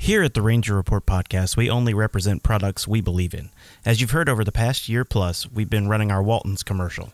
Here 0.00 0.22
at 0.22 0.32
the 0.32 0.42
Ranger 0.42 0.76
Report 0.76 1.04
podcast, 1.04 1.56
we 1.56 1.68
only 1.68 1.92
represent 1.92 2.44
products 2.44 2.86
we 2.86 3.00
believe 3.00 3.34
in. 3.34 3.50
As 3.84 4.00
you've 4.00 4.12
heard 4.12 4.28
over 4.28 4.44
the 4.44 4.52
past 4.52 4.88
year 4.88 5.04
plus, 5.04 5.50
we've 5.50 5.68
been 5.68 5.88
running 5.88 6.12
our 6.12 6.22
Walton's 6.22 6.62
commercial. 6.62 7.12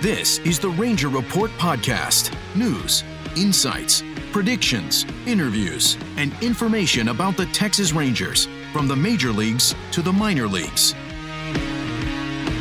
This 0.02 0.38
is 0.40 0.58
the 0.58 0.68
Ranger 0.68 1.08
Report 1.08 1.50
podcast 1.52 2.34
news, 2.54 3.02
insights, 3.36 4.02
predictions, 4.32 5.06
interviews, 5.26 5.96
and 6.16 6.34
information 6.42 7.08
about 7.08 7.38
the 7.38 7.46
Texas 7.46 7.92
Rangers 7.92 8.46
from 8.74 8.88
the 8.88 8.96
major 8.96 9.32
leagues 9.32 9.74
to 9.92 10.02
the 10.02 10.12
minor 10.12 10.46
leagues. 10.46 10.94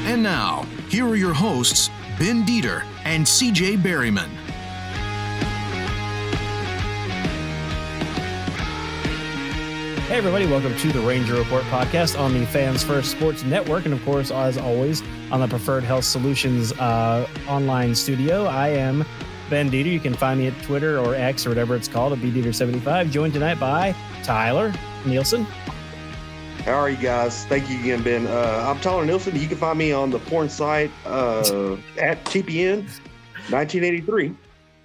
And 0.06 0.24
now, 0.24 0.66
here 0.89 1.07
are 1.07 1.16
your 1.16 1.33
hosts, 1.35 1.89
Ben 2.17 2.44
Dieter 2.45 2.83
and 3.05 3.23
CJ 3.23 3.77
Berryman. 3.77 4.27
Hey, 10.07 10.17
everybody, 10.17 10.47
welcome 10.47 10.75
to 10.75 10.91
the 10.91 11.00
Ranger 11.01 11.35
Report 11.35 11.61
podcast 11.66 12.19
on 12.19 12.33
the 12.33 12.44
Fans 12.47 12.83
First 12.83 13.11
Sports 13.11 13.44
Network. 13.44 13.85
And 13.85 13.94
of 13.94 14.03
course, 14.03 14.31
as 14.31 14.57
always, 14.57 15.03
on 15.31 15.41
the 15.41 15.47
Preferred 15.47 15.83
Health 15.83 16.05
Solutions 16.05 16.72
uh, 16.79 17.27
online 17.47 17.94
studio. 17.94 18.45
I 18.45 18.69
am 18.69 19.06
Ben 19.51 19.69
Dieter. 19.69 19.91
You 19.91 20.00
can 20.00 20.16
find 20.16 20.39
me 20.39 20.47
at 20.47 20.59
Twitter 20.63 20.97
or 20.97 21.13
X 21.13 21.45
or 21.45 21.50
whatever 21.50 21.75
it's 21.75 21.88
called 21.88 22.13
at 22.13 22.19
BDieter75. 22.19 23.11
Joined 23.11 23.33
tonight 23.33 23.59
by 23.59 23.95
Tyler 24.23 24.73
Nielsen. 25.06 25.45
How 26.69 26.75
are 26.75 26.90
you 26.91 26.97
guys? 26.97 27.46
Thank 27.46 27.68
you 27.68 27.80
again, 27.80 28.03
Ben. 28.03 28.28
Uh, 28.28 28.63
I'm 28.68 28.80
Tyler 28.80 29.03
Nielsen. 29.03 29.35
You 29.35 29.47
can 29.47 29.57
find 29.57 29.75
me 29.80 29.91
on 29.91 30.12
the 30.12 30.19
porn 30.19 30.50
site 30.50 30.91
uh, 31.03 31.74
at 31.97 32.24
TPN 32.25 32.84
1983. 33.50 34.35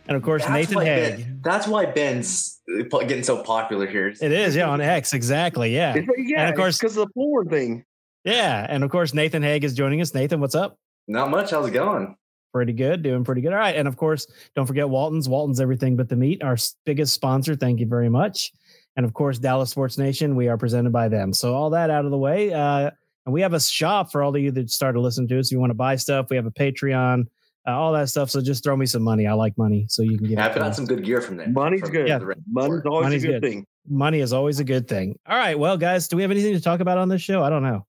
And 0.09 0.17
of 0.17 0.23
course, 0.23 0.41
That's 0.45 0.55
Nathan 0.55 0.77
why 0.77 0.85
Haig. 0.87 1.17
Ben- 1.19 1.41
that's 1.45 1.67
why 1.69 1.85
Ben's 1.85 2.59
getting 2.91 3.23
so 3.23 3.43
popular 3.43 3.87
here. 3.87 4.09
It 4.09 4.33
is, 4.33 4.57
yeah, 4.57 4.71
on 4.71 4.81
X, 4.81 5.13
exactly. 5.13 5.75
Yeah. 5.75 5.95
Yeah, 6.17 6.41
And 6.47 6.49
of 6.49 6.57
course- 6.57 6.79
because 6.79 6.97
of 6.97 7.07
the 7.09 7.13
porn 7.13 7.51
thing. 7.51 7.85
Yeah. 8.25 8.65
And 8.67 8.83
of 8.83 8.89
course, 8.91 9.13
Nathan 9.13 9.43
Haig 9.43 9.63
is 9.63 9.75
joining 9.75 10.01
us. 10.01 10.15
Nathan, 10.15 10.41
what's 10.41 10.55
up? 10.55 10.79
Not 11.07 11.29
much. 11.31 11.51
How's 11.51 11.69
it 11.69 11.73
going? 11.73 12.17
Pretty 12.55 12.73
good, 12.73 13.03
doing 13.03 13.25
pretty 13.25 13.43
good. 13.43 13.53
All 13.53 13.59
right. 13.59 13.77
And 13.77 13.87
of 13.87 13.99
course, 13.99 14.27
don't 14.57 14.65
forget 14.65 14.89
Walton's. 14.89 15.29
Walton's 15.29 15.61
Everything 15.61 15.97
But 15.97 16.09
the 16.09 16.17
Meat, 16.17 16.43
our 16.43 16.57
biggest 16.87 17.13
sponsor. 17.13 17.55
Thank 17.55 17.79
you 17.81 17.87
very 17.87 18.09
much. 18.09 18.53
And 18.97 19.05
of 19.05 19.13
course, 19.15 19.39
Dallas 19.39 19.71
Sports 19.71 19.99
Nation, 19.99 20.37
we 20.37 20.49
are 20.49 20.57
presented 20.57 20.93
by 20.93 21.09
them. 21.09 21.33
So 21.33 21.55
all 21.55 21.71
that 21.71 21.91
out 21.91 22.05
of 22.05 22.11
the 22.11 22.19
way. 22.19 22.53
Uh, 22.53 22.91
and 23.27 23.33
we 23.33 23.41
have 23.41 23.53
a 23.55 23.61
shop 23.61 24.13
for 24.13 24.23
all 24.23 24.35
of 24.35 24.41
you 24.41 24.51
that 24.53 24.71
start 24.71 24.95
to 24.95 25.01
listen 25.01 25.27
to 25.29 25.39
us. 25.39 25.49
If 25.49 25.53
you 25.53 25.59
want 25.61 25.71
to 25.71 25.75
buy 25.75 25.97
stuff, 25.97 26.27
we 26.31 26.37
have 26.37 26.47
a 26.47 26.51
Patreon, 26.51 27.27
uh, 27.67 27.71
all 27.71 27.93
that 27.95 28.09
stuff. 28.11 28.31
So 28.31 28.41
just 28.41 28.63
throw 28.63 28.77
me 28.77 28.87
some 28.87 29.03
money. 29.03 29.27
I 29.27 29.33
like 29.33 29.57
money. 29.59 29.87
So 29.89 30.03
you 30.03 30.19
can 30.19 30.29
get 30.29 30.39
Yeah, 30.39 30.45
it 30.47 30.51
I 30.51 30.53
put 30.53 30.59
to 30.61 30.65
out 30.67 30.77
some 30.77 30.85
good 30.85 31.03
gear 31.05 31.21
from 31.21 31.39
there. 31.39 31.49
Money's 31.49 31.81
from 31.81 31.91
good. 31.91 32.07
the 32.07 32.09
Yeah. 32.11 32.35
Money's 32.53 32.83
always 32.87 33.05
Money's 33.05 33.25
a 33.25 33.27
good, 33.27 33.43
good. 33.43 33.49
thing. 33.51 33.67
money 33.89 34.21
is 34.21 34.33
always 34.33 34.61
a 34.61 34.65
good 34.65 34.87
thing. 34.87 35.19
All 35.27 35.37
right. 35.39 35.59
Well, 35.59 35.77
guys, 35.79 36.07
do 36.07 36.17
we 36.17 36.23
have 36.23 36.31
anything 36.31 36.53
to 36.55 36.61
talk 36.61 36.81
about 36.81 36.99
on 36.99 37.09
this 37.09 37.23
show? 37.23 37.43
I 37.43 37.51
don't 37.51 37.63
know. 37.63 37.87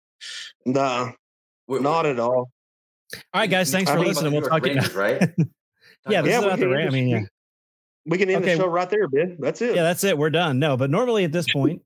Nah, 0.65 1.11
We- 1.67 1.79
not 1.81 2.05
at 2.05 2.19
all. 2.19 2.49
All 3.33 3.41
right, 3.41 3.49
guys, 3.49 3.69
thanks 3.71 3.91
I 3.91 3.95
for 3.95 3.99
listening. 3.99 4.31
We'll 4.31 4.41
York 4.41 4.51
talk. 4.51 4.63
Rangers, 4.65 4.95
right? 4.95 5.21
Yeah, 6.09 6.21
this 6.21 6.31
Yeah, 6.31 6.39
is 6.39 6.43
about 6.45 6.59
the 6.59 6.65
can 6.65 6.71
Ram. 6.71 6.87
I 6.87 6.91
mean, 6.91 7.07
yeah. 7.09 7.21
We 8.05 8.17
can 8.17 8.29
end 8.29 8.43
Okay. 8.43 8.53
the 8.55 8.61
show 8.61 8.67
right 8.67 8.89
there, 8.89 9.07
Ben. 9.07 9.37
That's 9.39 9.61
it. 9.61 9.75
yeah, 9.75 9.83
that's 9.83 10.03
it. 10.03 10.17
We're 10.17 10.29
done. 10.29 10.59
No, 10.59 10.77
but 10.77 10.89
normally 10.89 11.23
at 11.23 11.31
this 11.31 11.51
point, 11.51 11.81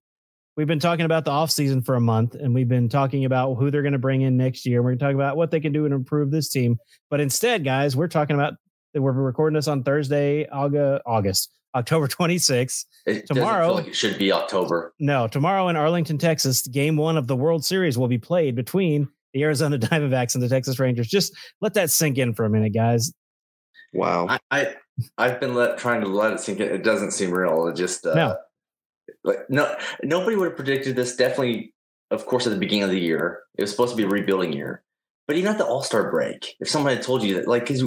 we've 0.58 0.68
been 0.68 0.80
talking 0.80 1.06
about 1.06 1.24
the 1.26 1.32
off 1.32 1.50
season 1.52 1.82
for 1.82 1.96
a 1.96 2.02
month, 2.02 2.36
and 2.36 2.54
we've 2.54 2.68
been 2.68 2.90
talking 2.90 3.24
about 3.26 3.56
who 3.56 3.72
they're 3.72 3.82
going 3.84 3.94
to 3.94 4.00
bring 4.00 4.22
in 4.22 4.36
next 4.36 4.66
year. 4.66 4.80
And 4.80 4.86
we're 4.86 4.92
going 4.92 5.00
to 5.00 5.06
talk 5.06 5.16
about 5.16 5.38
what 5.38 5.52
they 5.52 5.60
can 5.62 5.72
do 5.72 5.88
to 5.88 5.96
improve 5.96 6.30
this 6.32 6.50
team. 6.50 6.78
But 7.10 7.22
instead, 7.22 7.64
guys, 7.64 7.96
we're 7.96 8.08
talking 8.10 8.36
about 8.36 8.56
we're 8.94 9.12
recording 9.12 9.56
this 9.56 9.68
on 9.70 9.84
Thursday, 9.84 10.48
August, 10.50 11.04
August, 11.06 11.52
October 11.76 12.08
26th. 12.10 12.86
It 13.06 13.26
Tomorrow- 13.28 13.68
feel 13.68 13.76
like 13.76 13.88
it 13.88 13.96
should 13.96 14.18
be 14.18 14.32
October. 14.34 14.94
No, 15.00 15.28
tomorrow 15.28 15.70
in 15.70 15.76
Arlington, 15.78 16.18
Texas, 16.18 16.68
game 16.68 16.98
one 16.98 17.16
of 17.16 17.28
the 17.28 17.36
World 17.36 17.64
Series 17.64 17.98
will 17.98 18.08
be 18.10 18.18
played 18.18 18.56
between 18.56 19.08
the 19.34 19.44
Arizona 19.44 19.78
Diamondbacks 19.80 20.34
and 20.34 20.44
the 20.44 20.50
Texas 20.50 20.80
Rangers. 20.80 21.08
Just 21.08 21.34
let 21.62 21.76
that 21.76 21.92
sink 21.92 22.18
in 22.18 22.34
for 22.34 22.44
a 22.46 22.50
minute, 22.50 22.74
guys. 22.74 23.14
Wow. 23.94 24.28
I, 24.28 24.40
I 24.52 24.76
I've 25.18 25.40
been 25.40 25.54
let, 25.54 25.78
trying 25.78 26.02
to 26.02 26.08
let 26.08 26.34
it 26.34 26.40
sink 26.40 26.60
in. 26.60 26.70
It 26.70 26.84
doesn't 26.84 27.12
seem 27.12 27.32
real. 27.32 27.68
It 27.68 27.76
just 27.76 28.06
uh, 28.06 28.14
No. 28.14 28.38
like 29.24 29.50
no 29.50 29.76
nobody 30.04 30.36
would 30.36 30.50
have 30.50 30.56
predicted 30.56 30.96
this. 30.96 31.16
Definitely, 31.16 31.74
of 32.12 32.26
course, 32.26 32.46
at 32.48 32.52
the 32.54 32.60
beginning 32.60 32.84
of 32.84 32.90
the 32.90 33.00
year, 33.00 33.42
it 33.58 33.62
was 33.62 33.72
supposed 33.72 33.92
to 33.92 33.98
be 33.98 34.04
a 34.04 34.08
rebuilding 34.08 34.54
year. 34.54 34.84
But 35.28 35.38
even 35.38 35.52
at 35.52 35.58
the 35.60 35.66
All 35.66 35.84
Star 35.84 36.10
break, 36.10 36.56
if 36.60 36.68
someone 36.68 36.96
had 36.96 37.04
told 37.04 37.22
you 37.22 37.36
that, 37.36 37.48
like, 37.48 37.64
because 37.68 37.82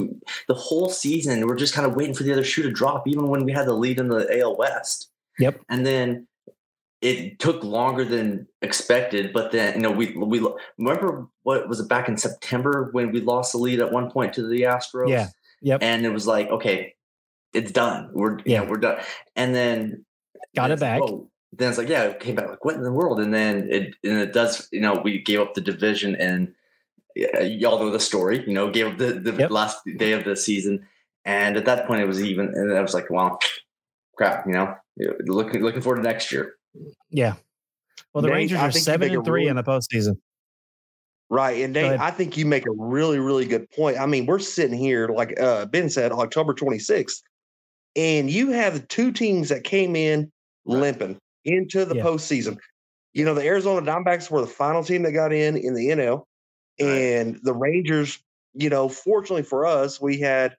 the 0.47 0.53
whole 0.53 0.89
season 0.89 1.45
we're 1.45 1.55
just 1.57 1.73
kind 1.73 1.85
of 1.85 1.95
waiting 1.95 2.13
for 2.13 2.23
the 2.23 2.31
other 2.31 2.43
shoe 2.43 2.63
to 2.63 2.71
drop, 2.71 3.07
even 3.07 3.27
when 3.27 3.43
we 3.43 3.51
had 3.51 3.67
the 3.67 3.73
lead 3.73 3.99
in 3.99 4.07
the 4.07 4.39
AL 4.39 4.55
West. 4.55 5.09
Yep. 5.39 5.59
And 5.67 5.85
then 5.85 6.27
it 7.01 7.39
took 7.39 7.61
longer 7.61 8.05
than 8.05 8.47
expected, 8.61 9.33
but 9.33 9.51
then 9.51 9.73
you 9.75 9.81
know 9.81 9.91
we 9.91 10.15
we 10.15 10.39
remember 10.77 11.27
what 11.41 11.67
was 11.67 11.81
it 11.81 11.89
back 11.89 12.07
in 12.07 12.15
September 12.15 12.89
when 12.93 13.11
we 13.11 13.19
lost 13.19 13.51
the 13.51 13.57
lead 13.57 13.81
at 13.81 13.91
one 13.91 14.09
point 14.09 14.31
to 14.35 14.47
the 14.47 14.61
Astros. 14.61 15.09
Yeah. 15.09 15.27
Yep. 15.63 15.83
And 15.83 16.05
it 16.05 16.09
was 16.09 16.25
like, 16.27 16.49
okay, 16.49 16.95
it's 17.53 17.71
done. 17.71 18.09
We're 18.13 18.39
yeah, 18.45 18.67
we're 18.67 18.77
done. 18.77 18.99
And 19.35 19.53
then 19.55 20.05
got 20.55 20.71
it 20.71 20.79
back. 20.79 21.01
oh, 21.03 21.29
then 21.51 21.69
it's 21.69 21.77
like, 21.77 21.89
yeah, 21.89 22.03
it 22.05 22.19
came 22.19 22.35
back. 22.35 22.49
Like, 22.49 22.65
what 22.65 22.75
in 22.75 22.83
the 22.83 22.91
world? 22.91 23.19
And 23.19 23.33
then 23.33 23.67
it 23.69 23.95
and 24.03 24.17
it 24.19 24.33
does. 24.33 24.67
You 24.71 24.81
know, 24.81 25.01
we 25.03 25.19
gave 25.21 25.39
up 25.39 25.53
the 25.53 25.61
division, 25.61 26.15
and 26.15 26.53
yeah, 27.15 27.39
y'all 27.41 27.79
know 27.79 27.89
the 27.91 27.99
story. 27.99 28.43
You 28.47 28.53
know, 28.53 28.71
gave 28.71 28.87
up 28.87 28.97
the, 28.97 29.13
the 29.13 29.33
Yep. 29.33 29.51
last 29.51 29.79
day 29.97 30.13
of 30.13 30.23
the 30.25 30.35
season, 30.35 30.85
and 31.25 31.55
at 31.57 31.65
that 31.65 31.87
point, 31.87 32.01
it 32.01 32.07
was 32.07 32.23
even. 32.23 32.47
And 32.55 32.73
I 32.73 32.81
was 32.81 32.93
like, 32.93 33.09
well, 33.09 33.39
crap. 34.17 34.45
You 34.47 34.53
know, 34.53 34.75
looking 35.25 35.61
looking 35.61 35.81
forward 35.81 35.97
to 35.97 36.03
next 36.03 36.31
year. 36.31 36.55
Yeah. 37.11 37.35
Well, 38.13 38.21
the 38.23 38.27
Nate, 38.29 38.35
Rangers 38.35 38.59
are 38.59 38.71
seven 38.71 39.13
and 39.13 39.23
three 39.25 39.41
really- 39.41 39.49
in 39.49 39.55
the 39.55 39.63
postseason. 39.63 40.17
Right. 41.29 41.63
And 41.63 41.73
Nate. 41.73 41.99
I 41.99 42.11
think 42.11 42.37
you 42.37 42.45
make 42.45 42.67
a 42.67 42.71
really, 42.71 43.17
really 43.17 43.45
good 43.45 43.69
point. 43.71 43.97
I 43.99 44.05
mean, 44.05 44.27
we're 44.27 44.37
sitting 44.39 44.77
here, 44.77 45.07
like 45.07 45.39
uh, 45.39 45.65
Ben 45.65 45.89
said, 45.89 46.11
October 46.11 46.53
26th, 46.53 47.21
and 47.95 48.29
you 48.29 48.51
have 48.51 48.87
two 48.87 49.11
teams 49.11 49.49
that 49.49 49.63
came 49.63 49.95
in 49.95 50.31
limping 50.65 51.17
into 51.45 51.85
the 51.85 51.95
Yeah. 51.95 52.03
postseason. 52.03 52.57
You 53.13 53.25
know, 53.25 53.33
the 53.33 53.45
Arizona 53.45 53.85
Diamondbacks 53.85 54.31
were 54.31 54.41
the 54.41 54.47
final 54.47 54.83
team 54.83 55.03
that 55.03 55.11
got 55.11 55.31
in 55.33 55.55
in 55.55 55.75
the 55.75 55.89
NL, 55.91 56.25
and 56.79 57.39
the 57.43 57.53
Rangers, 57.53 58.19
you 58.53 58.69
know, 58.69 58.89
fortunately 58.89 59.43
for 59.43 59.65
us, 59.65 60.01
we 60.01 60.17
had 60.17 60.55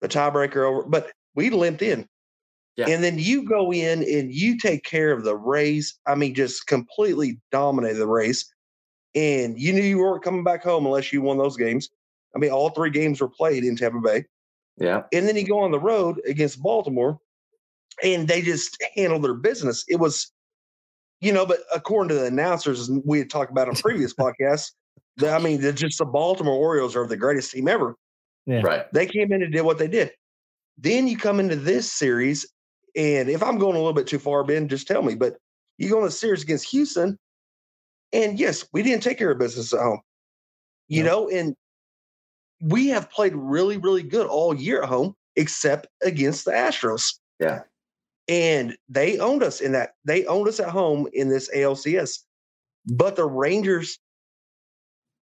the 0.00 0.08
tiebreaker 0.08 0.66
over, 0.66 0.82
but 0.84 1.12
we 1.34 1.50
limped 1.50 1.82
in. 1.82 2.08
Yeah. 2.76 2.88
And 2.88 3.04
then 3.04 3.18
you 3.18 3.46
go 3.46 3.70
in 3.72 4.02
and 4.02 4.32
you 4.32 4.56
take 4.56 4.84
care 4.84 5.12
of 5.12 5.24
the 5.24 5.36
Rays. 5.36 5.98
I 6.06 6.14
mean, 6.14 6.34
just 6.34 6.66
completely 6.66 7.38
dominated 7.52 7.98
the 7.98 8.06
Rays. 8.06 8.50
And 9.14 9.58
you 9.60 9.72
knew 9.72 9.82
you 9.82 9.98
weren't 9.98 10.22
coming 10.22 10.44
back 10.44 10.62
home 10.62 10.86
unless 10.86 11.12
you 11.12 11.20
won 11.20 11.36
those 11.36 11.56
games. 11.56 11.90
I 12.34 12.38
mean, 12.38 12.50
all 12.50 12.70
three 12.70 12.90
games 12.90 13.20
were 13.20 13.28
played 13.28 13.64
in 13.64 13.76
Tampa 13.76 14.00
Bay. 14.00 14.24
Yeah. 14.80 15.02
And 15.12 15.28
then 15.28 15.36
you 15.36 15.46
go 15.46 15.60
on 15.60 15.70
the 15.70 15.78
road 15.78 16.20
against 16.26 16.60
Baltimore 16.62 17.18
and 18.02 18.26
they 18.26 18.40
just 18.40 18.82
handled 18.96 19.22
their 19.22 19.34
business. 19.34 19.84
It 19.88 19.96
was, 19.96 20.32
you 21.20 21.32
know, 21.32 21.44
but 21.44 21.60
according 21.72 22.08
to 22.08 22.14
the 22.14 22.26
announcers, 22.26 22.90
we 23.04 23.18
had 23.18 23.30
talked 23.30 23.50
about 23.50 23.68
on 23.68 23.74
previous 23.76 24.14
podcasts, 24.14 24.72
the, 25.16 25.30
I 25.30 25.38
mean, 25.38 25.60
the, 25.60 25.72
just 25.72 25.98
the 25.98 26.06
Baltimore 26.06 26.54
Orioles 26.54 26.96
are 26.96 27.06
the 27.06 27.16
greatest 27.16 27.52
team 27.52 27.68
ever. 27.68 27.94
Yeah. 28.46 28.62
Right. 28.62 28.92
They 28.92 29.06
came 29.06 29.32
in 29.32 29.42
and 29.42 29.52
did 29.52 29.62
what 29.62 29.78
they 29.78 29.86
did. 29.86 30.12
Then 30.78 31.06
you 31.06 31.18
come 31.18 31.40
into 31.40 31.56
this 31.56 31.92
series, 31.92 32.50
and 32.96 33.28
if 33.28 33.42
I'm 33.42 33.58
going 33.58 33.74
a 33.74 33.78
little 33.78 33.92
bit 33.92 34.06
too 34.06 34.18
far, 34.18 34.42
Ben, 34.44 34.66
just 34.66 34.88
tell 34.88 35.02
me. 35.02 35.14
But 35.14 35.36
you 35.76 35.90
go 35.90 35.98
in 35.98 36.04
the 36.04 36.10
series 36.10 36.42
against 36.42 36.70
Houston, 36.70 37.18
and 38.14 38.38
yes, 38.38 38.66
we 38.72 38.82
didn't 38.82 39.02
take 39.02 39.18
care 39.18 39.30
of 39.30 39.38
business 39.38 39.74
at 39.74 39.80
home. 39.80 40.00
You 40.88 41.04
know, 41.04 41.28
and 41.28 41.54
we 42.60 42.88
have 42.88 43.10
played 43.10 43.34
really, 43.34 43.76
really 43.76 44.02
good 44.02 44.26
all 44.26 44.54
year 44.54 44.82
at 44.82 44.88
home, 44.88 45.14
except 45.36 45.86
against 46.02 46.44
the 46.44 46.52
Astros. 46.52 47.14
Yeah. 47.38 47.62
And 48.28 48.76
they 48.88 49.18
owned 49.18 49.42
us 49.42 49.60
in 49.60 49.72
that. 49.72 49.94
They 50.04 50.26
owned 50.26 50.48
us 50.48 50.60
at 50.60 50.68
home 50.68 51.08
in 51.12 51.28
this 51.28 51.50
ALCS. 51.54 52.20
But 52.86 53.16
the 53.16 53.24
Rangers, 53.24 53.98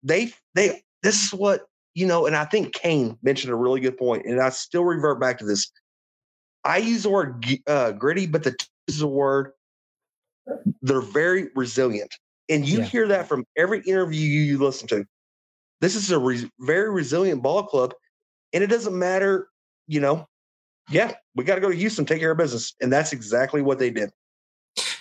they 0.04 0.34
they 0.56 0.82
this 1.04 1.24
is 1.26 1.34
what 1.34 1.66
you 1.94 2.06
know, 2.06 2.26
and 2.26 2.36
I 2.36 2.46
think 2.46 2.74
Kane 2.74 3.18
mentioned 3.24 3.54
a 3.54 3.56
really 3.56 3.80
good 3.80 3.98
point, 3.98 4.26
and 4.26 4.42
I 4.42 4.50
still 4.50 4.84
revert 4.84 5.20
back 5.20 5.38
to 5.40 5.46
this. 5.46 5.72
I 6.64 6.78
use 6.78 7.04
the 7.04 7.10
word 7.10 7.46
uh, 7.68 7.92
gritty, 7.92 8.26
but 8.28 8.44
the 8.44 8.52
t- 8.52 8.66
is 8.88 9.02
a 9.02 9.08
word. 9.08 9.52
They're 10.81 11.02
very 11.02 11.50
resilient, 11.56 12.14
and 12.50 12.68
you 12.68 12.80
Yeah. 12.80 12.86
hear 12.86 13.08
that 13.08 13.28
from 13.28 13.46
every 13.56 13.81
interview 13.81 14.20
you 14.28 14.58
listen 14.58 14.88
to. 14.90 15.06
This 15.86 15.96
is 15.96 16.10
a 16.10 16.18
re- 16.18 16.50
very 16.62 16.90
resilient 16.90 17.44
ball 17.44 17.62
club, 17.62 17.94
and 18.54 18.64
it 18.64 18.72
doesn't 18.72 18.98
matter, 18.98 19.50
you 19.86 20.00
know. 20.00 20.28
Yeah, 20.90 21.12
we 21.36 21.44
got 21.44 21.56
to 21.56 21.62
go 21.62 21.70
to 21.70 21.76
Houston, 21.76 22.06
take 22.06 22.20
care 22.20 22.32
of 22.32 22.40
business, 22.40 22.74
and 22.82 22.92
that's 22.92 23.14
exactly 23.14 23.62
what 23.62 23.78
they 23.78 23.92
did. 23.92 24.10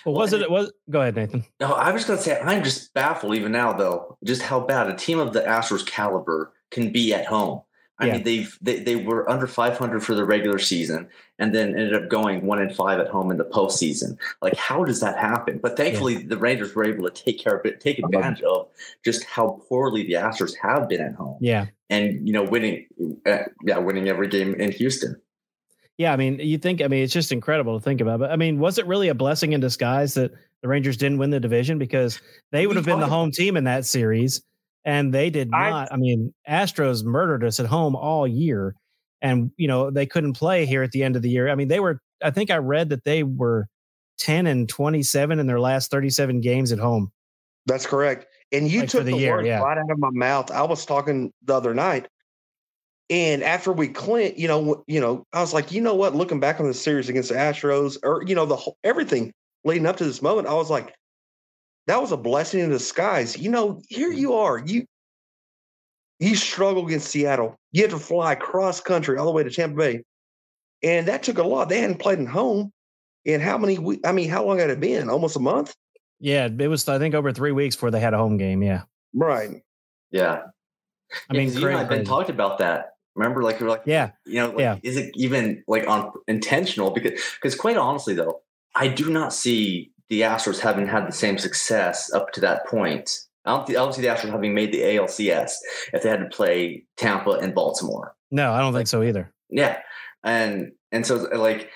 Well, 0.05 0.13
was 0.13 0.31
it? 0.31 0.43
It 0.43 0.51
was. 0.51 0.71
Go 0.91 1.01
ahead, 1.01 1.15
Nathan. 1.15 1.43
No, 1.59 1.73
I 1.73 1.91
was 1.91 2.05
going 2.05 2.19
to 2.19 2.23
say 2.23 2.39
I'm 2.39 2.63
just 2.63 2.93
baffled 2.93 3.33
even 3.33 3.51
now, 3.51 3.73
though, 3.73 4.15
just 4.23 4.43
how 4.43 4.59
bad 4.59 4.87
a 4.87 4.95
team 4.95 5.17
of 5.17 5.33
the 5.33 5.41
Astros 5.41 5.83
caliber 5.87 6.53
can 6.69 6.91
be 6.91 7.15
at 7.15 7.25
home. 7.25 7.61
I 7.97 8.07
Yeah. 8.07 8.13
mean, 8.13 8.23
they've 8.23 8.57
they, 8.61 8.79
they 8.79 8.95
were 8.97 9.29
under 9.29 9.47
500 9.47 10.03
for 10.03 10.15
the 10.15 10.25
regular 10.25 10.59
season, 10.59 11.07
and 11.39 11.55
then 11.55 11.69
ended 11.69 11.93
up 11.93 12.09
going 12.09 12.45
one 12.45 12.59
and 12.61 12.75
five 12.75 12.99
at 12.99 13.07
home 13.07 13.31
in 13.31 13.37
the 13.37 13.45
postseason. 13.45 14.17
Like, 14.41 14.55
how 14.57 14.83
does 14.83 14.99
that 14.99 15.17
happen? 15.17 15.59
But 15.59 15.77
thankfully, 15.77 16.17
the 16.23 16.37
Rangers 16.37 16.75
were 16.75 16.83
able 16.85 17.09
to 17.09 17.23
take 17.23 17.39
care 17.39 17.55
of 17.55 17.65
it, 17.65 17.79
take 17.79 17.99
advantage 17.99 18.41
of 18.43 18.67
just 19.03 19.23
how 19.23 19.61
poorly 19.69 20.03
the 20.05 20.13
Astros 20.13 20.55
have 20.61 20.89
been 20.89 21.01
at 21.01 21.15
home, 21.15 21.37
Yeah. 21.39 21.67
and 21.89 22.27
you 22.27 22.33
know, 22.33 22.43
winning, 22.43 22.85
uh, 23.25 23.43
yeah, 23.63 23.77
winning 23.77 24.09
every 24.09 24.27
game 24.27 24.53
in 24.55 24.71
Houston. 24.73 25.15
Yeah, 25.97 26.11
I 26.11 26.17
mean, 26.17 26.39
you 26.39 26.57
think, 26.57 26.81
I 26.81 26.89
mean, 26.89 27.01
it's 27.05 27.13
just 27.13 27.31
incredible 27.31 27.79
to 27.79 27.81
think 27.83 28.01
about. 28.01 28.19
But 28.19 28.29
I 28.29 28.35
mean, 28.35 28.59
was 28.59 28.77
it 28.77 28.85
really 28.85 29.07
a 29.07 29.15
blessing 29.15 29.53
in 29.53 29.61
disguise 29.61 30.13
that 30.15 30.33
the 30.61 30.67
Rangers 30.67 30.97
didn't 30.97 31.19
win 31.19 31.29
the 31.29 31.39
division 31.39 31.77
because 31.79 32.19
they 32.51 32.67
would 32.67 32.75
have 32.75 32.83
been 32.83 32.99
the 32.99 33.07
home 33.07 33.31
team 33.31 33.55
in 33.55 33.63
that 33.63 33.85
series, 33.85 34.41
and 34.85 35.13
they 35.13 35.29
did 35.29 35.49
not. 35.49 35.91
I, 35.91 35.97
mean, 35.97 36.33
Astros 36.47 37.03
murdered 37.03 37.43
us 37.43 37.59
at 37.59 37.65
home 37.65 37.95
all 37.95 38.27
year, 38.27 38.75
and 39.21 39.51
you 39.57 39.67
know 39.67 39.89
they 39.89 40.05
couldn't 40.05 40.33
play 40.33 40.65
here 40.65 40.83
at 40.83 40.91
the 40.91 41.03
end 41.03 41.15
of 41.15 41.21
the 41.21 41.29
year. 41.29 41.49
I 41.49 41.55
mean, 41.55 41.67
they 41.67 41.79
were. 41.79 41.99
I 42.23 42.31
think 42.31 42.51
I 42.51 42.57
read 42.57 42.89
that 42.89 43.03
they 43.03 43.23
were 43.23 43.67
ten 44.17 44.47
and 44.47 44.69
twenty-seven 44.69 45.39
in 45.39 45.47
their 45.47 45.59
last 45.59 45.91
thirty-seven 45.91 46.41
games 46.41 46.71
at 46.71 46.79
home. 46.79 47.11
That's 47.65 47.87
correct. 47.87 48.27
And 48.51 48.69
you 48.69 48.81
Like 48.81 48.89
took 48.89 49.05
the 49.05 49.11
the, 49.11 49.17
year, 49.17 49.37
words 49.37 49.47
yeah. 49.47 49.59
right 49.59 49.77
out 49.77 49.89
of 49.89 49.97
my 49.97 50.11
mouth. 50.11 50.51
I 50.51 50.61
was 50.61 50.85
talking 50.85 51.33
the 51.43 51.55
other 51.55 51.73
night, 51.73 52.07
and 53.09 53.43
after 53.43 53.73
we 53.73 53.87
clint, 53.87 54.37
you 54.37 54.47
know, 54.47 54.83
you 54.87 55.01
know, 55.01 55.25
I 55.33 55.41
was 55.41 55.53
like, 55.53 55.71
you 55.71 55.81
know 55.81 55.95
what? 55.95 56.15
Looking 56.15 56.39
back 56.39 56.59
on 56.59 56.67
the 56.67 56.73
series 56.73 57.09
against 57.09 57.29
the 57.29 57.35
Astros, 57.35 57.97
or 58.03 58.23
you 58.25 58.35
know, 58.35 58.45
the 58.45 58.55
whole, 58.55 58.77
everything 58.83 59.33
leading 59.63 59.87
up 59.87 59.97
to 59.97 60.05
this 60.05 60.21
moment, 60.21 60.47
I 60.47 60.53
was 60.53 60.69
like, 60.69 60.93
that 61.87 62.01
was 62.01 62.11
a 62.11 62.17
blessing 62.17 62.61
in 62.61 62.69
disguise. 62.69 63.37
You 63.37 63.49
know, 63.51 63.81
here 63.89 64.09
mm-hmm. 64.09 64.19
you 64.19 64.33
are, 64.33 64.57
you 64.59 64.85
you 66.19 66.35
struggle 66.35 66.85
against 66.87 67.09
Seattle. 67.09 67.55
You 67.73 67.81
had 67.81 67.91
to 67.91 67.99
fly 67.99 68.35
cross 68.35 68.79
country 68.79 69.17
all 69.17 69.25
the 69.25 69.31
way 69.31 69.43
to 69.43 69.49
Tampa 69.51 69.75
Bay, 69.77 70.03
and 70.81 71.07
that 71.07 71.23
took 71.23 71.37
a 71.37 71.43
lot. 71.43 71.67
They 71.69 71.81
hadn't 71.81 71.99
played 71.99 72.19
in 72.19 72.25
home. 72.25 72.71
in 73.25 73.41
how 73.41 73.57
many? 73.57 73.77
we- 73.79 73.99
I 74.05 74.11
mean, 74.11 74.29
how 74.29 74.45
long 74.45 74.59
had 74.59 74.69
it 74.69 74.79
been? 74.79 75.09
Almost 75.09 75.35
a 75.35 75.39
month, 75.39 75.75
Yeah, 76.19 76.45
it 76.47 76.67
was. 76.67 76.87
I 76.87 76.99
think 76.99 77.15
over 77.15 77.31
three 77.33 77.51
weeks 77.51 77.75
before 77.75 77.91
they 77.91 77.99
had 77.99 78.13
a 78.13 78.17
home 78.17 78.37
game. 78.37 78.61
Yeah, 78.63 78.83
right? 79.13 79.61
Yeah, 80.11 80.43
I 81.29 81.33
mean, 81.33 81.47
Yeah, 81.47 81.53
'cause 81.53 81.61
you 81.61 81.67
and 81.69 81.77
I've 81.77 81.89
been 81.89 82.05
talked 82.05 82.29
about 82.29 82.59
that. 82.59 82.91
Remember, 83.15 83.41
like 83.43 83.59
you're 83.59 83.69
like, 83.69 83.81
Yeah, 83.85 84.11
you 84.25 84.35
know, 84.41 84.49
like, 84.49 84.59
Yeah. 84.59 84.77
is 84.83 84.95
it 84.97 85.11
even 85.15 85.63
like 85.67 85.87
on 85.87 86.11
intentional? 86.27 86.91
Because 86.91 87.19
because 87.35 87.55
quite 87.55 87.77
honestly, 87.77 88.13
though, 88.13 88.41
I 88.75 88.87
do 88.87 89.09
not 89.09 89.33
see 89.33 89.91
the 90.09 90.21
Astros 90.21 90.59
haven't 90.59 90.87
had 90.87 91.07
the 91.07 91.11
same 91.11 91.37
success 91.37 92.11
up 92.13 92.31
to 92.33 92.41
that 92.41 92.65
point. 92.67 93.09
I 93.45 93.55
don't, 93.55 93.67
thi- 93.67 93.77
I 93.77 93.83
don't 93.83 93.93
see 93.93 94.01
the 94.01 94.07
Astros 94.07 94.31
having 94.31 94.53
made 94.55 94.71
the 94.71 94.81
ALCS 94.81 95.51
if 95.93 96.01
they 96.03 96.09
had 96.09 96.19
to 96.19 96.25
play 96.35 96.83
Tampa 96.97 97.31
and 97.31 97.53
Baltimore. 97.53 98.15
no, 98.31 98.51
I 98.51 98.59
don't 98.59 98.73
think 98.73 98.87
so 98.87 99.03
either. 99.03 99.31
Yeah, 99.49 99.79
and 100.23 100.71
and 100.91 101.05
so 101.05 101.15
like 101.35 101.69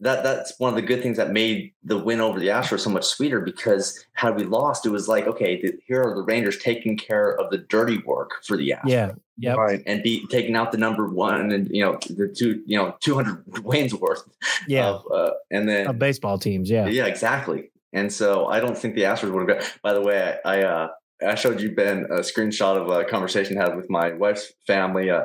that 0.00 0.24
that's 0.24 0.58
one 0.58 0.68
of 0.70 0.74
the 0.74 0.82
good 0.82 1.00
things 1.00 1.16
that 1.18 1.30
made 1.30 1.72
the 1.84 1.96
win 1.96 2.20
over 2.20 2.40
the 2.40 2.48
Astros 2.48 2.80
so 2.80 2.90
much 2.90 3.04
sweeter 3.04 3.40
because 3.40 4.04
had 4.14 4.34
we 4.36 4.42
lost, 4.42 4.84
it 4.84 4.90
was 4.90 5.06
like 5.06 5.28
okay, 5.28 5.60
the, 5.62 5.78
here 5.86 6.02
are 6.02 6.14
the 6.16 6.22
Rangers 6.24 6.58
taking 6.58 6.96
care 6.96 7.38
of 7.38 7.50
the 7.50 7.58
dirty 7.58 7.98
work 7.98 8.30
for 8.44 8.56
the 8.56 8.70
Astros 8.70 8.88
Yeah, 8.90 9.12
yeah, 9.38 9.52
Right. 9.54 9.80
and 9.86 10.02
be 10.02 10.26
taking 10.26 10.56
out 10.56 10.72
the 10.72 10.78
number 10.78 11.08
one 11.08 11.52
and 11.52 11.68
you 11.70 11.84
know 11.84 11.98
the 12.10 12.26
two 12.26 12.64
you 12.66 12.76
know 12.76 12.96
200 13.00 13.44
wins 13.64 13.94
worth 13.94 14.24
yeah, 14.66 14.88
of, 14.88 15.04
uh, 15.12 15.30
and 15.52 15.68
then 15.68 15.86
of 15.86 16.00
baseball 16.00 16.36
teams. 16.36 16.68
Yeah, 16.68 16.88
yeah 16.88 17.06
exactly 17.06 17.70
and 17.92 18.12
so 18.12 18.46
i 18.46 18.60
don't 18.60 18.76
think 18.76 18.94
the 18.94 19.02
astros 19.02 19.32
would 19.32 19.48
have 19.48 19.60
got 19.60 19.78
by 19.82 19.92
the 19.92 20.00
way 20.00 20.38
i, 20.44 20.58
I 20.58 20.62
uh 20.62 20.88
i 21.26 21.34
showed 21.34 21.60
you 21.60 21.74
ben 21.74 22.06
a 22.10 22.20
screenshot 22.20 22.76
of 22.76 22.88
a 22.88 23.04
conversation 23.04 23.58
I 23.58 23.62
had 23.62 23.76
with 23.76 23.90
my 23.90 24.12
wife's 24.12 24.52
family 24.66 25.10
uh 25.10 25.24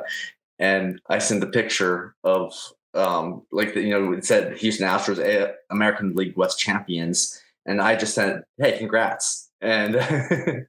and 0.58 1.00
i 1.08 1.18
sent 1.18 1.40
the 1.40 1.46
picture 1.46 2.14
of 2.24 2.52
um 2.94 3.42
like 3.52 3.74
the, 3.74 3.82
you 3.82 3.90
know 3.90 4.12
it 4.12 4.24
said 4.24 4.56
houston 4.58 4.88
astros 4.88 5.18
A- 5.18 5.54
american 5.70 6.14
league 6.14 6.36
west 6.36 6.58
champions 6.58 7.40
and 7.66 7.80
i 7.80 7.96
just 7.96 8.14
sent 8.14 8.44
hey 8.58 8.78
congrats 8.78 9.50
and 9.60 9.96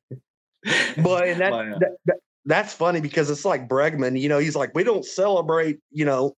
But 0.98 1.27
and 1.27 1.41
that, 1.41 1.51
my, 1.51 1.72
uh, 1.72 1.79
that, 1.79 1.91
that 2.06 2.15
that's 2.46 2.74
funny 2.74 3.01
because 3.01 3.29
it's 3.29 3.46
like 3.46 3.68
Bregman, 3.68 4.20
you 4.20 4.29
know, 4.29 4.39
he's 4.39 4.56
like, 4.56 4.74
we 4.75 4.84
don't 4.84 5.06
celebrate, 5.06 5.79
you 5.91 6.06
know, 6.06 6.34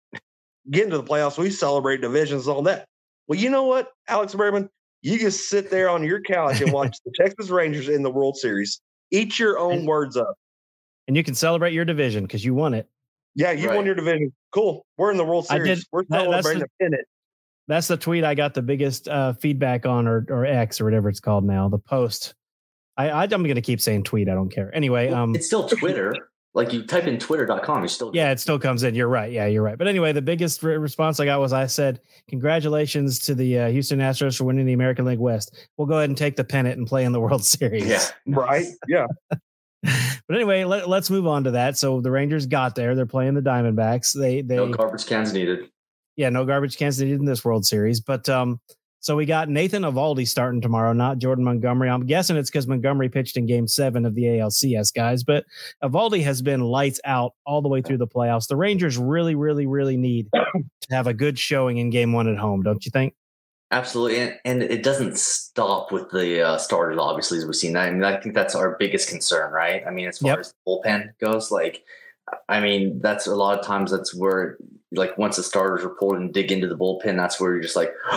getting 0.70 0.90
to 0.90 0.98
the 0.98 1.04
playoffs. 1.04 1.38
We 1.38 1.50
celebrate 1.50 2.00
divisions, 2.00 2.46
and 2.46 2.56
all 2.56 2.62
that. 2.62 2.86
Well, 3.28 3.38
you 3.38 3.50
know 3.50 3.64
what, 3.64 3.88
Alex 4.08 4.34
Bregman, 4.34 4.68
you 5.02 5.18
just 5.18 5.48
sit 5.48 5.70
there 5.70 5.88
on 5.88 6.04
your 6.04 6.20
couch 6.20 6.60
and 6.60 6.72
watch 6.72 6.96
the 7.04 7.12
Texas 7.20 7.48
Rangers 7.50 7.88
in 7.88 8.02
the 8.02 8.10
World 8.10 8.36
Series. 8.36 8.80
Eat 9.10 9.38
your 9.38 9.58
own 9.58 9.86
words 9.86 10.16
up. 10.16 10.34
and 11.08 11.16
you 11.16 11.24
can 11.24 11.34
celebrate 11.34 11.72
your 11.72 11.84
division 11.84 12.24
because 12.24 12.44
you 12.44 12.54
won 12.54 12.74
it. 12.74 12.88
Yeah, 13.34 13.50
you 13.52 13.68
Right. 13.68 13.76
won 13.76 13.86
your 13.86 13.94
division. 13.94 14.32
Cool. 14.52 14.84
We're 14.96 15.10
in 15.10 15.16
the 15.16 15.24
World 15.24 15.46
I 15.50 15.56
Series. 15.56 15.78
did- 15.80 15.86
We're 15.92 16.02
that- 16.02 16.08
that's 16.10 16.46
celebrating 16.46 16.62
a 16.62 16.82
pennant. 16.84 17.06
that's 17.68 17.88
the 17.88 17.96
tweet 17.96 18.24
I 18.24 18.34
got 18.34 18.54
the 18.54 18.62
biggest 18.62 19.08
uh, 19.08 19.32
feedback 19.34 19.86
on, 19.86 20.06
or 20.06 20.24
or 20.28 20.44
X 20.46 20.80
or 20.80 20.84
whatever 20.84 21.08
it's 21.08 21.20
called 21.20 21.44
now. 21.44 21.68
The 21.68 21.78
post. 21.78 22.34
I, 22.96 23.10
I 23.10 23.22
I'm 23.22 23.28
going 23.44 23.54
to 23.54 23.60
keep 23.62 23.80
saying 23.80 24.02
tweet. 24.04 24.28
I 24.28 24.34
don't 24.34 24.50
care. 24.50 24.74
Anyway, 24.74 25.08
um, 25.08 25.34
it's 25.34 25.46
still 25.46 25.68
Twitter. 25.68 26.14
Like 26.54 26.72
you 26.72 26.84
type 26.84 27.04
in 27.06 27.18
twitter.com, 27.18 27.82
you 27.82 27.88
still 27.88 28.10
yeah, 28.12 28.32
it 28.32 28.40
still 28.40 28.58
comes 28.58 28.82
in. 28.82 28.94
You're 28.94 29.08
right. 29.08 29.30
Yeah, 29.30 29.46
you're 29.46 29.62
right. 29.62 29.78
But 29.78 29.86
anyway, 29.88 30.12
the 30.12 30.22
biggest 30.22 30.62
re- 30.62 30.76
response 30.76 31.20
I 31.20 31.24
got 31.24 31.38
was 31.40 31.52
I 31.52 31.66
said, 31.66 32.00
"Congratulations 32.28 33.18
to 33.20 33.34
the 33.34 33.58
uh, 33.58 33.68
Houston 33.68 34.00
Astros 34.00 34.36
for 34.36 34.44
winning 34.44 34.66
the 34.66 34.72
American 34.72 35.04
League 35.04 35.18
West. 35.20 35.68
We'll 35.76 35.86
go 35.86 35.98
ahead 35.98 36.10
and 36.10 36.18
take 36.18 36.36
the 36.36 36.44
pennant 36.44 36.76
and 36.78 36.86
play 36.86 37.04
in 37.04 37.12
the 37.12 37.20
World 37.26 37.44
Series." 37.44 37.86
Yeah. 37.86 38.02
Right? 38.26 38.66
Yeah. 38.88 39.06
But 39.82 40.36
anyway, 40.36 40.62
let, 40.64 40.88
let's 40.88 41.08
move 41.10 41.26
on 41.26 41.42
to 41.44 41.50
that. 41.52 41.76
So 41.76 42.00
the 42.00 42.10
Rangers 42.10 42.46
got 42.46 42.74
there. 42.74 42.94
They're 42.94 43.06
playing 43.06 43.34
the 43.34 43.40
Diamondbacks. 43.40 44.12
They 44.16 44.42
they 44.42 44.56
No 44.56 44.68
garbage 44.68 45.06
cans 45.06 45.32
needed. 45.32 45.70
yeah, 46.16 46.28
no 46.28 46.44
garbage 46.44 46.76
cans 46.76 47.00
needed 47.00 47.18
in 47.18 47.24
this 47.24 47.44
World 47.44 47.64
Series. 47.66 47.98
But 48.00 48.28
um, 48.28 48.60
so 49.00 49.16
we 49.16 49.26
got 49.26 49.48
Nathan 49.48 49.82
Eovaldi 49.82 50.28
starting 50.28 50.60
tomorrow, 50.60 50.92
not 50.92 51.18
Jordan 51.18 51.44
Montgomery. 51.44 51.88
I'm 51.88 52.06
guessing 52.06 52.36
it's 52.36 52.50
because 52.50 52.66
Montgomery 52.66 53.08
pitched 53.08 53.36
in 53.36 53.46
Game 53.46 53.66
Seven 53.66 54.04
of 54.04 54.14
the 54.14 54.24
ALCS 54.24 54.94
guys. 54.94 55.24
But 55.24 55.44
Eovaldi 55.82 56.22
has 56.22 56.42
been 56.42 56.60
lights 56.60 57.00
out 57.04 57.32
all 57.46 57.62
the 57.62 57.68
way 57.68 57.82
through 57.82 57.98
the 57.98 58.06
playoffs. 58.06 58.46
The 58.46 58.56
Rangers 58.56 58.98
really, 58.98 59.34
really, 59.34 59.66
really 59.66 59.96
need 59.96 60.28
to 60.32 60.64
have 60.90 61.06
a 61.06 61.14
good 61.14 61.38
showing 61.38 61.78
in 61.78 61.90
Game 61.90 62.12
One 62.12 62.28
at 62.28 62.38
home, 62.38 62.62
don't 62.62 62.84
you 62.84 62.90
think? 62.90 63.14
Absolutely, 63.72 64.18
and, 64.18 64.38
and 64.44 64.62
it 64.64 64.82
doesn't 64.82 65.16
stop 65.16 65.92
with 65.92 66.10
the 66.10 66.42
uh, 66.42 66.58
starters. 66.58 66.98
Obviously, 66.98 67.38
as 67.38 67.46
we've 67.46 67.54
seen, 67.54 67.72
that. 67.74 67.86
I 67.88 67.90
mean, 67.92 68.02
I 68.02 68.20
think 68.20 68.34
that's 68.34 68.56
our 68.56 68.76
biggest 68.80 69.08
concern, 69.08 69.52
right? 69.52 69.82
I 69.86 69.90
mean, 69.90 70.08
as 70.08 70.18
far 70.18 70.30
Yep. 70.32 70.38
as 70.40 70.48
the 70.48 70.54
bullpen 70.66 71.10
goes, 71.20 71.52
like, 71.52 71.84
I 72.48 72.58
mean, 72.60 72.98
that's 73.00 73.28
a 73.28 73.34
lot 73.34 73.58
of 73.58 73.64
times 73.64 73.92
that's 73.92 74.12
where, 74.12 74.58
like, 74.92 75.16
once 75.18 75.36
the 75.36 75.42
starters 75.42 75.84
are 75.84 75.90
pulled 75.90 76.16
and 76.16 76.32
dig 76.32 76.50
into 76.50 76.66
the 76.66 76.76
bullpen, 76.76 77.16
that's 77.16 77.40
where 77.40 77.52
you're 77.52 77.60
just 77.62 77.76
like, 77.76 77.92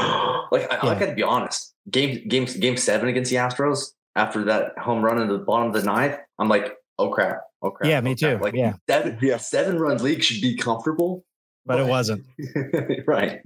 like, 0.51 0.71
I, 0.71 0.77
I 0.81 0.99
got 0.99 1.05
to 1.07 1.13
be 1.15 1.23
honest. 1.23 1.73
Game, 1.89 2.27
game, 2.27 2.45
game 2.45 2.77
seven 2.77 3.09
against 3.09 3.29
the 3.31 3.37
Astros 3.37 3.91
after 4.15 4.43
that 4.45 4.77
home 4.77 5.03
run 5.03 5.21
in 5.21 5.27
the 5.27 5.37
bottom 5.37 5.67
of 5.67 5.73
the 5.73 5.83
ninth, 5.83 6.17
I'm 6.39 6.47
like, 6.49 6.73
oh 6.99 7.09
crap, 7.09 7.41
oh 7.61 7.71
crap. 7.71 7.89
Yeah, 7.89 8.01
me 8.01 8.11
oh, 8.11 8.15
crap. 8.15 8.37
too. 8.37 8.43
Like, 8.43 8.53
Yeah. 8.53 8.73
seven, 8.89 9.17
Yeah. 9.21 9.37
seven 9.37 9.79
run 9.79 9.97
league 10.03 10.23
should 10.23 10.41
be 10.41 10.55
comfortable, 10.55 11.25
But 11.65 11.79
it 11.79 11.87
wasn't. 11.87 12.25
right? 13.07 13.41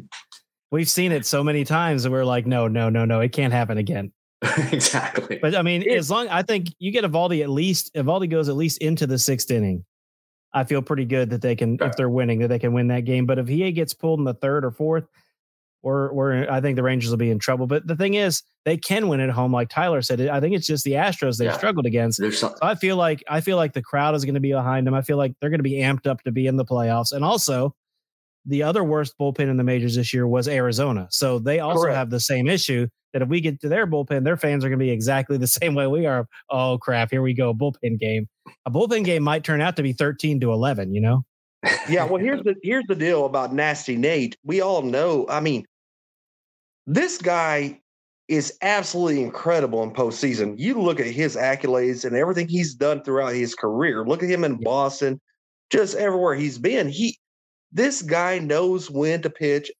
We've 0.71 0.89
seen 0.89 1.11
it 1.13 1.25
so 1.25 1.43
many 1.43 1.63
times 1.63 2.03
that 2.03 2.11
we're 2.11 2.25
like, 2.25 2.45
no, 2.45 2.67
no, 2.67 2.89
no, 2.89 3.05
no, 3.05 3.21
it 3.21 3.31
can't 3.31 3.53
happen 3.53 3.77
again. 3.77 4.11
exactly. 4.71 5.39
But 5.41 5.55
I 5.55 5.61
mean, 5.61 5.81
It- 5.81 5.97
as 5.97 6.11
long 6.11 6.27
I 6.27 6.43
think 6.43 6.67
you 6.79 6.91
get 6.91 7.03
Eovaldi 7.03 7.41
at 7.41 7.49
least 7.49 7.93
Eovaldi 7.95 8.29
goes 8.29 8.49
at 8.49 8.55
least 8.55 8.77
into 8.79 9.07
the 9.07 9.17
sixth 9.17 9.49
inning. 9.49 9.83
I 10.57 10.63
feel 10.63 10.81
pretty 10.81 11.05
good 11.05 11.29
that 11.29 11.41
they 11.41 11.55
can, 11.55 11.77
if 11.81 11.95
they're 11.95 12.09
winning, 12.09 12.39
that 12.39 12.47
they 12.49 12.59
can 12.59 12.73
win 12.73 12.87
that 12.87 13.01
game. 13.05 13.25
But 13.25 13.39
if 13.39 13.47
he 13.47 13.71
gets 13.71 13.93
pulled 13.93 14.19
in 14.19 14.25
the 14.25 14.33
third 14.33 14.65
or 14.65 14.71
fourth, 14.71 15.05
we're, 15.83 16.11
we're 16.11 16.49
I 16.49 16.59
think 16.59 16.75
the 16.75 16.83
Rangers 16.83 17.11
will 17.11 17.17
be 17.17 17.29
in 17.29 17.39
trouble. 17.39 17.67
But 17.67 17.85
the 17.87 17.95
thing 17.95 18.15
is, 18.15 18.41
they 18.65 18.75
can 18.77 19.07
win 19.07 19.19
at 19.19 19.29
home, 19.29 19.53
like 19.53 19.69
Tyler 19.69 20.01
said. 20.01 20.19
I 20.27 20.39
think 20.39 20.55
it's 20.55 20.67
just 20.67 20.83
the 20.83 20.93
Astros 20.93 21.37
they've 21.37 21.45
Yeah. 21.45 21.57
struggled 21.57 21.85
against. 21.85 22.21
So 22.33 22.55
I 22.61 22.75
feel 22.75 22.97
like 22.97 23.23
I 23.29 23.39
feel 23.41 23.55
like 23.57 23.73
the 23.73 23.81
crowd 23.83 24.15
is 24.15 24.25
going 24.25 24.33
to 24.33 24.41
be 24.41 24.51
behind 24.51 24.85
them. 24.87 24.93
I 24.93 25.01
feel 25.01 25.17
like 25.17 25.33
they're 25.39 25.49
going 25.51 25.59
to 25.59 25.63
be 25.63 25.75
amped 25.75 26.07
up 26.07 26.23
to 26.23 26.31
be 26.31 26.47
in 26.47 26.57
the 26.57 26.65
playoffs. 26.65 27.11
And 27.13 27.23
also, 27.23 27.75
the 28.45 28.63
other 28.63 28.83
worst 28.83 29.13
bullpen 29.19 29.49
in 29.49 29.57
the 29.57 29.63
majors 29.63 29.95
this 29.95 30.13
year 30.13 30.27
was 30.27 30.47
Arizona. 30.47 31.07
So 31.11 31.37
they 31.39 31.59
also 31.59 31.83
Correct. 31.83 31.95
have 31.97 32.09
the 32.09 32.19
same 32.19 32.47
issue 32.47 32.87
that 33.17 33.23
if 33.23 33.29
we 33.29 33.41
get 33.41 33.59
to 33.61 33.67
their 33.67 33.87
bullpen, 33.87 34.23
their 34.23 34.37
fans 34.37 34.63
are 34.63 34.69
going 34.69 34.77
to 34.77 34.85
be 34.85 34.91
exactly 34.91 35.37
the 35.37 35.47
same 35.47 35.73
way 35.73 35.87
we 35.87 36.05
are. 36.05 36.27
Oh 36.49 36.77
crap! 36.77 37.09
Here 37.09 37.21
we 37.21 37.33
go, 37.33 37.53
bullpen 37.53 37.99
game. 37.99 38.27
A 38.65 38.71
bullpen 38.71 39.03
game 39.03 39.23
might 39.23 39.43
turn 39.43 39.59
out 39.59 39.75
to 39.77 39.83
be 39.83 39.93
thirteen 39.93 40.39
to 40.41 40.51
eleven. 40.51 40.93
You 40.93 41.01
know? 41.01 41.25
Yeah, 41.89 42.05
well, 42.05 42.21
here's 42.21 42.43
the 42.43 42.55
here's 42.61 42.85
the 42.87 42.95
deal 42.95 43.25
about 43.25 43.53
Nasty 43.53 43.95
Nate. 43.95 44.37
We 44.43 44.61
all 44.61 44.83
know. 44.83 45.25
I 45.29 45.39
mean, 45.39 45.65
this 46.85 47.17
guy 47.17 47.81
is 48.27 48.53
absolutely 48.61 49.23
incredible 49.23 49.81
in 49.81 49.91
postseason. 49.91 50.53
You 50.57 50.79
look 50.79 50.99
at 50.99 51.07
his 51.07 51.35
accolades 51.35 52.05
and 52.05 52.15
everything 52.15 52.47
he's 52.47 52.75
done 52.75 53.01
throughout 53.01 53.33
his 53.33 53.55
career. 53.55 54.05
Look 54.05 54.21
at 54.21 54.29
him 54.29 54.43
in 54.43 54.61
Boston, 54.61 55.19
just 55.71 55.95
everywhere 55.95 56.35
he's 56.35 56.57
been. 56.57 56.89
He, 56.89 57.17
this 57.71 58.01
guy 58.01 58.37
knows 58.39 58.91
when 58.91 59.21
to 59.21 59.29
pitch, 59.29 59.71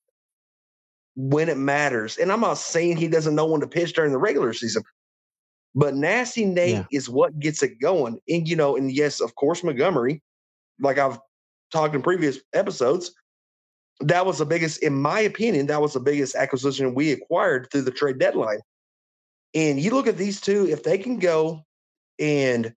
when 1.17 1.49
it 1.49 1.57
matters. 1.57 2.17
And 2.17 2.31
I'm 2.31 2.41
not 2.41 2.59
saying 2.59 2.97
he 2.97 3.07
doesn't 3.07 3.33
know 3.33 3.47
when 3.47 3.59
to 3.61 3.67
pitch 3.67 3.93
during 3.93 4.11
the 4.11 4.19
regular 4.19 4.53
season, 4.53 4.83
but 5.73 5.95
Nasty 5.95 6.45
Nate 6.45 6.75
Yeah. 6.75 6.85
is 6.91 7.09
what 7.09 7.37
gets 7.39 7.63
it 7.63 7.79
going. 7.81 8.19
And 8.29 8.47
you 8.47 8.55
know, 8.55 8.77
and 8.77 8.91
yes, 8.91 9.19
of 9.19 9.33
course, 9.35 9.63
Montgomery, 9.63 10.21
like 10.79 10.99
I've 10.99 11.19
talked 11.71 11.95
in 11.95 12.03
previous 12.03 12.39
episodes, 12.53 13.11
that 13.99 14.27
was 14.27 14.37
the 14.37 14.45
biggest, 14.45 14.83
in 14.83 14.93
my 14.93 15.19
opinion, 15.21 15.65
that 15.65 15.81
was 15.81 15.93
the 15.93 15.99
biggest 15.99 16.35
acquisition 16.35 16.93
we 16.93 17.11
acquired 17.11 17.67
through 17.71 17.81
the 17.81 17.91
trade 17.91 18.19
deadline. 18.19 18.59
And 19.55 19.79
you 19.79 19.89
look 19.89 20.05
at 20.05 20.17
these 20.17 20.39
two, 20.39 20.67
if 20.69 20.83
they 20.83 20.99
can 20.99 21.17
go, 21.17 21.63
and 22.19 22.75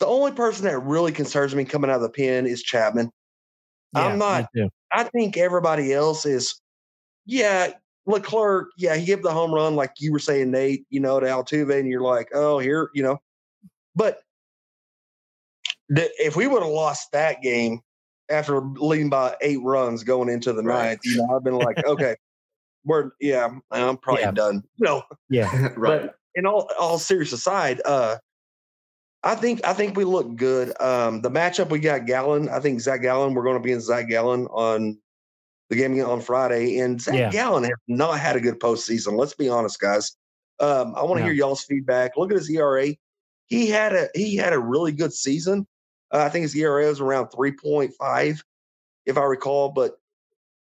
the 0.00 0.06
only 0.06 0.32
person 0.32 0.66
that 0.66 0.78
really 0.80 1.12
concerns 1.12 1.54
me 1.54 1.64
coming 1.64 1.88
out 1.88 1.96
of 1.96 2.02
the 2.02 2.10
pen 2.10 2.46
is 2.46 2.62
Chapman. 2.62 3.10
I'm 3.94 4.18
not- 4.18 4.50
I 4.92 5.04
think 5.04 5.38
everybody 5.38 5.94
else 5.94 6.26
is, 6.26 6.60
yeah, 7.26 7.72
Leclerc, 8.06 8.68
yeah, 8.76 8.96
he 8.96 9.06
gave 9.06 9.22
the 9.22 9.32
home 9.32 9.52
run, 9.54 9.76
like 9.76 9.92
you 9.98 10.12
were 10.12 10.18
saying, 10.18 10.50
Nate, 10.50 10.84
you 10.90 11.00
know, 11.00 11.20
to 11.20 11.26
Altuve, 11.26 11.78
and 11.78 11.88
you're 11.88 12.02
like, 12.02 12.28
oh, 12.34 12.58
here, 12.58 12.90
you 12.94 13.02
know. 13.02 13.18
But 13.96 14.20
the, 15.88 16.10
if 16.18 16.36
we 16.36 16.46
would 16.46 16.62
have 16.62 16.70
lost 16.70 17.12
that 17.12 17.40
game 17.42 17.80
after 18.30 18.60
leading 18.60 19.08
by 19.10 19.36
eight 19.40 19.60
runs 19.62 20.02
going 20.04 20.28
into 20.28 20.52
the 20.52 20.62
Right. 20.62 20.88
ninth, 20.88 21.00
you 21.04 21.16
know, 21.16 21.34
I've 21.34 21.44
been 21.44 21.54
like, 21.54 21.78
okay, 21.84 22.16
we're, 22.84 23.10
yeah, 23.20 23.48
I'm 23.70 23.96
probably 23.96 24.22
Yeah. 24.22 24.30
done. 24.32 24.62
No, 24.78 25.02
Yeah, 25.30 25.50
right. 25.76 26.02
but 26.02 26.14
in 26.34 26.46
all 26.46 26.68
all 26.78 26.98
serious 26.98 27.32
aside, 27.32 27.80
uh, 27.84 28.16
I 29.22 29.34
think 29.34 29.66
I 29.66 29.72
think 29.72 29.96
we 29.96 30.04
look 30.04 30.36
good. 30.36 30.78
Um, 30.82 31.22
the 31.22 31.30
matchup 31.30 31.70
we 31.70 31.78
got 31.78 32.04
Gallen. 32.04 32.50
I 32.50 32.60
think 32.60 32.80
Zach 32.80 33.00
Gallen. 33.00 33.32
We're 33.32 33.44
going 33.44 33.56
to 33.56 33.62
be 33.62 33.72
in 33.72 33.80
Zach 33.80 34.08
Gallen 34.08 34.46
on 34.48 34.98
the 35.70 35.76
game 35.76 35.98
on 36.04 36.20
Friday, 36.20 36.78
and 36.78 37.00
Zach 37.00 37.14
Yeah. 37.14 37.30
Gallen 37.30 37.64
has 37.64 37.72
not 37.88 38.18
had 38.18 38.36
a 38.36 38.40
good 38.40 38.60
postseason. 38.60 39.16
Let's 39.18 39.34
be 39.34 39.48
honest, 39.48 39.80
guys. 39.80 40.16
Um, 40.60 40.94
I 40.94 41.02
want 41.02 41.18
to 41.18 41.20
No. 41.20 41.26
hear 41.26 41.32
y'all's 41.32 41.64
feedback. 41.64 42.16
Look 42.16 42.30
at 42.30 42.36
his 42.36 42.50
ERA. 42.50 42.94
He 43.46 43.66
had 43.68 43.94
a 43.94 44.08
he 44.14 44.36
had 44.36 44.52
a 44.52 44.58
really 44.58 44.92
good 44.92 45.12
season. 45.12 45.66
Uh, 46.12 46.18
I 46.18 46.28
think 46.28 46.42
his 46.42 46.54
ERA 46.54 46.86
was 46.86 47.00
around 47.00 47.28
three 47.28 47.52
point 47.52 47.92
five, 47.98 48.42
if 49.06 49.16
I 49.18 49.24
recall. 49.24 49.70
But 49.70 49.98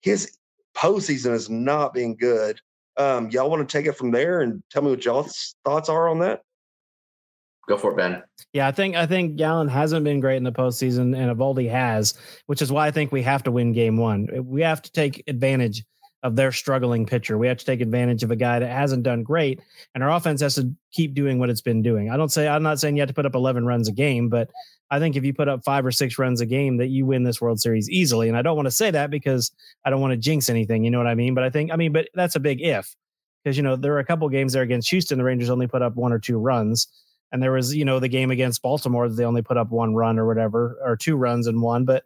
his 0.01 0.37
postseason 0.75 1.33
has 1.33 1.51
not 1.51 1.95
been 1.95 2.15
good. 2.17 2.59
Um, 2.97 3.31
y'all 3.31 3.51
want 3.51 3.67
to 3.69 3.73
take 3.79 3.87
it 3.87 3.97
from 3.97 4.11
there 4.11 4.41
and 4.41 4.63
tell 4.71 4.83
me 4.83 4.91
what 4.91 5.05
y'all's 5.05 5.55
thoughts 5.65 5.89
are 5.89 6.09
on 6.09 6.19
that? 6.21 6.43
Go 7.69 7.77
for 7.77 7.93
it, 7.93 7.97
Ben. 7.97 8.23
yeah. 8.53 8.67
I 8.67 8.73
think 8.73 8.97
I 8.97 9.07
think 9.07 9.37
Gallen 9.37 9.69
hasn't 9.69 10.05
been 10.05 10.21
great 10.21 10.37
in 10.37 10.43
the 10.43 10.53
postseason, 10.53 11.17
and 11.17 11.39
Eovaldi 11.39 11.71
has, 11.71 12.15
which 12.47 12.61
is 12.61 12.73
why 12.73 12.89
I 12.89 12.91
think 12.91 13.13
we 13.13 13.23
have 13.23 13.45
to 13.45 13.53
win 13.53 13.73
Game 13.73 13.97
One. 13.97 14.29
We 14.45 14.63
have 14.63 14.83
to 14.83 14.91
take 14.91 15.23
advantage 15.29 15.85
of 16.25 16.37
their 16.37 16.53
struggling 16.53 17.07
pitcher. 17.07 17.37
We 17.39 17.49
have 17.49 17.59
to 17.59 17.65
take 17.65 17.81
advantage 17.81 18.23
of 18.23 18.31
a 18.31 18.37
guy 18.37 18.59
that 18.59 18.71
hasn't 18.71 19.05
done 19.05 19.23
great, 19.23 19.61
and 19.95 20.03
our 20.03 20.11
offense 20.11 20.41
has 20.41 20.57
to 20.57 20.73
keep 20.93 21.15
doing 21.15 21.39
what 21.39 21.51
it's 21.51 21.61
been 21.61 21.83
doing. 21.83 22.11
I 22.11 22.17
don't 22.17 22.33
say 22.33 22.49
I'm 22.49 22.65
not 22.65 22.81
saying 22.81 22.97
you 22.97 23.03
have 23.03 23.09
to 23.09 23.15
put 23.15 23.27
up 23.27 23.35
11 23.35 23.65
runs 23.65 23.89
a 23.89 23.93
game, 23.93 24.29
but 24.29 24.51
I 24.91 24.99
think 24.99 25.17
if 25.17 25.25
you 25.25 25.33
put 25.33 25.49
up 25.49 25.65
five 25.65 25.87
or 25.87 25.93
six 25.93 26.19
runs 26.19 26.41
a 26.41 26.47
game, 26.47 26.77
that 26.77 26.89
you 26.89 27.07
win 27.07 27.23
this 27.23 27.41
World 27.41 27.61
Series 27.61 27.89
easily. 27.89 28.29
And 28.29 28.37
I 28.37 28.43
don't 28.43 28.57
want 28.57 28.67
to 28.67 28.73
say 28.73 28.91
that 28.91 29.11
because 29.11 29.51
I 29.85 29.91
don't 29.91 30.03
want 30.03 30.13
to 30.13 30.19
jinx 30.19 30.51
anything. 30.51 30.85
You 30.85 30.91
know 30.91 30.99
what 30.99 31.07
I 31.07 31.15
mean? 31.15 31.35
But 31.35 31.45
I 31.45 31.51
think 31.51 31.73
I 31.73 31.77
mean, 31.77 31.93
but 31.93 32.09
that's 32.13 32.37
a 32.37 32.41
big 32.41 32.61
if 32.61 32.95
because 33.43 33.57
you 33.57 33.63
know 33.63 33.77
there 33.77 33.93
were 33.93 34.01
a 34.01 34.05
couple 34.05 34.29
games 34.29 34.53
there 34.53 34.63
against 34.63 34.91
Houston. 34.91 35.19
The 35.19 35.25
Rangers 35.25 35.49
only 35.49 35.67
put 35.67 35.81
up 35.81 35.95
one 35.95 36.13
or 36.13 36.19
two 36.19 36.39
runs. 36.39 36.89
And 37.33 37.43
there 37.43 37.53
was, 37.53 37.75
you 37.75 37.85
know, 37.85 37.99
the 37.99 38.09
game 38.09 38.31
against 38.31 38.61
Baltimore 38.61 39.09
that 39.09 39.15
they 39.15 39.25
only 39.25 39.41
put 39.41 39.57
up 39.57 39.71
one 39.71 39.95
run 39.95 40.19
or 40.19 40.27
whatever, 40.27 40.79
or 40.85 40.97
two 40.97 41.17
runs 41.17 41.47
and 41.47 41.63
one. 41.63 41.87
But 41.87 42.05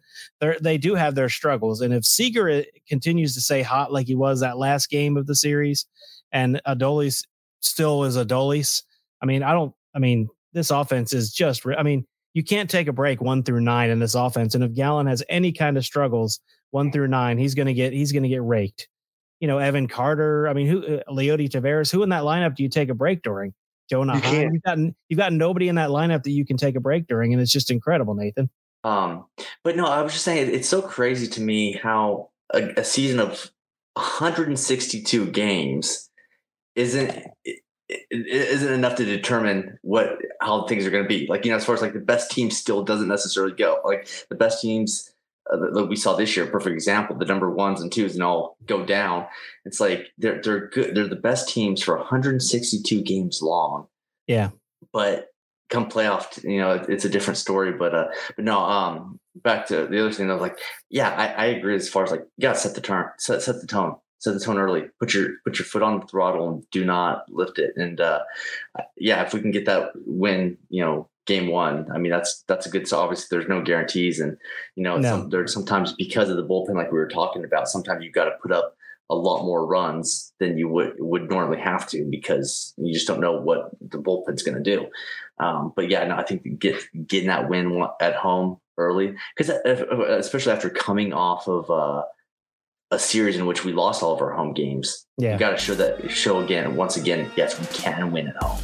they 0.60 0.78
do 0.78 0.94
have 0.94 1.16
their 1.16 1.28
struggles. 1.28 1.80
And 1.80 1.92
if 1.92 2.04
Seager 2.04 2.48
uh, 2.48 2.62
continues 2.88 3.34
to 3.34 3.40
stay 3.40 3.62
hot 3.62 3.92
like 3.92 4.06
he 4.06 4.14
was 4.14 4.40
that 4.40 4.56
last 4.56 4.88
game 4.88 5.16
of 5.16 5.26
the 5.26 5.34
series, 5.34 5.84
and 6.30 6.60
Adolis 6.66 7.24
still 7.60 8.04
is 8.04 8.16
Adolis, 8.16 8.82
I 9.20 9.26
mean, 9.26 9.42
I 9.42 9.52
don't. 9.52 9.74
I 9.94 9.98
mean, 9.98 10.28
this 10.52 10.70
offense 10.70 11.12
is 11.12 11.32
just. 11.32 11.66
I 11.66 11.82
mean, 11.82 12.06
you 12.34 12.44
can't 12.44 12.70
take 12.70 12.86
a 12.86 12.92
break 12.92 13.20
one 13.20 13.42
through 13.42 13.62
nine 13.62 13.90
in 13.90 13.98
this 13.98 14.14
offense. 14.14 14.54
And 14.54 14.62
if 14.62 14.74
Gallen 14.74 15.06
has 15.06 15.24
any 15.28 15.52
kind 15.52 15.76
of 15.76 15.84
struggles 15.84 16.38
one 16.70 16.92
through 16.92 17.08
nine, 17.08 17.38
he's 17.38 17.54
gonna 17.54 17.74
get 17.74 17.92
he's 17.92 18.12
gonna 18.12 18.28
get 18.28 18.42
raked. 18.42 18.88
You 19.40 19.48
know, 19.48 19.58
Evan 19.58 19.88
Carter. 19.88 20.46
I 20.46 20.52
mean, 20.52 20.66
who 20.68 20.86
uh, 20.86 21.02
Leody 21.10 21.48
Taveras? 21.48 21.90
Who 21.90 22.02
in 22.02 22.10
that 22.10 22.22
lineup 22.22 22.54
do 22.54 22.62
you 22.62 22.68
take 22.68 22.90
a 22.90 22.94
break 22.94 23.22
during? 23.22 23.54
Jonah 23.88 24.16
You 24.16 24.20
can't. 24.20 24.52
You've 24.52 24.62
got 24.62 24.78
you've 25.08 25.18
got 25.18 25.32
nobody 25.32 25.68
in 25.68 25.76
that 25.76 25.90
lineup 25.90 26.22
that 26.24 26.30
you 26.30 26.44
can 26.44 26.56
take 26.56 26.76
a 26.76 26.80
break 26.80 27.06
during, 27.06 27.32
and 27.32 27.40
it's 27.40 27.52
just 27.52 27.70
incredible, 27.70 28.14
Nathan. 28.14 28.50
Um, 28.84 29.26
but 29.64 29.76
no, 29.76 29.86
I 29.86 30.02
was 30.02 30.12
just 30.12 30.24
saying 30.24 30.54
it's 30.54 30.68
so 30.68 30.80
crazy 30.82 31.26
to 31.28 31.40
me 31.40 31.72
how 31.72 32.30
a, 32.54 32.80
a 32.80 32.84
season 32.84 33.18
of 33.18 33.50
162 33.94 35.26
games 35.30 36.08
isn't 36.74 37.10
it, 37.88 38.06
it 38.10 38.26
isn't 38.26 38.72
enough 38.72 38.96
to 38.96 39.04
determine 39.04 39.78
what 39.82 40.18
how 40.40 40.66
things 40.66 40.86
are 40.86 40.90
going 40.90 41.04
to 41.04 41.08
be. 41.08 41.26
Like 41.28 41.44
you 41.44 41.50
know, 41.50 41.56
as 41.56 41.64
far 41.64 41.74
as 41.74 41.82
like 41.82 41.94
the 41.94 42.00
best 42.00 42.30
team 42.30 42.50
still 42.50 42.82
doesn't 42.82 43.08
necessarily 43.08 43.54
go. 43.54 43.80
Like 43.84 44.08
the 44.28 44.36
best 44.36 44.60
teams 44.60 45.12
that 45.50 45.86
we 45.88 45.96
saw 45.96 46.14
this 46.14 46.36
year, 46.36 46.46
perfect 46.46 46.74
example. 46.74 47.16
The 47.16 47.24
number 47.24 47.50
ones 47.50 47.80
and 47.80 47.92
twos 47.92 48.14
and 48.14 48.22
all 48.22 48.56
go 48.66 48.84
down. 48.84 49.26
It's 49.64 49.80
like 49.80 50.08
they're 50.18 50.40
they're 50.42 50.68
good. 50.68 50.94
They're 50.94 51.08
the 51.08 51.16
best 51.16 51.48
teams 51.48 51.82
for 51.82 51.96
162 51.96 53.02
games 53.02 53.40
long. 53.42 53.86
Yeah, 54.26 54.50
but 54.92 55.28
come 55.68 55.88
playoff, 55.88 56.42
you 56.44 56.58
know, 56.58 56.84
it's 56.88 57.04
a 57.04 57.08
different 57.08 57.38
story. 57.38 57.72
But 57.72 57.94
uh, 57.94 58.08
but 58.34 58.44
no, 58.44 58.58
um, 58.58 59.20
back 59.36 59.66
to 59.68 59.86
the 59.86 60.00
other 60.00 60.12
thing. 60.12 60.30
I 60.30 60.34
was 60.34 60.42
like, 60.42 60.58
yeah, 60.90 61.10
I, 61.10 61.26
I 61.26 61.46
agree 61.46 61.74
as 61.74 61.88
far 61.88 62.04
as 62.04 62.10
like 62.10 62.26
you 62.36 62.42
gotta 62.42 62.58
set 62.58 62.74
the 62.74 62.80
turn, 62.80 63.06
set 63.18 63.42
set 63.42 63.60
the 63.60 63.66
tone, 63.66 63.96
set 64.18 64.34
the 64.34 64.40
tone 64.40 64.58
early. 64.58 64.84
Put 65.00 65.14
your 65.14 65.30
put 65.44 65.58
your 65.58 65.66
foot 65.66 65.82
on 65.82 66.00
the 66.00 66.06
throttle 66.06 66.48
and 66.48 66.64
do 66.70 66.84
not 66.84 67.24
lift 67.30 67.58
it. 67.58 67.74
And 67.76 68.00
uh, 68.00 68.20
yeah, 68.96 69.22
if 69.22 69.34
we 69.34 69.40
can 69.40 69.50
get 69.50 69.66
that 69.66 69.90
win, 70.06 70.58
you 70.68 70.84
know, 70.84 71.08
game 71.26 71.48
one. 71.48 71.86
I 71.92 71.98
mean, 71.98 72.10
that's 72.10 72.42
that's 72.46 72.66
a 72.66 72.70
good. 72.70 72.88
So 72.88 72.98
obviously, 72.98 73.26
there's 73.30 73.48
no 73.48 73.62
guarantees, 73.62 74.20
and 74.20 74.36
you 74.76 74.82
know, 74.82 74.96
No. 74.96 75.10
some, 75.10 75.30
there's 75.30 75.52
sometimes 75.52 75.92
because 75.92 76.30
of 76.30 76.36
the 76.36 76.44
bullpen, 76.44 76.74
like 76.74 76.92
we 76.92 76.98
were 76.98 77.08
talking 77.08 77.44
about. 77.44 77.68
Sometimes 77.68 78.04
you 78.04 78.10
got 78.10 78.24
to 78.26 78.32
put 78.42 78.52
up 78.52 78.76
a 79.08 79.14
lot 79.14 79.44
more 79.44 79.66
runs 79.66 80.32
than 80.40 80.58
you 80.58 80.68
would 80.68 80.94
would 80.98 81.30
normally 81.30 81.60
have 81.60 81.86
to 81.88 82.04
because 82.10 82.74
you 82.76 82.92
just 82.92 83.06
don't 83.06 83.20
know 83.20 83.40
what 83.40 83.70
the 83.80 83.98
bullpen's 83.98 84.42
going 84.42 84.62
to 84.62 84.76
do. 84.76 84.86
Um, 85.38 85.72
but 85.76 85.90
yeah, 85.90 86.04
no, 86.06 86.16
I 86.16 86.22
think 86.22 86.58
get 86.58 86.82
getting 87.06 87.28
that 87.28 87.48
win 87.48 87.84
at 88.00 88.14
home 88.14 88.58
early 88.78 89.14
because 89.36 89.48
especially 89.48 90.52
after 90.52 90.70
coming 90.70 91.12
off 91.12 91.46
of 91.48 91.70
uh, 91.70 92.02
a 92.90 92.98
series 92.98 93.36
in 93.36 93.46
which 93.46 93.64
we 93.64 93.72
lost 93.72 94.02
all 94.02 94.14
of 94.14 94.22
our 94.22 94.32
home 94.32 94.54
games, 94.54 95.06
yeah. 95.18 95.32
you 95.34 95.38
got 95.38 95.50
to 95.50 95.56
show 95.56 95.74
that 95.74 96.10
show 96.10 96.40
again 96.40 96.74
once 96.76 96.96
again. 96.96 97.30
Yes, 97.36 97.58
we 97.58 97.66
can 97.66 98.10
win 98.12 98.28
at 98.28 98.36
home. 98.36 98.58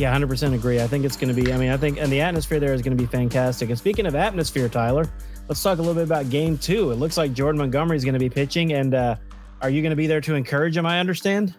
Yeah, 0.00 0.10
hundred 0.10 0.28
percent 0.28 0.54
agree. 0.54 0.80
I 0.80 0.86
think 0.86 1.04
it's 1.04 1.18
going 1.18 1.34
to 1.34 1.38
be. 1.38 1.52
I 1.52 1.58
mean, 1.58 1.68
I 1.68 1.76
think 1.76 1.98
and 2.00 2.10
the 2.10 2.22
atmosphere 2.22 2.58
there 2.58 2.72
is 2.72 2.80
going 2.80 2.96
to 2.96 3.02
be 3.02 3.06
fantastic. 3.06 3.68
And 3.68 3.76
speaking 3.76 4.06
of 4.06 4.14
atmosphere, 4.14 4.66
Tyler, 4.66 5.06
let's 5.46 5.62
talk 5.62 5.76
a 5.76 5.82
little 5.82 5.92
bit 5.92 6.04
about 6.04 6.30
Game 6.30 6.56
Two. 6.56 6.90
It 6.90 6.94
looks 6.94 7.18
like 7.18 7.34
Jordan 7.34 7.58
Montgomery 7.58 7.98
is 7.98 8.04
going 8.04 8.14
to 8.14 8.18
be 8.18 8.30
pitching, 8.30 8.72
and 8.72 8.94
uh, 8.94 9.16
are 9.60 9.68
you 9.68 9.82
going 9.82 9.90
to 9.90 9.96
be 9.96 10.06
there 10.06 10.22
to 10.22 10.34
encourage 10.36 10.74
him? 10.74 10.86
I 10.86 11.00
understand. 11.00 11.54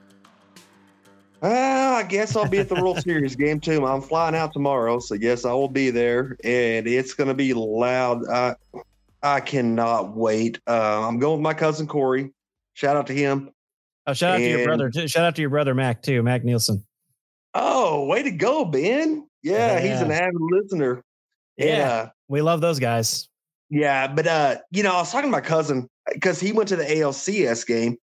Uh, 1.43 1.47
I 1.97 2.03
guess 2.09 2.35
I'll 2.35 2.49
be 2.49 2.57
at 2.57 2.67
the 2.67 2.73
World 2.81 2.99
Series 3.03 3.35
game 3.35 3.59
too. 3.59 3.85
I'm 3.85 4.01
flying 4.01 4.33
out 4.33 4.53
tomorrow, 4.53 4.97
so 4.97 5.13
yes, 5.13 5.45
I 5.45 5.53
will 5.53 5.69
be 5.69 5.91
there, 5.91 6.35
and 6.43 6.87
it's 6.87 7.13
going 7.13 7.27
to 7.27 7.35
be 7.35 7.53
loud. 7.53 8.27
I 8.27 8.55
I 9.21 9.39
cannot 9.39 10.15
wait. 10.17 10.59
Uh, 10.65 11.07
I'm 11.07 11.19
going 11.19 11.37
with 11.37 11.43
my 11.43 11.53
cousin 11.53 11.85
Corey. 11.85 12.31
Shout 12.73 12.97
out 12.97 13.05
to 13.05 13.13
him. 13.13 13.51
Oh, 14.07 14.13
shout 14.13 14.33
out 14.33 14.37
to 14.37 14.49
your 14.49 14.65
brother. 14.65 14.89
too. 14.89 15.07
Shout 15.07 15.25
out 15.25 15.35
to 15.35 15.41
your 15.41 15.51
brother 15.51 15.75
Mac 15.75 16.01
too, 16.01 16.23
Mac 16.23 16.43
Nielsen. 16.43 16.83
Oh, 17.53 18.05
way 18.05 18.23
to 18.23 18.31
go, 18.31 18.65
Ben! 18.65 19.27
Yeah, 19.43 19.79
he's 19.79 19.99
an 20.01 20.11
avid 20.11 20.35
listener. 20.39 21.03
And, 21.57 21.69
Yeah. 21.69 21.89
uh, 21.89 22.09
We 22.29 22.41
love 22.41 22.61
those 22.61 22.79
guys. 22.79 23.27
Yeah, 23.69 24.07
but 24.07 24.27
uh, 24.27 24.57
you 24.71 24.83
know, 24.83 24.91
I 24.93 24.97
was 24.99 25.11
talking 25.11 25.29
to 25.29 25.31
my 25.31 25.41
cousin 25.41 25.87
because 26.13 26.39
he 26.39 26.51
went 26.51 26.69
to 26.69 26.75
the 26.75 26.83
ALCS 26.83 27.65
game, 27.65 27.97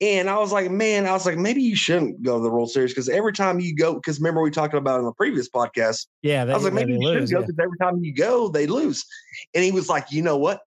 and 0.00 0.30
I 0.30 0.38
was 0.38 0.52
like, 0.52 0.70
man, 0.70 1.06
I 1.06 1.12
was 1.12 1.26
like, 1.26 1.36
maybe 1.38 1.62
you 1.62 1.74
shouldn't 1.76 2.22
go 2.22 2.36
to 2.38 2.42
the 2.42 2.50
World 2.50 2.70
Series 2.70 2.92
because 2.92 3.08
every 3.08 3.32
time 3.32 3.58
you 3.60 3.74
go, 3.74 3.94
because 3.94 4.18
remember 4.20 4.42
we 4.42 4.50
talked 4.50 4.74
about 4.74 5.00
in 5.00 5.06
the 5.06 5.12
previous 5.12 5.48
podcast, 5.48 6.06
Yeah, 6.22 6.44
they, 6.44 6.52
I 6.52 6.54
was 6.56 6.64
like, 6.64 6.72
maybe 6.72 6.92
you 6.92 7.00
lose. 7.00 7.14
shouldn't 7.14 7.30
go 7.30 7.38
yeah. 7.40 7.46
because 7.46 7.58
every 7.64 7.78
time 7.78 8.04
you 8.04 8.14
go, 8.14 8.48
they 8.48 8.66
lose. 8.66 9.04
And 9.54 9.64
he 9.64 9.72
was 9.72 9.88
like, 9.88 10.12
you 10.12 10.22
know 10.22 10.36
what? 10.38 10.60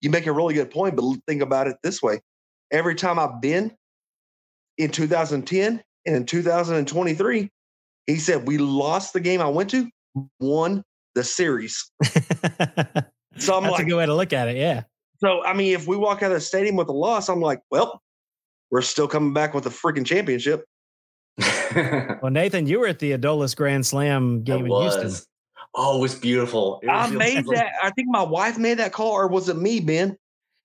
You 0.00 0.10
make 0.10 0.26
a 0.26 0.32
really 0.32 0.54
good 0.54 0.70
point, 0.70 0.96
but 0.96 1.04
think 1.28 1.42
about 1.42 1.68
it 1.68 1.76
this 1.84 2.02
way: 2.02 2.20
every 2.72 2.94
time 2.96 3.18
I've 3.20 3.40
been 3.40 3.76
in 4.78 4.90
2010 4.90 5.82
and 6.06 6.16
in 6.16 6.26
2023, 6.26 7.50
he 8.06 8.16
said 8.16 8.46
we 8.46 8.58
lost 8.58 9.12
the 9.12 9.20
game 9.20 9.40
I 9.40 9.48
went 9.48 9.70
to, 9.70 9.88
won 10.40 10.82
the 11.14 11.24
series. 11.24 11.90
So 13.38 13.56
I'm 13.56 13.62
That's 13.62 13.72
like, 13.72 13.86
a 13.86 13.88
good 13.88 13.96
way 13.96 14.04
to 14.04 14.14
look 14.14 14.34
at 14.34 14.48
it. 14.48 14.56
Yeah. 14.58 14.82
so 15.16 15.42
I 15.42 15.54
mean, 15.54 15.74
if 15.74 15.86
we 15.86 15.96
walk 15.96 16.22
out 16.22 16.26
of 16.32 16.36
the 16.36 16.40
stadium 16.40 16.76
with 16.76 16.88
a 16.88 16.92
loss, 16.92 17.30
I'm 17.30 17.40
like, 17.40 17.60
well, 17.70 18.02
we're 18.70 18.82
still 18.82 19.08
coming 19.08 19.32
back 19.32 19.54
with 19.54 19.64
a 19.66 19.70
freaking 19.70 20.04
championship. 20.06 20.64
Well, 21.74 22.30
Nathan, 22.30 22.66
you 22.66 22.78
were 22.80 22.86
at 22.88 22.98
the 22.98 23.12
Adolis 23.12 23.56
Grand 23.56 23.86
Slam 23.86 24.42
game 24.42 24.66
It 24.66 24.70
in 24.70 24.82
Houston. 24.82 25.26
Oh, 25.74 25.96
it 25.96 26.02
was 26.02 26.14
beautiful. 26.14 26.78
It 26.82 26.90
I 26.90 27.04
was- 27.06 27.12
made 27.16 27.46
that. 27.46 27.72
I 27.82 27.88
think 27.92 28.08
my 28.10 28.22
wife 28.22 28.58
made 28.58 28.78
that 28.78 28.92
call, 28.92 29.12
or 29.12 29.26
was 29.26 29.48
it 29.48 29.56
me, 29.56 29.80
Ben? 29.80 30.18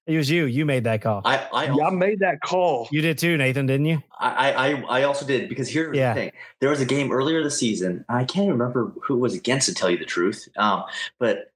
It 0.08 0.16
was 0.18 0.30
you. 0.30 0.46
You 0.46 0.66
made 0.66 0.86
that 0.86 1.02
call. 1.02 1.22
I 1.26 1.48
I, 1.54 1.64
Yeah, 1.66 1.88
I 1.88 1.90
made 1.90 2.20
that 2.20 2.40
call. 2.42 2.88
you 2.92 3.02
did 3.02 3.18
too, 3.18 3.36
Nathan, 3.38 3.66
didn't 3.66 3.86
you? 3.88 4.02
I 4.20 4.52
I 4.54 5.00
I 5.00 5.04
also 5.04 5.26
did 5.26 5.50
because 5.50 5.68
here's 5.70 5.96
Yeah. 5.96 6.14
the 6.14 6.20
thing. 6.22 6.32
There 6.62 6.70
was 6.70 6.80
a 6.82 6.86
game 6.86 7.12
earlier 7.12 7.44
this 7.44 7.60
season. 7.60 8.06
I 8.10 8.24
can't 8.24 8.50
remember 8.50 8.94
who 9.04 9.18
was 9.18 9.34
against 9.34 9.68
to 9.68 9.74
tell 9.74 9.90
you 9.90 9.98
the 9.98 10.06
truth. 10.06 10.48
Um, 10.58 10.84
but 11.20 11.52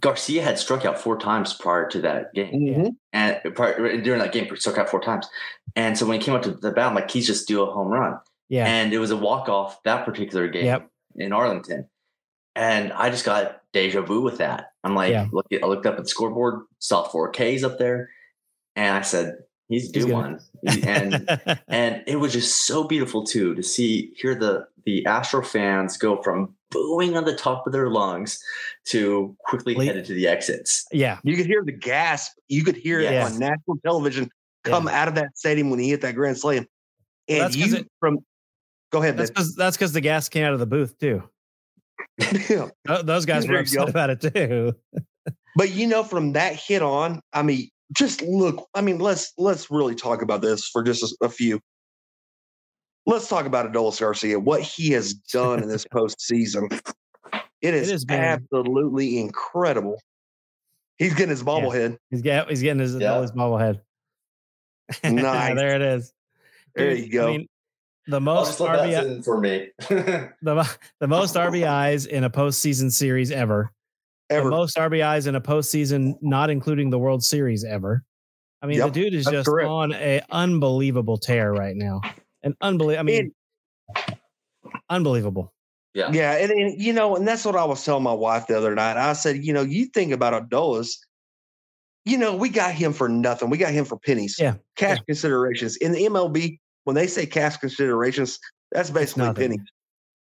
Garcia 0.00 0.42
had 0.42 0.58
struck 0.58 0.86
out 0.86 0.98
four 0.98 1.18
times 1.18 1.52
prior 1.52 1.86
to 1.90 2.00
that 2.00 2.32
game, 2.32 2.50
Mhm. 2.52 2.96
and 3.12 3.54
prior, 3.54 4.00
during 4.00 4.20
that 4.20 4.32
game, 4.32 4.48
struck 4.56 4.78
out 4.78 4.88
four 4.88 5.00
times. 5.00 5.28
And 5.76 5.96
so 5.98 6.06
when 6.06 6.18
he 6.18 6.24
came 6.24 6.34
up 6.34 6.42
to 6.42 6.50
the 6.52 6.72
bat, 6.72 6.86
I'm 6.88 6.94
like, 6.94 7.10
he's 7.10 7.26
just 7.26 7.46
do 7.46 7.62
a 7.62 7.66
home 7.70 7.88
run. 7.88 8.18
Yeah. 8.48 8.66
And 8.66 8.92
it 8.94 8.98
was 8.98 9.10
a 9.10 9.16
walk 9.16 9.48
off 9.50 9.82
that 9.82 10.06
particular 10.06 10.48
game 10.48 10.64
Yep. 10.64 10.88
in 11.16 11.32
Arlington. 11.34 11.88
And 12.56 12.92
I 12.94 13.10
just 13.10 13.24
got 13.24 13.60
deja 13.72 14.00
vu 14.00 14.22
with 14.22 14.38
that. 14.38 14.72
I'm 14.82 14.94
like, 14.94 15.10
Yeah. 15.12 15.26
look, 15.30 15.46
I 15.52 15.66
looked 15.66 15.86
up 15.86 15.96
at 15.98 16.02
the 16.04 16.08
scoreboard, 16.08 16.62
saw 16.78 17.04
four 17.04 17.30
Ks 17.30 17.62
up 17.62 17.78
there, 17.78 18.08
and 18.74 18.96
I 18.96 19.02
said, 19.02 19.34
he's 19.68 19.82
He's 19.84 19.92
due 19.92 20.08
gonna- 20.08 20.38
one. 20.64 20.78
and 20.84 21.60
and 21.68 22.02
it 22.06 22.16
was 22.16 22.32
just 22.32 22.66
so 22.66 22.84
beautiful 22.84 23.24
too 23.24 23.54
to 23.54 23.62
see 23.62 24.12
hear 24.16 24.34
the 24.34 24.66
the 24.86 25.04
Astro 25.06 25.42
fans 25.42 25.96
go 25.98 26.22
from 26.22 26.54
booing 26.70 27.16
on 27.16 27.24
the 27.24 27.34
top 27.36 27.66
of 27.66 27.72
their 27.72 27.90
lungs 27.90 28.40
to 28.86 29.36
quickly 29.44 29.74
Le- 29.74 29.84
headed 29.84 30.04
to 30.06 30.14
the 30.14 30.26
exits. 30.28 30.86
yeah. 30.92 31.18
You 31.24 31.36
could 31.36 31.46
hear 31.46 31.62
the 31.64 31.72
gasp. 31.72 32.32
You 32.48 32.64
could 32.64 32.76
hear 32.76 33.00
it 33.00 33.12
on 33.22 33.38
national 33.38 33.76
television 33.84 34.30
come 34.64 34.88
out 34.88 35.08
of 35.08 35.14
that 35.16 35.36
stadium 35.36 35.70
when 35.70 35.78
he 35.80 35.90
hit 35.90 36.00
that 36.02 36.14
grand 36.14 36.38
slam. 36.38 36.66
And 37.28 37.40
that's 37.40 37.56
'cause 37.56 37.66
you 37.72 37.76
it- 37.78 37.90
from 38.00 38.18
go 38.92 39.02
ahead, 39.02 39.16
That's 39.16 39.30
because 39.30 39.54
that's 39.56 39.76
because 39.76 39.92
the 39.92 40.00
gas 40.00 40.28
came 40.28 40.44
out 40.44 40.52
of 40.54 40.60
the 40.60 40.66
booth 40.66 40.96
too. 40.98 41.22
Yeah. 42.48 42.68
Those 43.02 43.26
guys 43.26 43.46
were 43.48 43.58
upset 43.58 43.88
about 43.88 44.10
it 44.10 44.20
too. 44.20 44.74
But 45.56 45.70
you 45.70 45.86
know, 45.86 46.04
from 46.04 46.34
that 46.34 46.54
hit 46.54 46.82
on, 46.82 47.20
I 47.32 47.42
mean, 47.42 47.70
just 47.96 48.20
look. 48.20 48.68
I 48.74 48.82
mean, 48.82 48.98
let's 48.98 49.32
let's 49.38 49.70
really 49.70 49.94
talk 49.94 50.20
about 50.20 50.42
this 50.42 50.68
for 50.68 50.82
just 50.82 51.02
a, 51.02 51.24
a 51.24 51.28
few. 51.30 51.60
Let's 53.06 53.26
talk 53.26 53.46
about 53.46 53.72
Adolis 53.72 53.98
Garcia, 53.98 54.38
what 54.38 54.60
he 54.60 54.90
has 54.90 55.14
done 55.14 55.62
in 55.62 55.68
this 55.70 55.86
postseason. 55.86 56.78
It 57.62 57.72
is 57.72 57.90
has 57.90 58.04
been- 58.04 58.20
absolutely 58.20 59.18
incredible. 59.18 59.98
He's 60.98 61.14
getting 61.14 61.30
his 61.30 61.42
bobblehead. 61.42 61.96
He's 62.10 62.20
get 62.20 62.50
he's 62.50 62.60
getting 62.60 62.80
his 62.80 62.94
Yeah. 62.94 63.18
his 63.22 63.32
bobblehead. 63.32 63.80
Nice. 65.02 65.54
there 65.56 65.74
it 65.74 65.82
is. 65.82 66.12
There 66.74 66.94
you 66.94 67.10
go. 67.10 67.28
I 67.28 67.30
mean, 67.38 67.48
Oh, 68.08 68.10
the 68.10 68.20
most 68.20 68.48
just 68.58 68.60
let 68.60 68.88
that 68.90 69.04
RBI, 69.04 69.24
for 69.24 69.40
me. 69.40 69.68
the, 69.88 70.76
the 71.00 71.08
most 71.08 71.34
RBIs 71.34 72.06
in 72.06 72.24
a 72.24 72.30
postseason 72.30 72.90
series 72.92 73.30
ever. 73.30 73.72
Ever. 74.30 74.44
The 74.44 74.50
most 74.56 74.76
RBIs 74.76 75.26
in 75.26 75.34
a 75.36 75.40
postseason, 75.40 76.14
not 76.20 76.50
including 76.50 76.90
the 76.90 76.98
World 76.98 77.22
Series 77.24 77.64
ever. 77.64 78.02
I 78.62 78.66
mean, 78.66 78.78
Yep, 78.78 78.86
the 78.88 78.92
dude 78.92 79.14
is 79.14 79.24
that's 79.24 79.36
just 79.36 79.48
correct. 79.48 79.68
on 79.68 79.92
a 79.92 80.20
unbelievable 80.30 81.16
tear 81.18 81.52
right 81.52 81.76
now. 81.76 82.00
An 82.42 82.56
unbelievable. 82.60 83.00
I 83.00 83.02
mean, 83.04 83.32
unbelievable. 84.90 85.52
yeah. 85.94 86.10
Yeah, 86.12 86.32
and, 86.32 86.50
and 86.50 86.80
you 86.80 86.92
know, 86.92 87.16
and 87.16 87.26
that's 87.26 87.44
what 87.44 87.56
I 87.56 87.64
was 87.64 87.84
telling 87.84 88.02
my 88.02 88.12
wife 88.12 88.46
the 88.46 88.56
other 88.56 88.74
night. 88.74 88.96
I 88.96 89.12
said, 89.12 89.44
you 89.44 89.52
know, 89.52 89.62
you 89.62 89.86
think 89.86 90.12
about 90.12 90.48
Adolis, 90.48 90.96
you 92.04 92.18
know, 92.18 92.34
we 92.36 92.48
got 92.48 92.72
him 92.72 92.92
for 92.92 93.08
nothing. 93.08 93.50
We 93.50 93.58
got 93.58 93.72
him 93.72 93.84
for 93.84 93.98
pennies. 93.98 94.36
Yeah, 94.38 94.54
Cash 94.76 94.98
considerations. 95.06 95.76
In 95.76 95.92
the 95.92 96.02
MLB, 96.04 96.58
when 96.86 96.94
they 96.94 97.08
say 97.08 97.26
cash 97.26 97.56
considerations, 97.56 98.38
that's 98.70 98.90
basically 98.90 99.24
nothing. 99.24 99.50
pennies. 99.50 99.66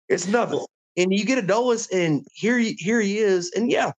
It's 0.08 0.28
nothing. 0.28 0.65
And 0.95 1.13
you 1.13 1.26
get 1.26 1.38
a 1.38 1.41
Adolis, 1.41 1.89
and 1.91 2.26
here 2.34 2.58
he, 2.58 2.73
here 2.80 3.02
he 3.02 3.17
is, 3.17 3.52
and 3.52 3.69
yeah, 3.69 3.91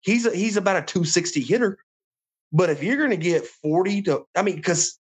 he's 0.00 0.24
a, 0.24 0.34
he's 0.34 0.56
about 0.56 0.76
a 0.76 0.82
260 0.82 1.42
hitter. 1.42 1.76
But 2.52 2.70
if 2.70 2.82
you're 2.82 2.96
going 2.96 3.10
to 3.10 3.16
get 3.18 3.44
40 3.46 4.02
to, 4.02 4.24
I 4.34 4.40
mean, 4.40 4.56
because 4.56 4.98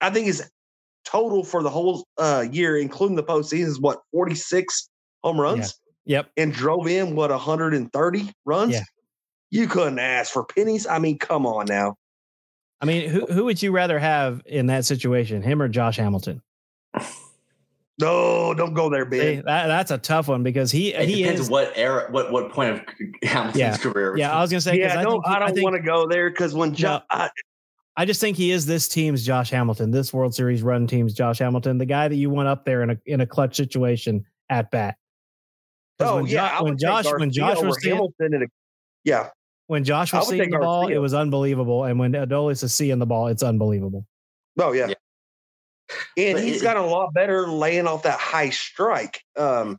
I 0.00 0.10
think 0.10 0.26
his 0.26 0.48
total 1.04 1.42
for 1.42 1.64
the 1.64 1.70
whole 1.70 2.06
uh, 2.16 2.46
year, 2.48 2.78
including 2.78 3.16
the 3.16 3.24
postseason, 3.24 3.66
is 3.66 3.80
what 3.80 4.00
46 4.12 4.88
home 5.24 5.40
runs 5.40 5.80
Yep. 6.04 6.30
and 6.36 6.52
drove 6.52 6.86
in 6.86 7.16
what 7.16 7.30
130 7.30 8.32
runs. 8.44 8.72
Yeah. 8.72 8.82
You 9.50 9.66
couldn't 9.66 9.98
ask 9.98 10.32
for 10.32 10.44
pennies. 10.44 10.86
I 10.86 11.00
mean, 11.00 11.18
come 11.18 11.44
on 11.44 11.66
now. 11.66 11.96
I 12.80 12.86
mean, 12.86 13.10
who 13.10 13.26
who 13.26 13.44
would 13.44 13.62
you 13.62 13.72
rather 13.72 13.98
have 13.98 14.42
in 14.46 14.66
that 14.66 14.84
situation, 14.86 15.42
him 15.42 15.60
or 15.60 15.68
Josh 15.68 15.96
Hamilton? 15.96 16.42
No, 17.98 18.54
don't 18.54 18.72
go 18.72 18.88
there, 18.88 19.04
See, 19.10 19.18
Ben. 19.18 19.42
that, 19.44 19.66
that's 19.66 19.90
a 19.90 19.98
tough 19.98 20.26
one 20.28 20.42
because 20.42 20.70
he 20.72 20.94
It 20.94 21.06
he 21.06 21.22
depends 21.22 21.42
is. 21.42 21.50
what 21.50 21.70
era, 21.76 22.10
what 22.10 22.32
what 22.32 22.50
point 22.50 22.70
of 22.70 22.80
Hamilton's 23.22 23.56
Yeah. 23.58 23.76
career. 23.76 24.16
Yeah, 24.16 24.34
I 24.34 24.40
was 24.40 24.50
gonna 24.50 24.62
say. 24.62 24.70
'cause 24.80 24.94
Yeah, 24.94 25.00
I 25.00 25.02
no, 25.02 25.10
think 25.10 25.26
he- 25.26 25.32
I 25.34 25.38
don't 25.38 25.62
want 25.62 25.76
to 25.76 25.82
go 25.82 26.08
there 26.08 26.30
because 26.30 26.54
when 26.54 26.70
No. 26.70 26.74
Josh, 26.76 27.02
I, 27.10 27.28
I 27.98 28.04
just 28.06 28.18
think 28.18 28.38
he 28.38 28.52
is 28.52 28.64
this 28.64 28.88
team's 28.88 29.22
Josh 29.26 29.50
Hamilton, 29.50 29.90
this 29.90 30.14
World 30.14 30.34
Series 30.34 30.62
run 30.62 30.86
team's 30.86 31.12
Josh 31.12 31.40
Hamilton, 31.40 31.76
the 31.76 31.84
guy 31.84 32.08
that 32.08 32.16
you 32.16 32.30
want 32.30 32.48
up 32.48 32.64
there 32.64 32.82
in 32.82 32.88
a 32.90 32.96
in 33.04 33.20
a 33.20 33.26
clutch 33.26 33.54
situation 33.54 34.24
at 34.48 34.70
bat. 34.70 34.96
Oh 35.98 36.16
when 36.16 36.26
yeah, 36.26 36.56
Jo- 36.56 36.64
when 36.64 36.72
would 36.72 36.78
take 36.78 36.88
Josh 36.88 37.04
when 37.18 37.30
Josh 37.30 37.60
was 37.62 37.84
Hamilton 37.84 38.32
in 38.34 38.42
a, 38.44 38.46
yeah. 39.04 39.28
When 39.70 39.84
Josh 39.84 40.12
was 40.12 40.28
seeing 40.28 40.40
take 40.42 40.50
the 40.50 40.58
ball, 40.58 40.82
Garcia. 40.82 40.96
it 40.96 41.00
was 41.00 41.14
unbelievable, 41.14 41.84
and 41.84 41.96
when 41.98 42.12
Adolis 42.12 42.64
is 42.64 42.74
seeing 42.74 42.98
the 42.98 43.06
ball, 43.06 43.28
it's 43.28 43.42
unbelievable. 43.44 44.04
Oh 44.58 44.72
yeah. 44.72 44.88
Yeah. 44.88 44.94
And 46.16 46.34
But 46.36 46.44
he's 46.44 46.60
it- 46.60 46.64
got 46.64 46.76
a 46.76 46.82
lot 46.82 47.14
better 47.14 47.46
laying 47.48 47.86
off 47.86 48.02
that 48.02 48.18
high 48.18 48.50
strike. 48.50 49.22
Um 49.36 49.78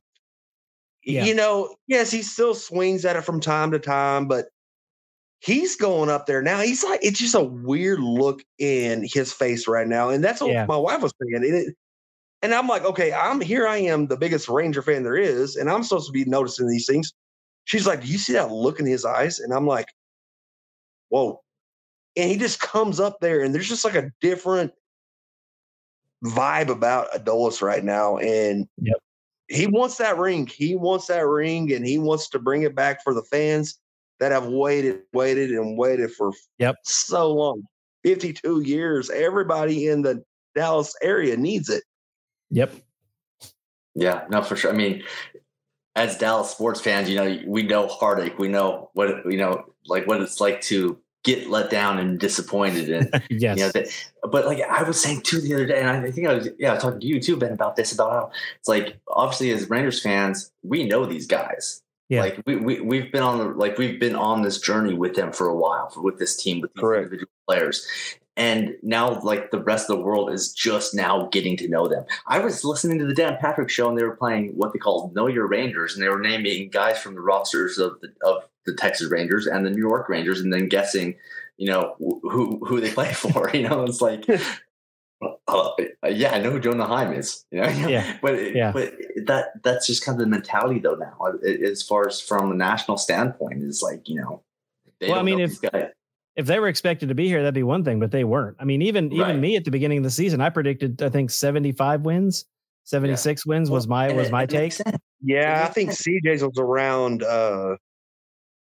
Yeah. 1.04 1.25
you 1.25 1.36
know, 1.36 1.75
yes, 1.88 2.10
he 2.10 2.21
still 2.21 2.54
swings 2.56 3.04
at 3.06 3.15
it 3.17 3.23
from 3.23 3.41
time 3.41 3.71
to 3.71 3.80
time, 3.80 4.27
but 4.27 4.45
he's 5.39 5.75
going 5.75 6.10
up 6.10 6.25
there 6.25 6.41
now. 6.41 6.60
He's 6.62 6.84
like 6.86 7.01
it's 7.04 7.19
just 7.19 7.36
a 7.36 7.43
weird 7.43 7.99
look 7.99 8.41
in 8.60 9.06
his 9.12 9.34
face 9.34 9.67
right 9.67 9.88
now. 9.88 10.10
And 10.10 10.23
that's 10.23 10.39
what 10.39 10.51
Yeah. 10.51 10.65
my 10.65 10.77
wife 10.77 11.01
was 11.01 11.13
saying. 11.21 11.36
And, 11.36 11.45
it, 11.45 11.75
and 12.41 12.54
I'm 12.54 12.67
like, 12.67 12.86
okay, 12.86 13.12
I'm 13.12 13.41
here 13.41 13.67
I 13.67 13.77
am, 13.77 14.08
the 14.08 14.17
biggest 14.17 14.47
Ranger 14.47 14.82
fan 14.82 15.04
there 15.04 15.17
is, 15.17 15.58
and 15.58 15.69
I'm 15.69 15.84
supposed 15.84 16.08
to 16.08 16.13
be 16.13 16.23
noticing 16.25 16.67
these 16.69 16.86
things. 16.88 17.12
She's 17.65 17.88
like, 17.88 18.02
Do 18.02 18.08
you 18.08 18.17
see 18.17 18.34
that 18.34 18.52
look 18.52 18.80
in 18.80 18.86
his 18.86 19.06
eyes? 19.06 19.39
And 19.39 19.54
I'm 19.54 19.67
like, 19.67 19.88
Whoa. 21.10 21.41
And 22.17 22.30
he 22.30 22.38
just 22.38 22.60
comes 22.60 23.00
up 23.00 23.19
there, 23.21 23.41
and 23.41 23.54
there's 23.56 23.69
just 23.69 23.86
like 23.86 23.95
a 23.95 24.12
different 24.21 24.71
vibe 26.26 26.69
about 26.69 27.12
Adolis 27.13 27.62
right 27.62 27.84
now. 27.84 28.17
And 28.17 28.67
Yep. 28.82 28.97
he 29.47 29.67
wants 29.67 29.97
that 29.97 30.17
ring. 30.17 30.47
He 30.47 30.76
wants 30.76 31.08
that 31.08 31.26
ring, 31.26 31.71
and 31.74 31.86
he 31.86 31.97
wants 31.97 32.30
to 32.30 32.39
bring 32.39 32.63
it 32.63 32.76
back 32.76 33.04
for 33.04 33.13
the 33.13 33.24
fans 33.24 33.80
that 34.19 34.32
have 34.32 34.47
waited, 34.47 35.02
waited, 35.13 35.52
and 35.52 35.78
waited 35.78 36.12
for 36.12 36.32
Yep. 36.60 36.76
so 36.84 37.32
long 37.32 37.63
52 38.04 38.62
years. 38.62 39.10
Everybody 39.10 39.88
in 39.88 40.02
the 40.02 40.24
Dallas 40.54 40.95
area 41.02 41.38
needs 41.38 41.69
it. 41.69 41.84
Yep. 42.52 42.74
Yeah, 43.95 44.26
no, 44.30 44.41
for 44.41 44.56
sure. 44.56 44.71
I 44.71 44.76
mean, 44.76 45.04
as 45.95 46.17
Dallas 46.17 46.49
sports 46.49 46.82
fans, 46.82 47.10
you 47.10 47.15
know, 47.15 47.39
we 47.45 47.63
know 47.63 47.88
heartache. 47.88 48.39
We 48.39 48.47
know 48.47 48.89
what 48.93 49.25
you 49.25 49.38
know, 49.38 49.65
like 49.86 50.08
what 50.08 50.21
it's 50.21 50.39
like 50.39 50.62
to 50.62 50.97
get 51.23 51.49
let 51.49 51.69
down 51.69 51.99
and 51.99 52.19
disappointed, 52.19 52.89
and 52.89 53.23
Yes. 53.30 53.58
you 53.58 53.63
know, 53.65 53.71
that, 53.71 53.88
but 54.32 54.45
like 54.45 54.62
I 54.62 54.84
was 54.84 55.01
saying 55.01 55.21
too 55.21 55.41
the 55.41 55.54
other 55.54 55.65
day, 55.65 55.82
and 55.82 55.89
I 55.89 56.12
think 56.12 56.27
I 56.27 56.34
was 56.34 56.49
yeah 56.58 56.75
talking 56.75 56.99
to 56.99 57.06
you 57.06 57.19
too, 57.19 57.38
Ben, 57.38 57.51
about 57.51 57.75
this 57.75 57.91
about 57.91 58.12
how 58.12 58.32
it's 58.60 58.67
like 58.67 58.99
obviously 59.08 59.51
as 59.51 59.69
Rangers 59.69 60.01
fans, 60.01 60.51
we 60.63 60.86
know 60.86 61.06
these 61.06 61.27
guys. 61.27 61.82
Yeah. 62.10 62.21
Like 62.21 62.41
we, 62.45 62.58
we 62.58 62.82
we've 62.82 63.12
been 63.12 63.23
on 63.23 63.38
the 63.38 63.45
like 63.45 63.77
we've 63.77 63.99
been 63.99 64.15
on 64.15 64.41
this 64.41 64.60
journey 64.60 64.93
with 64.93 65.15
them 65.15 65.32
for 65.32 65.47
a 65.47 65.56
while 65.56 65.89
for, 65.89 66.01
with 66.01 66.19
this 66.19 66.36
team 66.41 66.60
with 66.60 66.73
these 66.73 66.82
Correct. 66.82 67.04
individual 67.04 67.32
players. 67.47 67.88
And 68.41 68.75
now 68.82 69.19
like 69.21 69.51
the 69.51 69.62
rest 69.62 69.89
of 69.89 69.97
the 69.97 70.04
world 70.04 70.32
is 70.32 70.51
just 70.51 70.95
now 70.95 71.27
getting 71.32 71.56
to 71.58 71.67
know 71.67 71.88
them. 71.88 72.06
I 72.27 72.39
was 72.39 72.63
listening 72.63 72.97
to 72.99 73.06
the 73.06 73.13
Dan 73.13 73.38
Patrick 73.39 73.69
show 73.69 73.88
and 73.89 73.97
they 73.97 74.04
were 74.04 74.15
playing 74.15 74.54
what 74.56 74.73
they 74.73 74.80
called 74.80 75.13
Know 75.13 75.27
Your 75.27 75.47
Rangers 75.47 75.93
and 75.93 76.01
they 76.04 76.10
were 76.10 76.19
naming 76.19 76.69
guys 76.69 76.97
from 76.99 77.13
the 77.13 77.21
rosters 77.21 77.77
of 77.77 77.99
the 78.01 78.10
of 78.27 78.38
the 78.65 78.73
Texas 78.75 79.12
Rangers 79.12 79.45
and 79.47 79.65
the 79.65 79.69
New 79.69 79.82
York 79.82 80.10
Rangers 80.10 80.39
and 80.41 80.51
then 80.54 80.67
guessing, 80.69 81.15
you 81.58 81.69
know, 81.69 81.95
who 81.99 82.60
who 82.65 82.82
they 82.82 82.91
play 82.91 83.13
for. 83.23 83.51
You 83.54 83.67
know, 83.69 83.84
it's 83.84 84.01
like 84.01 84.25
uh, 85.47 85.69
yeah, 86.10 86.32
I 86.34 86.39
know 86.39 86.51
who 86.51 86.60
Jonah 86.60 86.86
Heim 86.88 87.13
is. 87.13 87.45
You 87.51 87.62
know, 87.62 87.67
Yeah. 87.69 88.17
but 88.23 88.34
it- 88.36 88.56
Yeah. 88.56 88.71
but 88.71 88.93
that 89.25 89.62
that's 89.63 89.86
just 89.88 90.04
kind 90.04 90.15
of 90.19 90.25
the 90.25 90.30
mentality 90.30 90.80
though 90.80 90.95
now. 90.95 91.15
uh, 91.21 91.47
As 91.47 91.84
far 91.84 92.08
as 92.08 92.19
from 92.19 92.51
a 92.51 92.56
national 92.56 92.97
standpoint, 92.97 93.62
is 93.63 93.82
like 93.84 94.08
you 94.10 94.15
know. 94.21 94.41
they 94.99 95.10
Well, 95.10 95.19
I 95.19 95.23
mean, 95.23 95.39
if- 95.39 95.62
guys. 95.62 95.89
If 96.41 96.47
they 96.47 96.60
were 96.60 96.67
expected 96.67 97.10
to 97.10 97.15
be 97.15 97.27
here, 97.27 97.39
that'd 97.41 97.54
be 97.54 97.62
one 97.63 97.84
thing, 97.84 97.99
but 97.99 98.10
they 98.12 98.23
weren't. 98.23 98.58
I 98.60 98.65
mean, 98.65 98.82
even 98.82 99.10
Right. 99.10 99.30
even 99.30 99.39
me 99.41 99.56
at 99.56 99.63
the 99.63 99.69
beginning 99.71 99.99
of 99.99 100.04
the 100.04 100.10
season, 100.10 100.41
I 100.41 100.49
predicted 100.49 101.01
I 101.04 101.10
think 101.10 101.30
75 101.30 102.01
wins, 102.01 102.45
76 102.84 103.45
wins 103.45 103.69
was 103.69 103.88
my 103.88 104.08
And 104.08 104.17
was 104.17 104.27
it- 104.27 104.32
my 104.32 104.43
it 104.43 104.49
take. 104.49 104.73
Yeah, 105.21 105.63
I 105.67 105.71
think 105.71 105.91
CJ's 105.91 106.43
was 106.43 106.58
around. 106.58 107.21
uh 107.23 107.75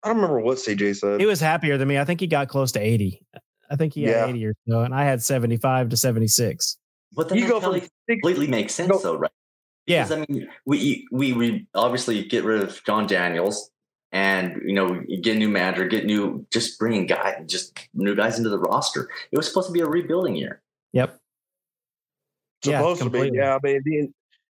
I 0.02 0.08
don't 0.08 0.16
remember 0.18 0.40
what 0.40 0.58
CJ 0.58 0.96
said. 0.96 1.20
He 1.20 1.26
was 1.26 1.40
happier 1.42 1.78
than 1.78 1.88
me. 1.88 2.00
I 2.00 2.06
think 2.06 2.20
he 2.22 2.28
got 2.28 2.48
close 2.48 2.72
to 2.72 2.80
80. 2.80 3.22
I 3.70 3.76
think 3.76 3.94
he 3.94 4.04
had 4.04 4.12
Yeah. 4.12 4.28
80 4.28 4.46
or 4.48 4.54
so, 4.68 4.82
and 4.82 4.96
I 4.96 5.04
had 5.04 5.22
75 5.22 5.90
to 5.90 5.98
76. 5.98 6.78
But 7.16 7.30
the 7.30 7.38
you 7.38 7.48
go 7.48 7.60
from 7.60 7.74
mentality 7.74 7.90
completely 8.10 8.48
makes 8.48 8.74
sense 8.74 8.90
go- 8.92 8.98
though, 9.00 9.16
right? 9.16 9.32
Yeah. 9.86 10.06
Because, 10.06 10.26
I 10.30 10.34
mean, 10.34 10.48
we, 10.66 11.08
we 11.12 11.34
we 11.34 11.68
obviously 11.76 12.24
get 12.24 12.44
rid 12.46 12.62
of 12.64 12.82
Jon 12.86 13.06
Daniels, 13.08 13.70
and 14.12 14.62
you 14.66 14.74
know, 14.74 15.02
get 15.22 15.36
a 15.36 15.40
new 15.40 15.50
manager, 15.50 15.88
get 15.88 16.06
new, 16.06 16.46
just 16.52 16.80
bringing 16.80 17.06
guys, 17.06 17.36
just 17.46 17.78
new 17.94 18.16
guys 18.16 18.38
into 18.38 18.50
the 18.50 18.60
roster. 18.60 19.10
It 19.32 19.38
was 19.38 19.48
supposed 19.48 19.68
to 19.68 19.74
be 19.74 19.82
a 19.82 19.86
rebuilding 19.86 20.36
year. 20.36 20.62
Yep. 20.94 21.20
Yeah, 22.66 22.80
supposed 22.80 23.02
to 23.04 23.10
be. 23.10 23.32
Yeah, 23.34 23.56
I 23.56 23.60
mean, 23.64 23.82
the- 23.86 24.12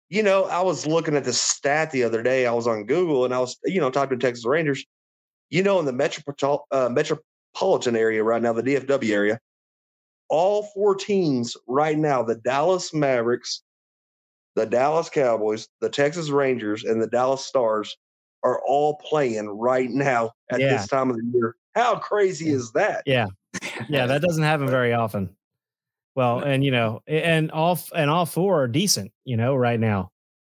you 0.08 0.22
know, 0.22 0.44
I 0.44 0.60
was 0.60 0.86
looking 0.86 1.16
at 1.16 1.24
the 1.24 1.32
stat 1.32 1.90
the 1.90 2.04
other 2.04 2.22
day. 2.22 2.46
I 2.46 2.52
was 2.52 2.68
on 2.68 2.84
Google 2.86 3.24
and 3.24 3.34
I 3.34 3.40
was, 3.40 3.58
you 3.64 3.80
know, 3.80 3.90
typing 3.90 4.20
Texas 4.20 4.46
Rangers. 4.46 4.84
You 5.50 5.64
know, 5.64 5.80
in 5.80 5.84
the 5.84 5.92
metropol- 5.92 6.62
uh, 6.70 6.88
metropolitan 6.90 7.96
area 7.96 8.22
right 8.22 8.40
now, 8.40 8.52
the 8.52 8.62
DFW 8.62 9.12
area, 9.12 9.40
all 10.28 10.64
four 10.74 10.94
teams 10.94 11.56
right 11.66 11.98
now, 11.98 12.22
the 12.22 12.36
Dallas 12.36 12.94
Mavericks, 12.94 13.62
the 14.54 14.66
Dallas 14.66 15.08
Cowboys, 15.08 15.66
the 15.80 15.88
Texas 15.88 16.30
Rangers, 16.30 16.84
and 16.84 17.02
the 17.02 17.06
Dallas 17.08 17.44
Stars 17.44 17.96
are 18.46 18.60
all 18.66 18.94
playing 18.96 19.48
right 19.48 19.90
now 19.90 20.30
at 20.50 20.60
Yeah. 20.60 20.76
this 20.76 20.86
time 20.88 21.10
of 21.10 21.16
the 21.16 21.24
year. 21.34 21.56
How 21.74 21.96
crazy 21.98 22.50
is 22.50 22.70
that? 22.72 23.02
Yeah. 23.06 23.26
Yeah, 23.88 24.06
that 24.06 24.22
doesn't 24.22 24.42
happen 24.44 24.66
very 24.78 24.92
often. 24.92 25.30
Well, 26.14 26.38
and 26.40 26.64
you 26.64 26.70
know, 26.70 27.02
and 27.06 27.50
all 27.50 27.78
and 27.94 28.08
all 28.10 28.24
four 28.24 28.62
are 28.62 28.68
decent, 28.68 29.12
you 29.24 29.36
know, 29.36 29.54
right 29.54 29.78
now. 29.78 30.10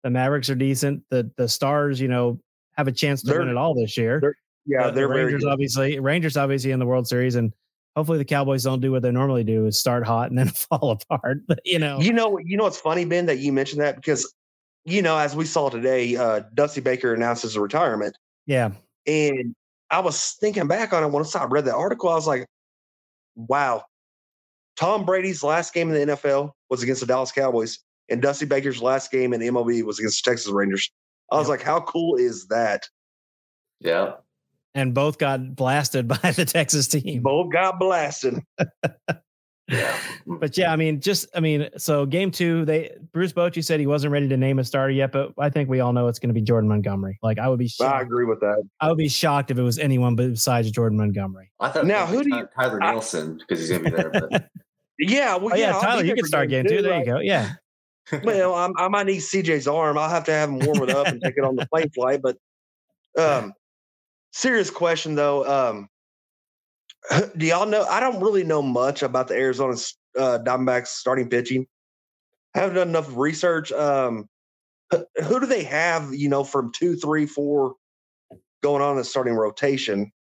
The 0.03 0.09
Mavericks 0.09 0.49
are 0.49 0.55
decent. 0.55 1.03
The 1.09 1.29
the 1.35 1.49
Stars, 1.49 1.99
you 1.99 2.07
know, 2.07 2.39
have 2.77 2.87
a 2.87 2.91
chance 2.93 3.21
to 3.23 3.27
They're- 3.27 3.39
win 3.39 3.49
it 3.49 3.57
all 3.57 3.73
this 3.73 3.97
year. 3.97 4.19
they're- 4.21 4.35
Yeah, 4.65 4.83
The- 4.85 4.91
the 4.91 4.95
they're 4.95 5.07
very 5.09 5.25
Rangers 5.25 5.45
obviously 5.45 5.99
Rangers 5.99 6.37
obviously 6.37 6.71
in 6.71 6.79
the 6.79 6.85
World 6.85 7.07
Series 7.07 7.35
and 7.35 7.51
hopefully 7.95 8.17
the 8.19 8.25
Cowboys 8.25 8.63
don't 8.63 8.79
do 8.79 8.91
what 8.93 9.01
they 9.01 9.11
normally 9.11 9.43
do 9.43 9.65
is 9.65 9.77
start 9.77 10.05
hot 10.05 10.29
and 10.29 10.37
then 10.37 10.47
fall 10.69 10.91
apart. 10.91 11.39
But 11.47 11.59
you 11.65 11.79
know, 11.79 11.99
You 11.99 12.13
know, 12.13 12.37
you 12.37 12.55
know 12.55 12.63
what's 12.63 12.79
funny, 12.79 13.03
Ben, 13.03 13.25
that 13.25 13.39
you 13.39 13.51
mentioned 13.51 13.81
that 13.81 13.95
because, 13.97 14.31
you 14.89 15.01
know, 15.01 15.17
as 15.17 15.35
we 15.35 15.45
saw 15.45 15.69
today, 15.69 16.15
uh, 16.15 16.41
Dusty 16.53 16.81
Baker 16.81 17.13
announces 17.13 17.55
a 17.55 17.61
retirement, 17.61 18.17
yeah. 18.45 18.71
and 19.07 19.55
I 19.91 19.99
was 19.99 20.35
thinking 20.39 20.67
back 20.67 20.93
on 20.93 21.03
it 21.03 21.07
once 21.09 21.35
I 21.35 21.45
read 21.45 21.65
that 21.65 21.75
article. 21.75 22.09
I 22.09 22.15
was 22.15 22.27
like, 22.27 22.45
"Wow, 23.35 23.83
Tom 24.77 25.05
Brady's 25.05 25.43
last 25.43 25.73
game 25.73 25.89
in 25.93 26.07
the 26.07 26.13
NFL 26.15 26.51
was 26.69 26.83
against 26.83 27.01
the 27.01 27.07
Dallas 27.07 27.31
Cowboys, 27.31 27.79
and 28.09 28.21
Dusty 28.21 28.45
Baker's 28.45 28.81
last 28.81 29.11
game 29.11 29.33
in 29.33 29.39
the 29.39 29.47
MLB 29.47 29.83
was 29.83 29.99
against 29.99 30.23
the 30.23 30.29
Texas 30.31 30.51
Rangers." 30.51 30.89
I 31.31 31.37
was 31.37 31.47
Yep. 31.47 31.59
like, 31.59 31.65
"How 31.65 31.81
cool 31.81 32.15
is 32.15 32.47
that?" 32.47 32.87
Yeah. 33.79 34.13
And 34.75 34.93
both 34.93 35.17
got 35.17 35.55
blasted 35.55 36.07
by 36.21 36.31
the 36.31 36.45
Texas 36.45 36.87
team. 36.87 37.23
Both 37.23 37.51
got 37.51 37.79
blasted. 37.79 38.39
Yeah. 39.69 39.97
But 40.39 40.57
yeah, 40.57 40.71
I 40.71 40.75
mean, 40.75 40.99
just 41.01 41.27
I 41.35 41.39
mean, 41.39 41.69
so 41.77 42.05
game 42.05 42.29
two, 42.29 42.63
they 42.63 42.95
Bruce 43.13 43.33
Bochy 43.33 43.63
said 43.63 43.79
he 43.79 43.87
wasn't 43.87 44.11
ready 44.13 44.27
to 44.27 44.37
name 44.37 44.59
a 44.59 44.63
starter 44.63 44.91
yet, 44.91 45.11
but 45.11 45.33
I 45.39 45.49
think 45.49 45.69
we 45.69 45.79
all 45.79 45.91
know 45.91 46.07
it's 46.07 46.19
going 46.19 46.29
to 46.29 46.33
be 46.33 46.41
Jordan 46.41 46.69
Montgomery. 46.69 47.17
Like 47.23 47.39
I 47.39 47.47
would 47.49 47.57
be 47.59 47.71
I 47.81 48.01
agree 48.01 48.25
with 48.25 48.39
that. 48.41 48.63
I 48.79 48.89
would 48.89 48.97
be 48.97 49.09
shocked 49.09 49.49
if 49.49 49.57
it 49.57 49.63
was 49.63 49.79
anyone 49.79 50.15
besides 50.15 50.69
Jordan 50.71 50.97
Montgomery. 50.97 51.51
I 51.59 51.69
thought 51.69 51.87
Now, 51.87 52.05
who 52.05 52.23
do 52.23 52.29
you- 52.29 52.47
Tyler 52.55 52.81
I- 52.83 52.91
Nielsen 52.91 53.37
because 53.37 53.59
he's 53.59 53.69
gonna 53.71 53.83
be 53.89 53.89
there. 53.89 54.11
But 54.11 54.49
Yeah, 54.99 55.35
well, 55.37 55.53
Oh 55.53 55.57
yeah, 55.57 55.73
I'll 55.73 55.81
Tyler, 55.81 56.03
you 56.03 56.13
can 56.13 56.25
start 56.25 56.49
game 56.49 56.65
two. 56.65 56.81
There 56.81 56.99
you 56.99 57.05
go. 57.05 57.19
Yeah, 57.19 57.53
well, 58.23 58.53
I'm, 58.53 58.73
I 58.77 58.87
might 58.87 59.07
need 59.07 59.19
CJ's 59.19 59.67
arm. 59.67 59.97
I'll 59.97 60.09
have 60.09 60.25
to 60.25 60.31
have 60.31 60.49
him 60.49 60.59
warm 60.59 60.83
it 60.83 60.89
up 60.89 61.07
and 61.07 61.21
take 61.21 61.37
it 61.37 61.43
on 61.43 61.55
the 61.55 61.65
plane 61.67 61.89
flight. 61.89 62.21
But 62.21 62.37
um, 63.17 63.53
serious 64.31 64.69
question 64.69 65.15
though. 65.15 65.45
Um, 65.69 65.89
do 67.37 67.45
y'all 67.45 67.65
know? 67.65 67.83
I 67.85 67.99
don't 67.99 68.21
really 68.21 68.43
know 68.43 68.61
much 68.61 69.03
about 69.03 69.27
the 69.27 69.35
Arizona 69.35 69.73
uh, 70.17 70.39
Diamondbacks 70.43 70.87
starting 70.87 71.29
pitching. 71.29 71.65
I 72.55 72.59
haven't 72.59 72.75
done 72.75 72.89
enough 72.89 73.09
research. 73.15 73.71
Um, 73.71 74.27
who- 74.91 75.05
who 75.23 75.39
do 75.39 75.45
they 75.45 75.63
have? 75.63 76.13
You 76.13 76.29
know, 76.29 76.43
from 76.43 76.71
two, 76.73 76.95
three, 76.95 77.25
four 77.25 77.75
going 78.63 78.81
on 78.81 78.91
in 78.91 78.97
the 78.97 79.03
starting 79.03 79.33
rotation. 79.35 80.11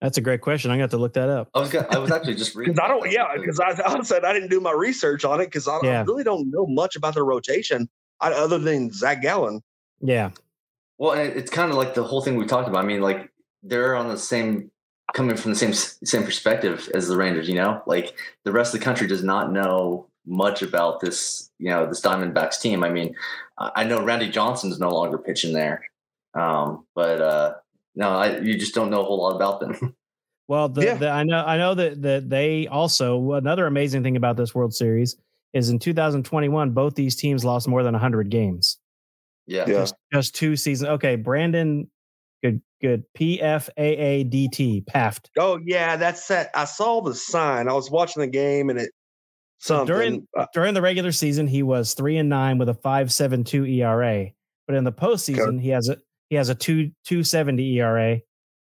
that's 0.00 0.16
a 0.18 0.20
great 0.20 0.40
question. 0.40 0.70
I 0.70 0.78
got 0.78 0.90
to 0.90 0.96
look 0.98 1.14
that 1.14 1.28
up. 1.28 1.48
I 1.54 1.60
was 1.60 1.70
gonna, 1.70 1.86
I 1.90 1.98
was 1.98 2.10
actually 2.10 2.34
just 2.36 2.54
reading. 2.56 2.74
Because 2.74 2.84
I 2.84 2.88
don't, 2.88 3.10
yeah, 3.10 3.26
because 3.36 3.58
I, 3.60 3.70
I 3.84 4.02
said 4.02 4.24
I 4.24 4.32
didn't 4.32 4.50
do 4.50 4.60
my 4.60 4.72
research 4.72 5.24
on 5.24 5.40
it 5.40 5.46
because 5.46 5.66
I, 5.68 5.76
I 5.78 6.02
really 6.06 6.24
don't 6.24 6.50
know 6.50 6.66
much 6.66 6.94
about 6.96 7.14
their 7.14 7.24
rotation 7.24 7.88
I, 8.20 8.32
other 8.32 8.58
than 8.58 8.92
Zach 8.92 9.20
Gallen. 9.22 9.60
Yeah, 10.00 10.30
Well, 10.98 11.12
it's 11.12 11.50
kind 11.50 11.70
of 11.70 11.76
like 11.76 11.94
the 11.94 12.04
whole 12.04 12.20
thing 12.22 12.36
we 12.36 12.46
talked 12.46 12.68
about. 12.68 12.84
I 12.84 12.86
mean, 12.86 13.00
like 13.00 13.30
they're 13.62 13.94
on 13.96 14.08
the 14.08 14.18
same, 14.18 14.70
coming 15.14 15.36
from 15.36 15.52
the 15.52 15.56
same 15.56 15.72
same 15.72 16.24
perspective 16.24 16.90
as 16.94 17.08
the 17.08 17.16
Rangers. 17.16 17.48
You 17.48 17.54
know, 17.54 17.82
like 17.86 18.14
the 18.44 18.52
rest 18.52 18.74
of 18.74 18.80
the 18.80 18.84
country 18.84 19.06
does 19.06 19.24
not 19.24 19.50
know 19.52 20.08
much 20.26 20.60
about 20.60 21.00
this. 21.00 21.50
You 21.58 21.70
know, 21.70 21.86
this 21.86 22.02
Diamondbacks 22.02 22.60
team. 22.60 22.84
I 22.84 22.90
mean, 22.90 23.14
I 23.58 23.70
I 23.76 23.84
know 23.84 24.04
Randy 24.04 24.28
Johnson's 24.28 24.78
no 24.78 24.90
longer 24.90 25.16
pitching 25.16 25.54
there, 25.54 25.82
um, 26.34 26.84
but 26.94 27.20
uh, 27.22 27.54
no, 27.94 28.10
I, 28.10 28.38
you 28.40 28.58
just 28.58 28.74
don't 28.74 28.90
know 28.90 29.00
a 29.00 29.04
whole 29.04 29.22
lot 29.22 29.36
about 29.36 29.60
them. 29.60 29.96
Well, 30.46 30.68
the, 30.68 30.84
Yeah. 30.84 30.94
the, 30.98 31.08
I 31.08 31.22
know 31.22 31.42
I 31.42 31.56
know 31.56 31.74
that 31.74 32.02
that 32.02 32.28
they 32.28 32.66
also 32.66 33.32
another 33.32 33.66
amazing 33.66 34.02
thing 34.02 34.16
about 34.16 34.36
this 34.36 34.54
World 34.54 34.74
Series 34.74 35.16
is 35.54 35.70
in 35.70 35.78
2021 35.78 36.72
both 36.72 36.94
these 36.94 37.16
teams 37.16 37.46
lost 37.46 37.66
more 37.66 37.82
than 37.82 37.94
100 37.94 38.28
games. 38.28 38.76
Yeah. 39.46 39.64
Yeah. 39.66 39.74
Just, 39.80 39.94
just 40.12 40.34
two 40.34 40.54
seasons. 40.56 40.90
Okay, 40.90 41.16
Brandon, 41.16 41.90
good. 42.84 43.04
P 43.14 43.40
F 43.40 43.70
A 43.78 43.96
A 43.96 44.24
D 44.24 44.48
T 44.48 44.82
Paft. 44.82 45.30
Oh 45.38 45.58
yeah, 45.64 45.96
that's 45.96 46.26
that. 46.28 46.50
I 46.54 46.64
saw 46.66 47.00
the 47.00 47.14
sign. 47.14 47.68
I 47.68 47.72
was 47.72 47.90
watching 47.90 48.20
the 48.20 48.26
game 48.26 48.68
and 48.70 48.78
it 48.78 48.90
So 49.58 49.78
something. 49.78 49.94
during 49.94 50.28
uh, 50.36 50.46
during 50.52 50.74
the 50.74 50.82
regular 50.82 51.12
season, 51.12 51.46
he 51.46 51.62
was 51.62 51.94
three 51.94 52.18
and 52.18 52.28
nine 52.28 52.58
with 52.58 52.68
a 52.68 52.74
five 52.74 53.12
seven 53.12 53.44
two 53.44 53.64
ERA. 53.64 54.26
But 54.66 54.76
in 54.76 54.84
the 54.84 54.92
postseason, 54.92 55.60
he 55.60 55.70
has 55.70 55.88
a 55.88 55.96
he 56.30 56.36
has 56.36 56.48
a 56.50 56.54
two 56.54 56.90
two 57.04 57.22
seventy 57.24 57.78
ERA. 57.78 58.20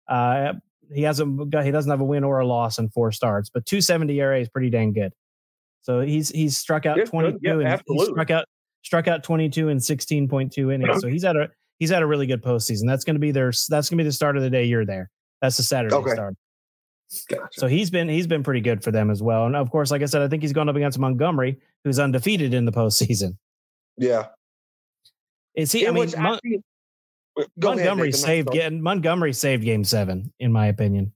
Uh, 0.07 0.53
he 0.93 1.03
hasn't 1.03 1.49
got 1.49 1.65
he 1.65 1.71
doesn't 1.71 1.89
have 1.89 2.01
a 2.01 2.05
win 2.05 2.23
or 2.23 2.39
a 2.39 2.47
loss 2.47 2.79
in 2.79 2.89
four 2.89 3.11
starts, 3.11 3.49
but 3.49 3.65
two 3.65 3.81
seventy 3.81 4.19
ERA 4.19 4.39
is 4.39 4.49
pretty 4.49 4.69
dang 4.69 4.93
good. 4.93 5.13
So 5.81 6.01
he's 6.01 6.29
he's 6.29 6.57
struck 6.57 6.85
out 6.85 6.97
Yeah, 6.97 7.05
twenty 7.05 7.31
two 7.33 7.39
Yeah, 7.41 7.59
and 7.59 7.81
he 7.87 8.05
struck 8.05 8.31
out 8.31 8.45
struck 8.83 9.07
out 9.07 9.23
twenty 9.23 9.49
two 9.49 9.69
and 9.69 9.83
sixteen 9.83 10.27
point 10.27 10.51
two 10.53 10.71
innings. 10.71 10.97
So 11.01 11.07
he's 11.07 11.23
had 11.23 11.35
a 11.35 11.49
he's 11.79 11.89
had 11.89 12.01
a 12.01 12.05
really 12.07 12.27
good 12.27 12.43
postseason. 12.43 12.85
That's 12.87 13.03
going 13.03 13.15
to 13.15 13.19
be 13.19 13.31
their 13.31 13.51
that's 13.69 13.89
going 13.89 13.97
to 13.97 14.03
be 14.03 14.07
the 14.07 14.11
start 14.11 14.37
of 14.37 14.43
the 14.43 14.49
day 14.49 14.65
you're 14.65 14.85
there. 14.85 15.09
That's 15.41 15.57
the 15.57 15.63
Saturday 15.63 15.95
Okay. 15.95 16.11
start. 16.11 16.35
Gotcha. 17.29 17.47
So 17.53 17.67
he's 17.67 17.89
been 17.89 18.09
he's 18.09 18.27
been 18.27 18.43
pretty 18.43 18.61
good 18.61 18.83
for 18.83 18.91
them 18.91 19.09
as 19.09 19.21
well. 19.23 19.45
And 19.45 19.55
of 19.55 19.71
course, 19.71 19.91
like 19.91 20.01
I 20.01 20.05
said, 20.05 20.21
I 20.21 20.27
think 20.27 20.41
he's 20.43 20.53
going 20.53 20.67
up 20.69 20.75
against 20.75 20.99
Montgomery, 20.99 21.59
who's 21.83 21.99
undefeated 21.99 22.53
in 22.53 22.65
the 22.65 22.71
postseason. 22.71 23.37
yeah. 23.97 24.27
Is 25.55 25.71
he? 25.71 25.87
I 25.87 25.91
mean, 25.91 26.01
which 26.01 26.15
I 26.15 26.21
Mon- 26.21 26.39
think- 26.39 26.63
Go 27.59 27.69
ahead, 27.73 27.77
Montgomery 27.85 28.11
saved 28.11 28.49
getting 28.51 28.81
Montgomery 28.81 29.31
saved 29.33 29.63
Game 29.63 29.83
Seven, 29.83 30.33
in 30.39 30.51
my 30.51 30.67
opinion, 30.67 31.13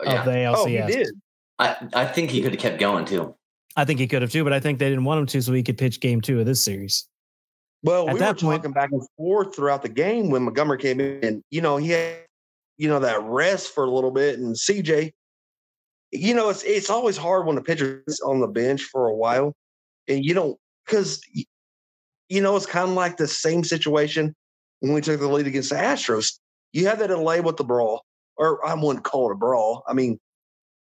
uh, 0.00 0.10
yeah. 0.10 0.18
of 0.20 0.24
the 0.26 0.44
Oh, 0.46 0.64
he 0.66 0.76
did. 0.92 1.08
I, 1.60 1.76
I 1.94 2.06
think 2.06 2.30
he 2.30 2.42
could 2.42 2.50
have 2.52 2.60
kept 2.60 2.80
going 2.80 3.04
too. 3.04 3.34
I 3.76 3.84
think 3.84 4.00
he 4.00 4.08
could 4.08 4.22
have 4.22 4.32
too, 4.32 4.42
but 4.42 4.52
I 4.52 4.58
think 4.58 4.80
they 4.80 4.88
didn't 4.88 5.04
want 5.04 5.20
him 5.20 5.26
to, 5.26 5.40
so 5.42 5.52
he 5.52 5.62
could 5.62 5.78
pitch 5.78 6.00
Game 6.00 6.20
Two 6.20 6.40
of 6.40 6.46
this 6.46 6.62
series. 6.62 7.06
Well, 7.82 8.08
At 8.08 8.14
we 8.14 8.20
were 8.20 8.26
point- 8.26 8.62
talking 8.62 8.72
back 8.72 8.90
and 8.92 9.02
forth 9.16 9.54
throughout 9.56 9.82
the 9.82 9.88
game 9.88 10.30
when 10.30 10.42
Montgomery 10.44 10.78
came 10.78 11.00
in. 11.00 11.24
And, 11.24 11.44
you 11.50 11.60
know, 11.60 11.76
he 11.78 11.90
had, 11.90 12.26
you 12.76 12.88
know, 12.88 13.00
that 13.00 13.22
rest 13.22 13.74
for 13.74 13.84
a 13.84 13.90
little 13.90 14.10
bit. 14.12 14.38
And 14.38 14.54
CJ, 14.56 15.12
you 16.12 16.34
know, 16.34 16.50
it's 16.50 16.62
it's 16.62 16.90
always 16.90 17.16
hard 17.16 17.46
when 17.46 17.56
a 17.56 17.62
pitcher's 17.62 18.20
on 18.20 18.40
the 18.40 18.46
bench 18.46 18.82
for 18.82 19.08
a 19.08 19.14
while, 19.14 19.54
and 20.08 20.22
you 20.24 20.34
don't 20.34 20.58
because 20.84 21.20
you 22.28 22.40
know 22.42 22.54
it's 22.54 22.66
kind 22.66 22.88
of 22.88 22.94
like 22.94 23.16
the 23.16 23.26
same 23.26 23.64
situation 23.64 24.34
when 24.80 24.92
we 24.92 25.00
took 25.00 25.18
the 25.20 25.26
lead 25.28 25.46
against 25.46 25.70
the 25.70 25.76
Astros. 25.76 26.38
You 26.72 26.86
had 26.86 26.98
that 26.98 27.06
delay 27.08 27.40
with 27.40 27.56
the 27.56 27.64
brawl, 27.64 28.04
or 28.36 28.64
I 28.66 28.74
wouldn't 28.74 29.04
call 29.04 29.30
it 29.30 29.32
a 29.32 29.36
brawl. 29.36 29.84
I 29.88 29.94
mean, 29.94 30.18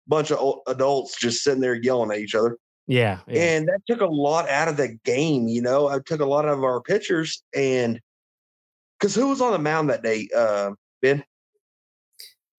bunch 0.09 0.33
of 0.33 0.59
adults 0.67 1.19
just 1.21 1.43
sitting 1.45 1.61
there 1.61 1.75
yelling 1.75 2.11
at 2.11 2.19
each 2.19 2.35
other. 2.35 2.57
Yeah, 2.93 3.21
yeah. 3.27 3.41
And 3.43 3.69
that 3.69 3.81
took 3.87 4.03
a 4.03 4.07
lot 4.07 4.51
out 4.51 4.69
of 4.69 4.77
the 4.77 4.89
game, 5.07 5.49
you 5.49 5.63
know. 5.63 5.89
I 5.89 5.99
took 6.05 6.21
a 6.21 6.27
lot 6.27 6.45
of 6.47 6.63
our 6.63 6.83
pitchers 6.83 7.43
and 7.57 7.99
because 9.01 9.15
who 9.15 9.29
was 9.29 9.41
on 9.41 9.53
the 9.53 9.59
mound 9.59 9.89
that 9.89 10.03
day? 10.03 10.29
Uh, 10.37 10.73
Ben? 11.01 11.25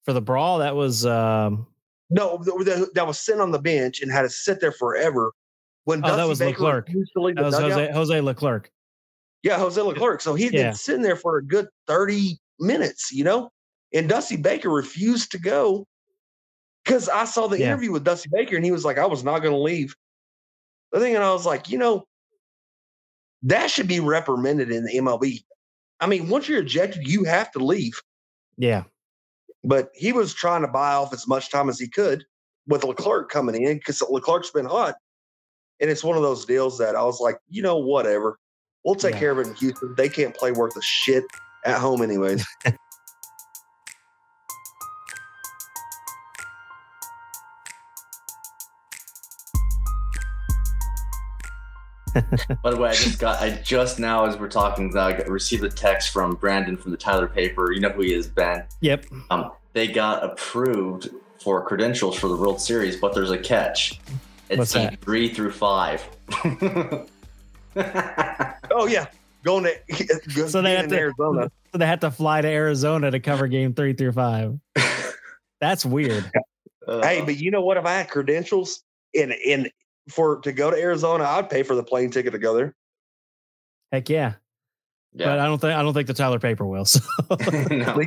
for 0.04 0.12
the 0.12 0.22
brawl, 0.22 0.58
that 0.58 0.76
was 0.76 1.06
um, 1.06 1.68
No, 2.10 2.38
the, 2.40 2.52
the, 2.52 2.90
that 2.96 3.06
was 3.06 3.20
sitting 3.20 3.40
on 3.42 3.52
the 3.52 3.60
bench 3.60 4.02
and 4.02 4.12
had 4.12 4.24
to 4.24 4.30
sit 4.30 4.60
there 4.60 4.72
forever. 4.72 5.32
When 5.84 6.04
Oh, 6.04 6.16
that 6.16 6.28
was 6.28 6.40
Baker 6.40 6.64
Leclerc. 6.64 6.88
refused 6.88 7.12
to 7.16 7.22
leave 7.22 7.36
that 7.36 7.42
the 7.52 7.62
was. 7.62 7.74
Jose 7.74 7.92
Jose 7.92 8.22
Leclerc. 8.22 8.72
Yeah, 9.44 9.58
Jose 9.60 9.80
Leclerc. 9.80 10.20
So 10.22 10.34
he'd 10.34 10.52
Yeah. 10.52 10.64
been 10.70 10.74
sitting 10.74 11.04
there 11.04 11.16
for 11.16 11.38
a 11.38 11.46
good 11.46 11.68
30 11.86 12.40
minutes, 12.60 13.12
you 13.12 13.24
know? 13.24 13.52
And 13.94 14.10
Dusty 14.10 14.36
Baker 14.38 14.70
refused 14.72 15.32
to 15.34 15.38
go 15.40 15.86
because 16.84 17.08
I 17.08 17.26
saw 17.26 17.48
the 17.48 17.60
Yeah. 17.60 17.68
interview 17.68 17.92
with 17.92 18.04
Dusty 18.04 18.30
Baker 18.34 18.56
and 18.56 18.66
he 18.66 18.72
was 18.72 18.84
like, 18.84 18.98
I 18.98 19.06
was 19.06 19.24
not 19.24 19.40
going 19.44 19.54
to 19.54 19.60
leave. 19.62 19.96
The 20.94 21.00
thing, 21.00 21.16
and 21.16 21.24
I 21.24 21.34
was 21.34 21.46
like, 21.46 21.70
you 21.70 21.78
know, 21.78 22.06
that 23.42 23.70
should 23.70 23.88
be 23.88 24.00
reprimanded 24.00 24.72
in 24.72 24.86
the 24.86 24.94
MLB. 25.00 25.44
I 26.00 26.06
mean, 26.08 26.30
once 26.30 26.48
you're 26.48 26.62
ejected, 26.62 27.06
you 27.08 27.24
have 27.26 27.52
to 27.54 27.60
leave. 27.60 27.94
Yeah, 28.58 28.84
But 29.64 29.90
he 29.96 30.14
was 30.14 30.34
trying 30.34 30.62
to 30.62 30.68
buy 30.68 30.94
off 30.94 31.12
as 31.14 31.28
much 31.28 31.50
time 31.52 31.68
as 31.68 31.80
he 31.80 31.88
could 31.90 32.24
with 32.68 32.84
Leclerc 32.84 33.30
coming 33.30 33.62
in 33.64 33.78
because 33.78 34.02
Leclerc's 34.08 34.52
been 34.52 34.66
hot. 34.66 34.96
And 35.82 35.90
it's 35.90 36.04
one 36.04 36.16
of 36.16 36.24
those 36.24 36.46
deals 36.46 36.78
that 36.78 36.96
I 36.96 37.04
was 37.04 37.20
like, 37.20 37.38
you 37.50 37.62
know, 37.64 37.78
whatever. 37.78 38.38
We'll 38.86 38.96
take 38.96 39.14
Yeah. 39.16 39.20
care 39.20 39.32
of 39.32 39.40
it 39.40 39.48
in 39.48 39.56
Houston. 39.56 39.96
They 39.98 40.08
can't 40.10 40.36
play 40.36 40.52
worth 40.52 40.78
a 40.78 40.82
shit 40.82 41.24
at 41.66 41.80
home, 41.80 42.02
anyways. 42.04 42.46
By 52.64 52.72
the 52.72 52.78
way, 52.78 52.90
I 52.90 52.94
just 52.94 53.20
got 53.20 53.42
I 53.42 53.52
just 53.64 54.00
now 54.00 54.26
as 54.26 54.38
we're 54.38 54.50
talking, 54.50 54.96
I 54.98 55.14
got- 55.14 55.28
received 55.28 55.64
a 55.64 55.70
text 55.70 56.12
from 56.12 56.36
Brandon 56.36 56.78
from 56.78 56.92
the 56.92 56.98
Tyler 56.98 57.28
paper. 57.28 57.72
You 57.72 57.80
know 57.82 57.90
who 57.90 58.02
he 58.02 58.14
is, 58.14 58.28
Ben. 58.28 58.64
yep. 58.82 59.06
Um, 59.30 59.52
they 59.74 59.88
got 59.88 60.24
approved 60.24 61.10
for 61.40 61.64
credentials 61.66 62.16
for 62.18 62.28
the 62.28 62.36
World 62.38 62.62
Series, 62.62 62.96
but 62.98 63.14
there's 63.14 63.32
a 63.32 63.38
catch. 63.38 64.00
It's 64.50 64.58
What's 64.60 64.74
team 64.74 64.84
that? 64.92 65.02
three 65.02 65.34
through 65.34 65.52
five. 65.52 66.04
oh, 67.76 68.88
yeah. 68.88 69.06
Going 69.44 69.66
to 69.66 70.06
go, 70.36 70.48
So 70.48 70.62
they 70.62 70.70
being 70.70 70.82
have 70.82 70.90
to- 70.90 70.98
Arizona. 70.98 71.52
So 71.72 71.78
they 71.80 71.86
had 71.88 72.02
to 72.02 72.12
fly 72.12 72.42
to 72.42 72.48
Arizona 72.48 73.10
to 73.12 73.20
cover 73.20 73.48
Game 73.48 73.74
Three 73.74 73.94
through 73.94 74.12
Five. 74.12 74.60
That's 75.60 75.84
weird. 75.86 76.30
Hey, 76.88 77.22
Uh, 77.22 77.26
but 77.26 77.38
you 77.38 77.50
know 77.52 77.62
what? 77.62 77.78
If 77.78 77.86
I 77.86 77.94
had 77.94 78.10
credentials 78.10 78.84
in 79.14 79.32
in 79.32 79.70
for 80.10 80.40
to 80.42 80.52
go 80.52 80.70
to 80.72 80.78
Arizona, 80.78 81.24
I'd 81.24 81.50
pay 81.50 81.64
for 81.64 81.76
the 81.76 81.84
plane 81.84 82.10
ticket 82.12 82.34
to 82.34 82.40
go 82.40 82.54
there. 82.56 82.76
Heck 83.92 84.10
yeah. 84.10 84.34
But. 85.16 85.38
I 85.40 85.46
don't 85.46 85.60
think 85.60 85.74
I 85.74 85.84
don't 85.84 85.94
think 85.94 86.08
the 86.08 86.14
Tyler 86.14 86.40
paper 86.40 86.66
will. 86.66 86.86
So 86.94 87.00
no. 87.72 88.04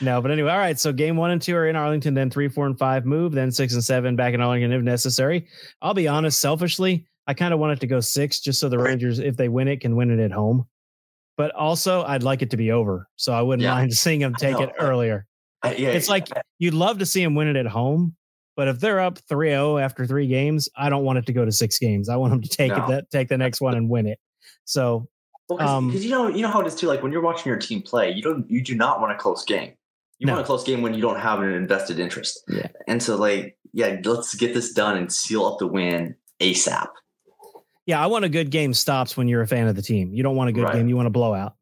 no, 0.00 0.20
but 0.22 0.30
anyway, 0.30 0.50
all 0.50 0.58
right. 0.58 0.78
So 0.78 0.92
game 0.92 1.16
one 1.16 1.30
and 1.30 1.40
two 1.40 1.54
are 1.56 1.66
in 1.66 1.76
Arlington, 1.76 2.14
then 2.14 2.30
three, 2.30 2.48
four, 2.48 2.66
and 2.66 2.78
five 2.78 3.04
move, 3.06 3.32
then 3.32 3.50
six 3.50 3.74
and 3.74 3.82
seven 3.84 4.16
back 4.16 4.34
in 4.34 4.40
Arlington 4.40 4.72
if 4.72 4.82
necessary. 4.82 5.46
I'll 5.82 5.94
be 5.94 6.08
honest, 6.08 6.40
selfishly, 6.40 7.06
I 7.26 7.34
kind 7.34 7.52
of 7.54 7.60
want 7.60 7.72
it 7.74 7.80
to 7.80 7.86
go 7.86 8.00
six 8.00 8.40
just 8.40 8.60
so 8.60 8.68
the 8.68 8.78
Right. 8.78 8.88
Rangers, 8.90 9.18
if 9.18 9.36
they 9.36 9.48
win 9.48 9.68
it, 9.68 9.80
can 9.80 9.96
win 9.96 10.10
it 10.10 10.22
at 10.22 10.32
home. 10.32 10.66
But 11.36 11.54
also, 11.54 12.02
I'd 12.02 12.22
like 12.22 12.42
it 12.42 12.50
to 12.50 12.56
be 12.56 12.70
over. 12.72 13.08
So 13.16 13.32
I 13.32 13.42
wouldn't 13.42 13.62
Yeah. 13.62 13.74
mind 13.74 13.92
seeing 13.94 14.20
them 14.20 14.34
take 14.34 14.58
it 14.60 14.70
earlier. 14.78 15.26
I- 15.62 15.74
yeah, 15.74 15.88
It's 15.90 16.08
like 16.08 16.28
you'd 16.58 16.74
love 16.74 16.98
to 16.98 17.06
see 17.06 17.22
them 17.22 17.34
win 17.34 17.48
it 17.48 17.56
at 17.56 17.66
home. 17.66 18.14
But 18.60 18.68
if 18.68 18.78
they're 18.78 19.00
up 19.00 19.18
3-0 19.26 19.80
after 19.82 20.04
three 20.04 20.26
games, 20.26 20.68
I 20.76 20.90
don't 20.90 21.02
want 21.02 21.18
it 21.18 21.24
to 21.24 21.32
go 21.32 21.46
to 21.46 21.50
six 21.50 21.78
games. 21.78 22.10
I 22.10 22.16
want 22.16 22.32
them 22.32 22.42
to 22.42 22.48
take 22.50 22.68
No. 22.76 22.76
it 22.84 22.88
that 22.88 23.10
take 23.10 23.28
the 23.30 23.38
next 23.38 23.62
one 23.62 23.74
and 23.74 23.88
win 23.88 24.06
it. 24.06 24.18
So 24.66 25.08
Well, 25.48 25.56
because 25.56 25.70
Um, 25.78 25.90
you 25.92 26.10
know, 26.10 26.28
you 26.28 26.42
know 26.42 26.48
how 26.48 26.60
it 26.60 26.66
is 26.66 26.74
too. 26.74 26.86
Like 26.86 27.02
when 27.02 27.10
you're 27.10 27.22
watching 27.22 27.48
your 27.48 27.58
team 27.58 27.80
play, 27.80 28.10
you 28.12 28.20
don't, 28.20 28.44
you 28.50 28.62
do 28.62 28.74
not 28.74 29.00
want 29.00 29.12
a 29.12 29.14
close 29.16 29.46
game. 29.46 29.72
You 30.18 30.26
No. 30.26 30.34
want 30.34 30.42
a 30.42 30.46
close 30.46 30.62
game 30.62 30.82
when 30.82 30.92
you 30.92 31.00
don't 31.00 31.18
have 31.18 31.40
an 31.40 31.50
invested 31.54 31.98
interest. 31.98 32.44
Yeah. 32.48 32.66
And 32.86 33.02
so, 33.02 33.16
like, 33.16 33.56
yeah, 33.72 33.98
let's 34.04 34.34
get 34.34 34.52
this 34.52 34.74
done 34.74 34.98
and 34.98 35.10
seal 35.10 35.46
up 35.46 35.58
the 35.58 35.66
win 35.66 36.14
ASAP. 36.40 36.88
yeah, 37.86 38.04
I 38.04 38.08
want 38.08 38.26
a 38.26 38.28
good 38.28 38.50
game 38.50 38.74
stops 38.74 39.16
when 39.16 39.26
you're 39.26 39.40
a 39.40 39.46
fan 39.46 39.68
of 39.68 39.74
the 39.74 39.80
team. 39.80 40.12
You 40.12 40.22
don't 40.22 40.36
want 40.36 40.50
a 40.50 40.52
good 40.52 40.64
Right. 40.64 40.74
game, 40.74 40.86
you 40.90 40.96
want 40.96 41.06
a 41.08 41.10
blowout. 41.10 41.54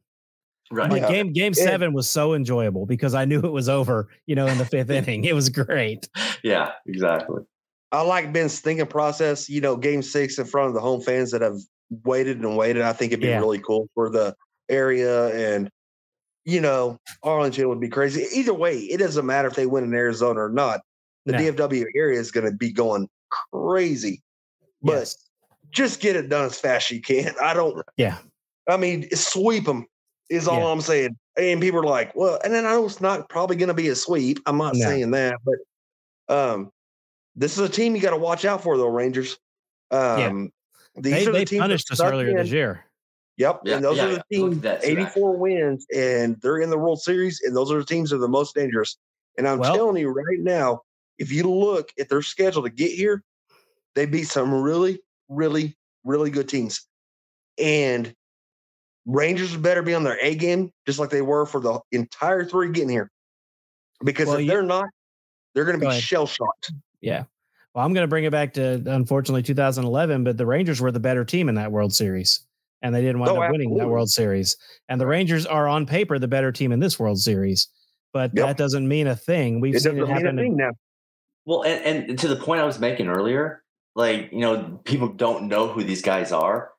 Right. 0.71 0.91
Like 0.91 1.03
Yeah. 1.03 1.09
game 1.09 1.33
game 1.33 1.53
Yeah. 1.57 1.65
seven 1.65 1.93
was 1.93 2.11
so 2.11 2.35
enjoyable 2.35 2.85
because 2.87 3.15
I 3.15 3.25
knew 3.25 3.41
it 3.41 3.53
was 3.53 3.69
over, 3.69 4.09
you 4.27 4.35
know, 4.35 4.47
in 4.47 4.59
the 4.59 4.65
fifth 4.67 4.91
inning. 4.91 5.25
It 5.25 5.35
was 5.35 5.49
great. 5.49 6.09
Yeah. 6.43 6.73
Exactly. 6.87 7.43
I 7.91 8.03
like 8.03 8.33
Ben's 8.33 8.61
thinking 8.61 8.87
process. 8.87 9.49
You 9.49 9.61
know, 9.63 9.77
game 9.77 10.03
six 10.03 10.39
in 10.39 10.45
front 10.45 10.69
of 10.69 10.75
the 10.75 10.81
home 10.81 11.01
fans 11.01 11.31
that 11.31 11.41
have 11.41 11.57
waited 12.05 12.39
and 12.41 12.57
waited. 12.57 12.83
I 12.83 12.93
think 12.93 13.13
it'd 13.13 13.23
be 13.23 13.29
Yeah. 13.29 13.39
really 13.39 13.61
cool 13.61 13.89
for 13.95 14.11
the 14.11 14.35
area. 14.69 15.29
And, 15.55 15.71
you 16.45 16.61
know, 16.61 16.99
Arlington 17.23 17.69
would 17.71 17.81
be 17.81 17.89
crazy. 17.89 18.27
Either 18.35 18.53
way, 18.53 18.77
it 18.79 18.99
doesn't 18.99 19.25
matter 19.25 19.49
if 19.49 19.55
they 19.55 19.65
win 19.67 19.85
in 19.85 19.95
Arizona 19.95 20.41
or 20.41 20.51
not. 20.51 20.81
The 21.25 21.33
No. 21.33 21.39
DFW 21.39 21.87
area 21.97 22.21
is 22.21 22.31
going 22.31 22.45
to 22.51 22.55
be 22.55 22.71
going 22.73 23.09
crazy. 23.53 24.23
But 24.83 24.93
Yes. 24.99 25.17
just 25.71 26.01
get 26.01 26.15
it 26.17 26.29
done 26.29 26.45
as 26.45 26.61
fast 26.61 26.91
as 26.91 26.97
you 26.97 27.01
can. 27.03 27.35
I 27.43 27.55
don't, 27.55 27.83
Yeah. 27.97 28.19
I 28.69 28.77
mean, 28.77 29.09
sweep 29.15 29.65
them 29.65 29.87
is 30.29 30.47
all 30.49 30.61
Yeah. 30.61 30.67
I'm 30.73 30.81
saying. 30.81 31.17
And 31.37 31.61
people 31.61 31.81
are 31.81 31.85
like, 31.85 32.15
well, 32.17 32.39
and 32.45 32.53
then 32.53 32.67
I 32.67 32.71
know 32.73 32.87
it's 32.87 33.01
not 33.01 33.29
probably 33.29 33.57
going 33.57 33.69
to 33.69 33.75
be 33.75 33.89
a 33.89 33.95
sweep. 33.95 34.41
I'm 34.47 34.59
not 34.59 34.75
No. 34.75 34.81
saying 34.87 35.11
that, 35.13 35.37
but 35.45 36.35
um, 36.35 36.73
this 37.37 37.53
is 37.57 37.61
a 37.61 37.69
team 37.69 37.95
you 37.95 38.03
got 38.03 38.11
to 38.11 38.17
watch 38.17 38.45
out 38.45 38.63
for, 38.63 38.77
though, 38.77 38.89
Rangers. 38.89 39.39
Um, 39.91 40.51
These 40.97 41.13
They, 41.13 41.23
are 41.23 41.27
the 41.27 41.33
they 41.33 41.45
teams 41.45 41.51
that 41.61 41.65
punished 41.65 41.93
us 41.93 42.01
earlier 42.01 42.31
in. 42.31 42.37
this 42.37 42.51
year. 42.51 42.85
Yep, 43.37 43.61
Yeah, 43.65 43.77
and 43.77 43.85
those 43.85 43.97
yeah, 43.99 44.05
are 44.07 44.11
the 44.15 44.25
teams. 44.33 44.57
at 44.57 44.63
that, 44.63 44.83
too, 44.83 44.89
84 44.89 45.37
wins, 45.37 45.87
and 45.95 46.37
they're 46.43 46.59
in 46.59 46.71
the 46.71 46.79
World 46.79 47.01
Series, 47.01 47.41
and 47.45 47.55
those 47.57 47.71
are 47.71 47.79
the 47.79 47.85
teams 47.85 48.11
that 48.11 48.17
are 48.17 48.21
the 48.21 48.27
most 48.29 48.57
dangerous. 48.57 48.97
And 49.39 49.47
I'm 49.47 49.61
Well- 49.61 49.75
telling 49.77 49.97
you 50.03 50.09
right 50.09 50.41
now, 50.41 50.83
if 51.19 51.31
you 51.31 51.45
look 51.45 51.93
at 52.01 52.09
their 52.09 52.23
schedule 52.23 52.65
to 52.65 52.71
get 52.71 52.91
here, 52.91 53.23
they 53.95 54.07
beat 54.07 54.25
some 54.25 54.53
really, 54.53 55.01
really, 55.29 55.77
really 56.05 56.31
good 56.31 56.49
teams. 56.49 56.87
And 57.59 58.13
Rangers 59.09 59.57
better 59.57 59.83
be 59.83 59.95
on 59.95 60.05
their 60.05 60.19
A 60.23 60.35
game, 60.35 60.71
just 60.87 60.99
like 60.99 61.09
they 61.11 61.23
were 61.23 61.47
for 61.47 61.61
the 61.61 61.81
entire 61.93 62.45
three 62.45 62.71
getting 62.71 62.91
here. 62.91 63.11
because 64.05 64.29
Well, 64.29 64.37
if 64.37 64.43
you- 64.45 64.49
they're 64.51 64.63
not, 64.63 64.85
they're 65.55 65.65
going 65.65 65.77
to 65.77 65.81
be 65.81 65.89
ahead. 65.91 66.01
shell 66.03 66.27
shocked. 66.27 66.71
Yeah. 67.01 67.25
Well, 67.75 67.85
I'm 67.85 67.93
going 67.95 68.05
to 68.05 68.09
bring 68.09 68.25
it 68.25 68.31
back 68.31 68.53
to 68.55 68.83
unfortunately 68.87 69.43
2011, 69.43 70.23
but 70.25 70.37
the 70.37 70.47
Rangers 70.47 70.81
were 70.81 70.93
the 70.93 71.01
better 71.01 71.25
team 71.25 71.49
in 71.49 71.55
that 71.57 71.73
World 71.73 71.93
Series, 71.93 72.47
and 72.83 72.95
they 72.95 73.01
didn't 73.01 73.19
wind 73.21 73.33
Oh, 73.37 73.43
up 73.43 73.51
winning 73.51 73.77
that. 73.79 73.89
World 73.89 74.09
Series. 74.11 74.57
And 74.89 75.01
the 75.01 75.07
Rangers 75.07 75.47
are 75.47 75.67
on 75.67 75.85
paper 75.87 76.19
the 76.19 76.29
better 76.29 76.53
team 76.53 76.71
in 76.71 76.79
this 76.81 76.99
World 76.99 77.19
Series, 77.19 77.69
but 78.13 78.31
Yep. 78.37 78.47
that 78.47 78.57
doesn't 78.57 78.87
mean 78.87 79.07
a 79.09 79.17
thing. 79.17 79.61
We've 79.61 79.75
It 79.75 79.81
seen 79.81 79.97
doesn't 79.97 80.05
it 80.05 80.15
mean 80.15 80.17
a 80.17 80.29
happen. 80.29 80.37
thing 80.37 80.57
now. 80.57 80.71
Well, 81.47 81.65
and, 81.65 82.09
and 82.11 82.19
to 82.21 82.29
the 82.29 82.37
point 82.37 82.61
I 82.61 82.65
was 82.65 82.79
making 82.79 83.09
earlier, 83.09 83.65
like 83.97 84.31
you 84.33 84.41
know, 84.41 84.81
people 84.85 85.09
don't 85.09 85.49
know 85.49 85.67
who 85.69 85.83
these 85.83 86.03
guys 86.03 86.31
are. 86.31 86.71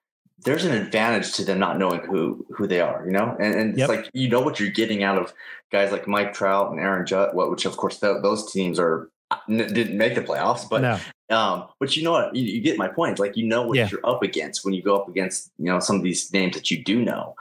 There's 0.45 0.63
an 0.65 0.71
advantage 0.73 1.33
to 1.33 1.43
them 1.43 1.59
not 1.59 1.77
knowing 1.77 2.01
who 2.01 2.45
who 2.49 2.65
they 2.67 2.79
are, 2.81 3.03
you 3.05 3.11
know, 3.11 3.35
and, 3.39 3.53
and 3.55 3.77
Yep. 3.77 3.89
it's 3.89 3.97
like 3.97 4.11
you 4.13 4.29
know 4.29 4.41
what 4.41 4.59
you're 4.59 4.69
getting 4.69 5.03
out 5.03 5.17
of 5.17 5.33
guys 5.71 5.91
like 5.91 6.07
Mike 6.07 6.33
Trout 6.33 6.71
and 6.71 6.79
Aaron 6.79 7.05
Judge, 7.05 7.33
what 7.33 7.49
which 7.51 7.65
of 7.65 7.75
course 7.77 7.99
th- 7.99 8.21
those 8.21 8.51
teams 8.51 8.79
are 8.79 9.09
n- 9.49 9.57
didn't 9.73 9.97
make 9.97 10.15
the 10.15 10.21
playoffs, 10.21 10.67
but 10.69 10.81
no, 10.81 11.35
um, 11.35 11.67
but 11.79 11.95
you 11.97 12.03
know 12.03 12.11
what, 12.13 12.35
you, 12.35 12.43
you 12.43 12.61
get 12.61 12.77
my 12.77 12.87
point. 12.87 13.19
Like 13.19 13.35
you 13.37 13.45
know 13.47 13.63
what 13.67 13.77
Yeah. 13.77 13.89
you're 13.91 14.05
up 14.05 14.23
against 14.23 14.63
when 14.63 14.73
you 14.73 14.81
go 14.81 14.95
up 14.95 15.09
against 15.09 15.51
you 15.57 15.65
know 15.65 15.79
some 15.79 15.97
of 15.97 16.03
these 16.03 16.31
names 16.31 16.55
that 16.55 16.71
you 16.71 16.83
do 16.83 17.03
know, 17.03 17.35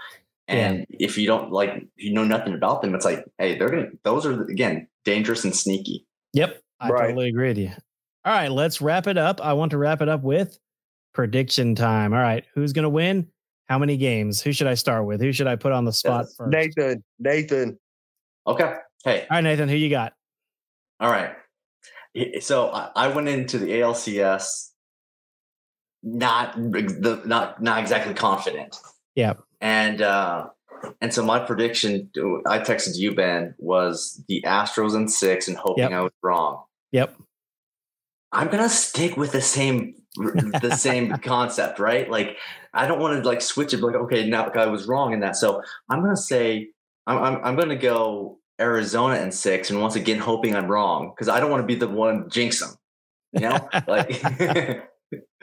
and 0.49 0.85
if 0.91 1.17
you 1.19 1.27
don't 1.27 1.53
like, 1.53 1.87
you 1.97 2.13
know 2.13 2.25
nothing 2.25 2.55
about 2.55 2.83
them, 2.83 2.95
it's 2.95 3.05
like, 3.05 3.25
hey, 3.39 3.57
they're 3.59 3.71
gonna. 3.71 3.89
Those 4.03 4.27
are 4.27 4.43
again 4.45 4.89
dangerous 5.05 5.45
and 5.45 5.55
sneaky. 5.55 6.05
Yep. 6.33 6.61
I 6.81 6.89
Right. 6.91 7.07
totally 7.09 7.29
agree 7.29 7.49
with 7.49 7.59
you. 7.59 7.71
All 8.25 8.33
right, 8.33 8.51
let's 8.51 8.81
wrap 8.81 9.07
it 9.07 9.17
up. 9.17 9.41
I 9.41 9.53
want 9.55 9.71
to 9.71 9.79
wrap 9.79 10.03
it 10.03 10.09
up 10.09 10.23
with 10.23 10.59
prediction 11.19 11.75
time. 11.75 12.13
All 12.15 12.21
right, 12.21 12.45
who's 12.55 12.73
going 12.73 12.85
to 12.85 12.89
win? 12.89 13.27
How 13.69 13.77
many 13.77 13.97
games? 13.97 14.41
Who 14.41 14.53
should 14.53 14.69
I 14.69 14.75
start 14.75 15.05
with? 15.05 15.21
Who 15.21 15.33
should 15.33 15.49
I 15.49 15.57
put 15.57 15.73
on 15.73 15.85
the 15.85 15.93
spot 15.93 16.27
Yes. 16.27 16.37
first? 16.37 16.51
Nathan, 16.53 17.03
Nathan, 17.19 17.77
Okay, 18.47 18.75
hey, 19.05 19.23
All 19.23 19.27
right, 19.39 19.41
Nathan, 19.43 19.69
who 19.69 19.75
you 19.75 19.91
got? 19.91 20.13
All 21.01 21.11
right. 21.11 21.33
So 22.41 22.69
I 22.69 22.91
I 22.95 23.09
went 23.09 23.27
into 23.29 23.59
the 23.59 23.67
ALCS 23.81 24.69
not 26.05 26.55
the 26.55 27.21
not 27.27 27.61
not 27.61 27.81
exactly 27.81 28.15
confident. 28.15 28.77
Yeah. 29.17 29.35
And 29.61 30.01
uh 30.01 30.47
and 31.01 31.13
so 31.13 31.25
my 31.25 31.41
prediction 31.41 32.11
I 32.47 32.61
texted 32.61 32.97
you 32.97 33.13
Ben 33.15 33.55
was 33.59 34.23
the 34.29 34.43
Astros 34.47 34.95
in 34.95 35.09
6 35.09 35.49
and 35.49 35.57
hoping 35.57 35.83
Yep. 35.83 35.93
I 35.93 36.01
was 36.01 36.13
wrong. 36.23 36.63
Yep. 36.93 37.17
I'm 38.33 38.47
going 38.49 38.63
to 38.63 38.69
stick 38.69 39.17
with 39.17 39.33
the 39.33 39.41
same 39.41 39.95
the 40.61 40.77
same 40.77 41.17
concept, 41.19 41.79
right? 41.79 42.11
Like 42.11 42.37
I 42.75 42.87
don't 42.87 43.01
want 43.01 43.23
to 43.23 43.29
like 43.29 43.41
switch 43.41 43.73
it 43.73 43.81
like 43.81 43.95
okay, 43.95 44.29
now 44.29 44.51
I 44.55 44.67
was 44.67 44.87
wrong 44.87 45.13
in 45.13 45.21
that. 45.21 45.37
So 45.37 45.63
I'm 45.89 46.01
going 46.01 46.15
to 46.15 46.21
say 46.21 46.71
I'm 47.07 47.19
I'm, 47.19 47.45
I'm 47.45 47.57
going 47.57 47.69
to 47.69 47.77
go 47.77 48.39
Arizona 48.61 49.15
and 49.15 49.33
6 49.33 49.71
and 49.71 49.81
once 49.81 49.95
again 49.95 50.19
hoping 50.19 50.57
I'm 50.57 50.67
wrong 50.67 51.15
cuz 51.17 51.29
I 51.29 51.41
don't 51.41 51.51
want 51.51 51.63
to 51.63 51.67
be 51.67 51.77
the 51.77 51.89
one 51.89 52.29
jinx 52.29 52.61
them. 52.61 52.71
You 53.33 53.41
know? 53.41 53.69
like 53.87 54.23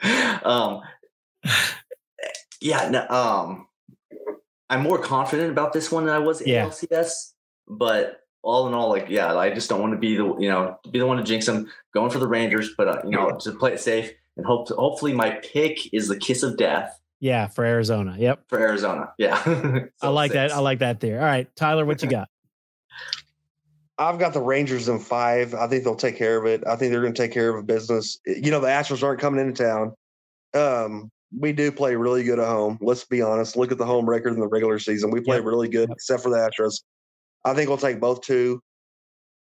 um 0.44 0.82
yeah, 2.60 2.88
no, 2.90 3.08
um 3.08 3.66
I'm 4.68 4.82
more 4.82 4.98
confident 4.98 5.50
about 5.50 5.72
this 5.72 5.90
one 5.92 6.06
than 6.06 6.14
I 6.14 6.18
was 6.18 6.40
at 6.40 6.48
Yeah. 6.48 6.66
ALCS, 6.66 7.32
but 7.68 8.20
all 8.42 8.68
in 8.68 8.74
all, 8.74 8.88
like, 8.88 9.08
yeah, 9.08 9.36
I 9.36 9.50
just 9.50 9.68
don't 9.68 9.80
want 9.80 9.92
to 9.92 9.98
be 9.98 10.16
the, 10.16 10.24
you 10.38 10.48
know, 10.48 10.78
be 10.90 10.98
the 10.98 11.06
one 11.06 11.16
to 11.16 11.22
jinx 11.22 11.46
them. 11.46 11.70
Going 11.92 12.10
for 12.10 12.18
the 12.18 12.28
Rangers, 12.28 12.70
but 12.76 12.88
uh, 12.88 13.00
you 13.04 13.10
know, 13.10 13.36
to 13.40 13.52
play 13.52 13.72
it 13.72 13.80
safe 13.80 14.12
and 14.36 14.46
hope. 14.46 14.68
hopefully, 14.68 15.12
my 15.12 15.30
pick 15.42 15.92
is 15.94 16.08
the 16.08 16.16
kiss 16.16 16.42
of 16.42 16.56
death 16.56 16.98
Yeah, 17.20 17.46
for 17.48 17.64
Arizona. 17.64 18.16
Yep. 18.18 18.44
for 18.48 18.58
Arizona. 18.60 19.12
Yeah, 19.18 19.40
I 19.46 19.88
So 20.00 20.12
like 20.12 20.32
that. 20.32 20.52
I 20.52 20.58
like 20.60 20.80
that 20.80 21.00
there. 21.00 21.18
All 21.20 21.24
right, 21.26 21.48
Tyler, 21.56 21.84
what 21.84 22.02
you 22.02 22.08
got? 22.18 22.28
I've 23.98 24.18
got 24.18 24.34
the 24.34 24.42
Rangers 24.42 24.88
in 24.88 24.98
five. 24.98 25.54
I 25.54 25.66
think 25.68 25.84
they'll 25.84 25.96
take 25.96 26.16
care 26.18 26.36
of 26.38 26.44
it. 26.44 26.62
I 26.66 26.76
think 26.76 26.92
they're 26.92 27.00
going 27.00 27.14
to 27.14 27.22
take 27.22 27.32
care 27.32 27.48
of 27.48 27.56
a 27.56 27.62
business. 27.62 28.18
You 28.26 28.50
know, 28.50 28.60
the 28.60 28.66
Astros 28.66 29.02
aren't 29.02 29.20
coming 29.20 29.40
into 29.40 29.64
town. 29.64 29.92
Um, 30.54 31.10
we 31.36 31.52
do 31.52 31.72
play 31.72 31.96
really 31.96 32.22
good 32.22 32.38
at 32.38 32.46
home. 32.46 32.76
Let's 32.82 33.04
be 33.04 33.22
honest. 33.22 33.56
Look 33.56 33.72
at 33.72 33.78
the 33.78 33.86
home 33.86 34.06
record 34.06 34.34
in 34.34 34.40
the 34.40 34.48
regular 34.48 34.78
season. 34.78 35.10
We 35.10 35.20
play 35.20 35.36
Yep. 35.36 35.44
really 35.46 35.68
good, 35.68 35.88
Yep. 35.88 35.96
except 35.96 36.22
for 36.22 36.28
the 36.30 36.36
Astros. 36.36 36.82
I 37.44 37.54
think 37.54 37.68
we'll 37.68 37.78
take 37.78 37.98
both 37.98 38.20
two 38.20 38.60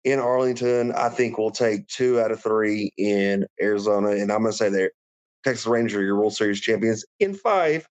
in 0.04 0.18
Arlington. 0.18 0.92
I 0.92 1.08
think 1.08 1.38
we'll 1.38 1.50
take 1.50 1.86
two 1.88 2.20
out 2.20 2.30
of 2.30 2.42
three 2.42 2.92
in 2.96 3.46
Arizona. 3.60 4.10
And 4.10 4.30
I'm 4.32 4.40
going 4.40 4.52
to 4.52 4.56
say 4.56 4.68
there, 4.68 4.92
Texas 5.44 5.66
Rangers 5.66 5.96
are 5.98 6.02
your 6.02 6.16
World 6.16 6.34
Series 6.34 6.60
champions 6.60 7.04
in 7.20 7.34
five. 7.34 7.88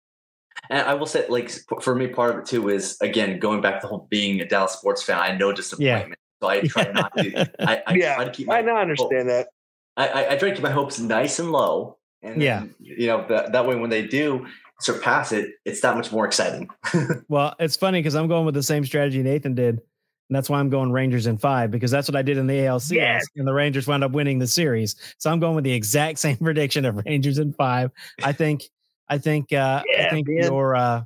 And 0.70 0.88
I 0.88 0.96
will 0.96 1.06
say, 1.06 1.26
like, 1.30 1.52
for 1.82 1.96
me, 1.96 2.08
part 2.08 2.34
of 2.36 2.40
it 2.42 2.46
too 2.46 2.70
is 2.70 2.98
again 3.02 3.40
going 3.40 3.62
back 3.62 3.80
to 3.82 3.86
the 3.86 3.90
whole 3.90 4.08
being 4.10 4.42
a 4.42 4.46
Dallas 4.48 4.74
sports 4.74 5.02
fan. 5.04 5.20
I 5.20 5.38
know 5.38 5.54
disappointment, 5.54 6.20
so 6.42 6.50
I 6.50 6.62
try 6.68 6.92
not 6.92 7.16
to. 7.18 7.46
I, 7.62 7.82
I 7.88 7.94
Yeah, 7.96 8.16
try 8.16 8.26
to 8.26 8.32
keep. 8.32 8.48
My, 8.48 8.58
I 8.58 8.62
now 8.64 8.78
understand 8.78 9.30
that. 9.30 9.48
I, 9.96 10.08
I, 10.08 10.34
I 10.34 10.36
try 10.38 10.50
to 10.50 10.56
keep 10.56 10.64
my 10.64 10.72
hopes 10.72 11.00
nice 11.00 11.40
and 11.40 11.52
low, 11.52 11.98
and 12.22 12.42
Yeah. 12.42 12.60
then, 12.62 12.76
you 12.80 13.08
know 13.08 13.26
that, 13.30 13.52
that 13.54 13.66
way 13.68 13.76
when 13.76 13.90
they 13.90 14.06
do 14.06 14.46
surpass 14.82 15.32
it, 15.32 15.52
it's 15.64 15.82
that 15.82 15.96
much 15.96 16.12
more 16.12 16.26
exciting. 16.26 16.70
Well, 17.30 17.56
it's 17.60 17.76
funny 17.76 18.00
because 18.00 18.16
I'm 18.16 18.28
going 18.28 18.46
with 18.46 18.56
the 18.56 18.64
same 18.64 18.86
strategy 18.86 19.22
Nathan 19.22 19.54
did. 19.54 19.82
And 20.30 20.36
that's 20.36 20.50
why 20.50 20.60
I'm 20.60 20.70
going 20.70 20.92
Rangers 20.92 21.26
in 21.26 21.38
five 21.38 21.72
because 21.72 21.90
that's 21.90 22.08
what 22.08 22.16
I 22.16 22.22
did 22.22 22.38
in 22.38 22.48
the 22.48 22.54
ALCS. 22.54 22.92
Yes. 22.92 23.26
And 23.36 23.48
the 23.48 23.54
Rangers 23.54 23.88
wound 23.88 24.04
up 24.04 24.12
winning 24.12 24.40
the 24.40 24.48
series. 24.48 24.96
So 25.18 25.32
I'm 25.32 25.40
going 25.40 25.56
with 25.56 25.64
the 25.64 25.72
exact 25.72 26.20
same 26.20 26.38
prediction 26.38 26.86
of 26.86 27.02
Rangers 27.06 27.40
in 27.40 27.54
five. 27.54 27.92
I 28.24 28.34
think, 28.34 28.64
I 29.10 29.18
think, 29.18 29.54
uh, 29.54 29.84
I 29.98 30.10
think 30.10 30.28
man. 30.28 30.44
your, 30.44 30.76
uh, 30.76 31.04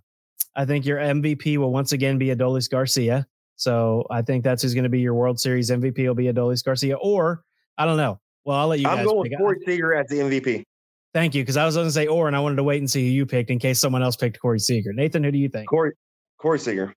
I 0.55 0.65
think 0.65 0.85
your 0.85 0.97
MVP 0.97 1.57
will 1.57 1.71
once 1.71 1.91
again 1.91 2.17
be 2.17 2.27
Adolis 2.27 2.69
Garcia. 2.69 3.27
So 3.55 4.07
I 4.09 4.23
think 4.23 4.43
that's 4.43 4.63
who's 4.63 4.73
going 4.73 4.85
to 4.85 4.89
be 4.89 4.99
your 4.99 5.13
World 5.13 5.39
Series 5.39 5.69
MVP 5.69 6.05
will 6.07 6.15
be 6.15 6.25
Adolis 6.25 6.63
Garcia. 6.63 6.97
Or 6.97 7.43
I 7.77 7.85
don't 7.85 7.97
know. 7.97 8.19
Well, 8.43 8.57
I'll 8.57 8.67
let 8.67 8.79
you 8.79 8.85
know. 8.85 8.91
I'm 8.91 8.97
guys. 8.97 9.05
going 9.05 9.29
pick. 9.29 9.37
Corey 9.37 9.59
Seager 9.65 9.93
as 9.93 10.07
the 10.07 10.15
MVP. 10.15 10.63
Thank 11.13 11.35
you 11.35 11.43
because 11.43 11.57
I 11.57 11.65
was 11.65 11.75
going 11.75 11.87
to 11.87 11.91
say 11.91 12.07
or, 12.07 12.27
and 12.27 12.35
I 12.35 12.39
wanted 12.39 12.55
to 12.55 12.63
wait 12.63 12.79
and 12.79 12.89
see 12.89 13.05
who 13.05 13.13
you 13.13 13.25
picked 13.25 13.49
in 13.49 13.59
case 13.59 13.79
someone 13.79 14.01
else 14.01 14.15
picked 14.15 14.39
Corey 14.39 14.59
Seager. 14.59 14.93
Nathan, 14.93 15.23
who 15.23 15.31
do 15.31 15.37
you 15.37 15.49
think? 15.49 15.67
Corey, 15.67 15.91
Corey 16.37 16.57
Seager. 16.57 16.95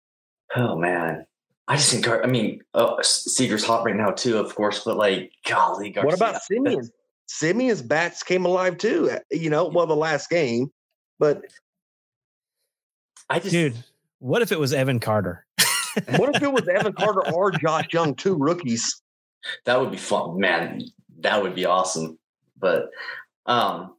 Oh 0.57 0.77
man, 0.77 1.27
I 1.67 1.77
just 1.77 1.91
think. 1.91 2.07
I 2.09 2.27
mean, 2.27 2.61
uh, 2.75 3.03
Seager's 3.03 3.65
hot 3.65 3.85
right 3.85 3.97
now 3.97 4.11
too, 4.11 4.37
of 4.39 4.55
course. 4.55 4.83
But 4.85 4.97
like, 4.97 5.33
golly, 5.47 5.91
Garcia. 5.91 6.07
What 6.07 6.15
about 6.15 6.41
Semien? 6.51 6.91
Semien's 7.29 7.81
bats 7.81 8.23
came 8.23 8.45
alive 8.45 8.77
too. 8.77 9.11
uh, 9.11 9.19
You 9.31 9.49
know, 9.51 9.67
well, 9.67 9.87
the 9.87 9.97
last 9.97 10.29
game, 10.29 10.71
but 11.19 11.43
I 13.31 13.39
just, 13.39 13.53
Dude, 13.53 13.75
what 14.19 14.43
if 14.43 14.53
it 14.53 14.61
was 14.61 14.75
Evan 14.75 15.01
Carter? 15.01 15.47
what 16.17 16.35
if 16.37 16.43
it 16.43 16.53
was 16.53 16.69
Evan 16.69 16.93
Carter 16.93 17.27
or 17.33 17.51
Josh 17.51 17.87
Jung, 17.93 18.15
two 18.15 18.37
rookies? 18.37 19.01
that 19.65 19.81
would 19.81 19.91
be 19.91 19.97
fun, 19.97 20.39
man. 20.39 20.83
That 21.21 21.43
would 21.43 21.55
be 21.55 21.65
awesome. 21.65 22.19
But 22.59 22.91
um, 23.47 23.95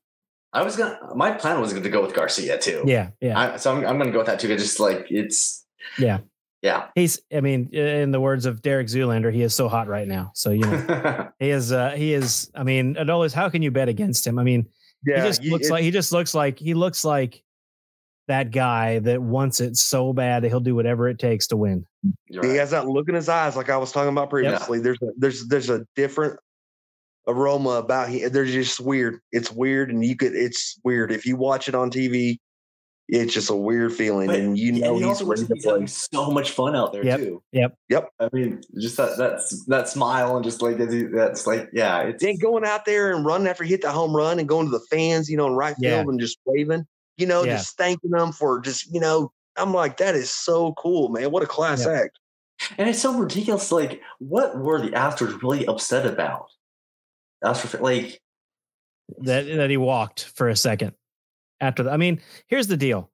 I 0.54 0.62
was 0.64 0.76
gonna. 0.76 1.00
My 1.16 1.32
plan 1.32 1.60
was 1.60 1.74
gonna 1.74 1.90
go 1.90 2.02
with 2.02 2.14
Garcia 2.14 2.58
too. 2.58 2.84
Yeah, 2.86 3.10
yeah. 3.22 3.40
I, 3.40 3.58
so 3.58 3.72
I'm, 3.76 3.86
I'm 3.86 3.98
gonna 3.98 4.12
go 4.12 4.20
with 4.20 4.28
that 4.28 4.40
too. 4.40 4.52
It's 4.52 4.64
just 4.64 4.80
like 4.80 5.08
it's. 5.10 5.66
Yeah. 5.98 6.20
Yeah. 6.66 6.88
He's, 6.96 7.22
I 7.32 7.42
mean, 7.42 7.70
in 7.74 8.10
the 8.10 8.20
words 8.20 8.48
of 8.48 8.64
Derek 8.64 8.88
Zoolander, 8.88 9.32
he 9.32 9.44
is 9.44 9.54
so 9.54 9.70
hot 9.70 9.88
right 9.88 10.08
now. 10.08 10.32
So, 10.34 10.50
you 10.50 10.62
know, 10.66 11.30
he 11.40 11.52
is, 11.52 11.72
uh, 11.72 11.92
he 11.92 12.12
is, 12.14 12.50
I 12.56 12.64
mean, 12.64 12.96
Adolis, 12.96 13.34
how 13.34 13.50
can 13.50 13.62
you 13.62 13.70
bet 13.70 13.88
against 13.88 14.26
him? 14.26 14.40
I 14.40 14.44
mean, 14.44 14.68
Yeah, 15.06 15.22
he 15.22 15.28
just 15.30 15.44
you- 15.44 15.52
looks 15.52 15.68
it- 15.68 15.72
like, 15.72 15.84
he 15.84 15.92
just 15.92 16.12
looks 16.12 16.34
like, 16.34 16.58
he 16.58 16.74
looks 16.74 17.06
like 17.06 17.44
that 18.28 18.50
guy 18.50 18.98
that 18.98 19.22
wants 19.22 19.60
it 19.60 19.78
so 19.78 20.12
bad 20.12 20.44
that 20.44 20.50
he'll 20.50 20.60
do 20.60 20.74
whatever 20.74 21.08
it 21.08 21.20
takes 21.20 21.46
to 21.48 21.56
win. 21.58 21.86
You're 22.28 22.44
he 22.44 22.50
right. 22.50 22.60
has 22.60 22.72
that 22.72 22.88
look 22.88 23.08
in 23.10 23.14
his 23.14 23.30
eyes, 23.30 23.56
like 23.56 23.70
I 23.70 23.78
was 23.78 23.92
talking 23.92 24.10
about 24.10 24.32
previously. 24.32 24.80
There's 24.80 24.98
a, 25.04 25.08
there's 25.18 25.48
there's 25.48 25.70
a 25.70 25.86
different 25.96 26.40
aroma 27.28 27.72
about 27.72 28.10
him. 28.10 28.32
There's 28.32 28.52
just 28.52 28.80
weird. 28.80 29.20
It's 29.32 29.52
weird, 29.52 29.92
and 29.92 30.04
you 30.04 30.16
could. 30.16 30.34
It's 30.36 30.80
weird 30.84 31.12
if 31.12 31.28
you 31.28 31.36
watch 31.36 31.68
it 31.70 31.76
on 31.76 31.92
TV. 31.92 32.38
It's 33.08 33.34
just 33.34 33.52
a 33.52 33.56
weird 33.56 33.94
feeling, 33.94 34.28
But- 34.28 34.38
and 34.40 34.58
you 34.58 34.70
and 34.70 34.82
know 34.82 34.94
he 34.96 35.02
he's 35.02 35.08
also 35.08 35.26
ready 35.26 35.46
to 35.46 35.54
he's 35.54 35.64
having 35.66 35.82
play. 35.82 35.88
so 35.88 36.32
much 36.32 36.52
fun 36.52 36.76
out 36.76 36.92
there 36.92 37.06
Yep. 37.06 37.20
too. 37.20 37.44
Yep. 37.52 37.76
Yep. 37.90 38.10
I 38.20 38.30
mean, 38.34 38.62
just 38.80 38.98
that 38.98 39.16
that's 39.18 39.64
that 39.66 39.88
smile 39.88 40.36
and 40.36 40.44
just 40.44 40.62
like 40.64 40.78
that's 40.78 41.46
like 41.46 41.70
yeah, 41.72 42.00
it's 42.02 42.24
Then 42.24 42.38
going 42.40 42.66
out 42.66 42.86
there 42.86 43.14
and 43.16 43.24
running 43.24 43.48
after 43.48 43.64
he 43.64 43.70
hit 43.70 43.84
the 43.84 43.92
home 43.92 44.16
run 44.16 44.40
and 44.40 44.50
going 44.50 44.66
to 44.66 44.72
the 44.72 44.84
fans, 44.90 45.30
you 45.30 45.38
know, 45.38 45.46
in 45.46 45.54
right 45.54 45.76
Yeah. 45.80 45.98
field 46.02 46.08
and 46.10 46.20
just 46.20 46.40
waving, 46.46 46.88
you 47.18 47.28
know, 47.28 47.44
Yeah. 47.44 47.58
just 47.58 47.78
thanking 47.78 48.10
them 48.10 48.32
for 48.32 48.60
just, 48.60 48.92
you 48.92 49.00
know, 49.00 49.32
I'm 49.56 49.72
like, 49.74 49.98
that 49.98 50.16
is 50.16 50.32
so 50.32 50.74
cool, 50.74 51.10
man. 51.10 51.30
What 51.30 51.44
a 51.44 51.48
class 51.48 51.86
Yep. 51.86 51.96
act. 52.06 52.20
and 52.78 52.90
it's 52.90 53.02
so 53.02 53.14
ridiculous. 53.18 53.70
Like, 53.72 54.02
what 54.20 54.58
were 54.58 54.82
the 54.82 54.92
Astros 54.92 55.42
really 55.44 55.66
upset 55.68 56.06
about? 56.06 56.48
Astros 57.44 57.80
like 57.82 58.20
That, 59.20 59.46
that 59.46 59.70
he 59.70 59.78
walked 59.78 60.24
for 60.24 60.50
a 60.50 60.56
second 60.56 60.94
after 61.62 61.84
that. 61.84 61.94
I 61.94 61.98
mean, 61.98 62.22
here's 62.48 62.68
the 62.68 62.78
deal. 62.78 63.10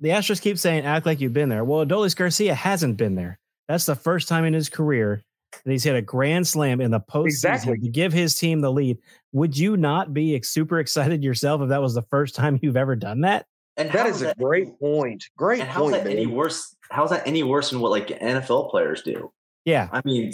The 0.00 0.10
Astros 0.10 0.40
keep 0.40 0.58
saying, 0.58 0.84
act 0.84 1.06
like 1.06 1.20
you've 1.20 1.32
been 1.32 1.48
there. 1.48 1.64
Well, 1.64 1.84
Adolis 1.84 2.14
Garcia 2.14 2.54
hasn't 2.54 2.96
been 2.96 3.14
there. 3.14 3.38
That's 3.68 3.86
the 3.86 3.94
first 3.94 4.28
time 4.28 4.44
in 4.44 4.52
his 4.54 4.68
career 4.68 5.22
that 5.64 5.70
he's 5.70 5.84
hit 5.84 5.96
a 5.96 6.02
grand 6.02 6.46
slam 6.46 6.80
in 6.80 6.90
the 6.90 7.00
postseason 7.00 7.26
Exactly. 7.26 7.78
to 7.78 7.88
give 7.88 8.12
his 8.12 8.38
team 8.38 8.60
the 8.60 8.70
lead. 8.70 8.98
Would 9.32 9.56
you 9.56 9.76
not 9.76 10.12
be 10.12 10.40
super 10.42 10.78
excited 10.80 11.24
yourself 11.24 11.62
if 11.62 11.70
that 11.70 11.80
was 11.80 11.94
the 11.94 12.02
first 12.02 12.34
time 12.34 12.58
you've 12.62 12.76
ever 12.76 12.94
done 12.94 13.22
that? 13.22 13.46
and 13.78 13.90
That 13.90 14.22
a 14.22 14.34
great 14.38 14.78
point. 14.78 15.24
Great 15.36 15.60
And 15.60 15.68
how's 15.68 15.90
point, 15.90 16.04
that 16.04 16.10
any 16.10 16.26
worse? 16.26 16.74
How's 16.90 17.10
that 17.10 17.26
any 17.26 17.42
worse 17.42 17.70
than 17.70 17.80
what 17.80 17.90
like 17.90 18.08
NFL 18.08 18.70
players 18.70 19.02
do? 19.02 19.32
Yeah, 19.64 19.88
I 19.92 20.00
mean, 20.04 20.32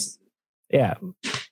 Yeah. 0.71 0.95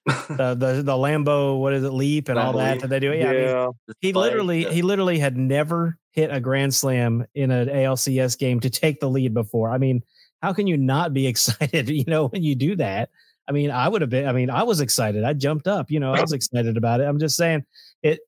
The, 0.07 0.57
the 0.59 0.83
the 0.83 0.93
Lambeau, 0.93 1.59
what 1.61 1.73
is 1.73 1.85
it, 1.85 1.93
leap 1.93 2.29
and 2.29 2.39
all 2.39 2.53
that 2.55 2.73
leap. 2.73 2.81
that 2.83 2.89
they 2.89 3.01
do. 3.01 3.13
Yeah. 3.13 3.29
I 3.29 3.33
mean, 3.33 3.43
yeah. 3.43 3.69
he 4.01 4.13
literally 4.13 4.67
uh, 4.67 4.71
he 4.71 4.83
literally 4.83 5.19
had 5.19 5.37
never 5.37 5.99
hit 6.13 6.33
a 6.33 6.41
grand 6.41 6.75
slam 6.75 7.27
in 7.35 7.51
an 7.51 7.69
ALCS 7.69 8.39
game 8.39 8.61
to 8.61 8.71
take 8.71 9.01
the 9.01 9.09
lead 9.09 9.35
before. 9.35 9.71
I 9.71 9.79
mean, 9.79 10.03
how 10.43 10.53
can 10.53 10.67
you 10.67 10.77
not 10.77 11.13
be 11.13 11.27
excited, 11.27 11.89
you 11.89 12.05
know, 12.07 12.29
when 12.29 12.43
you 12.43 12.55
do 12.55 12.77
that? 12.77 13.11
I 13.49 13.53
mean, 13.53 13.71
I 13.71 13.89
would 13.89 14.01
have 14.01 14.11
been 14.11 14.27
I 14.27 14.33
mean, 14.33 14.49
I 14.51 14.63
was 14.63 14.81
excited. 14.81 15.25
I 15.25 15.33
jumped 15.33 15.67
up, 15.67 15.91
you 15.91 16.01
know, 16.01 16.15
I 16.15 16.21
was 16.21 16.33
excited 16.33 16.77
about 16.77 17.01
it. 17.01 17.05
I'm 17.05 17.19
just 17.19 17.37
saying 17.37 17.65
it 18.03 18.21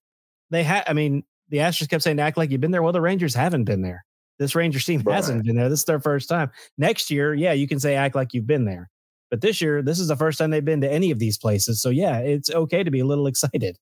they 0.51 0.63
had 0.63 0.85
I 0.87 0.93
mean, 0.93 1.25
the 1.49 1.59
Astros 1.59 1.89
kept 1.89 2.03
saying 2.03 2.19
act 2.21 2.37
like 2.37 2.51
you've 2.51 2.61
been 2.61 2.71
there. 2.71 2.83
Well, 2.83 2.93
the 2.93 3.01
Rangers 3.01 3.35
haven't 3.35 3.65
been 3.65 3.83
there. 3.83 4.05
This 4.39 4.55
Rangers 4.55 4.85
team 4.85 5.03
Right. 5.03 5.15
hasn't 5.15 5.45
been 5.45 5.57
there. 5.57 5.69
This 5.69 5.81
is 5.81 5.85
their 5.85 6.01
first 6.01 6.29
time. 6.29 6.51
Next 6.77 7.11
year, 7.11 7.35
yeah, 7.35 7.53
you 7.53 7.69
can 7.69 7.79
say 7.79 7.95
act 7.95 8.15
like 8.15 8.35
you've 8.35 8.47
been 8.47 8.65
there. 8.65 8.91
But 9.33 9.41
this 9.41 9.63
year, 9.63 9.81
this 9.81 9.99
is 9.99 10.09
the 10.09 10.17
first 10.17 10.39
time 10.39 10.51
they've 10.51 10.63
been 10.63 10.83
to 10.83 10.93
any 10.93 11.11
of 11.11 11.19
these 11.19 11.39
places. 11.39 11.81
So 11.81 11.89
yeah, 11.89 12.19
it's 12.19 12.51
okay 12.51 12.85
to 12.85 12.91
be 12.91 13.01
a 13.01 13.07
little 13.07 13.27
excited. 13.27 13.79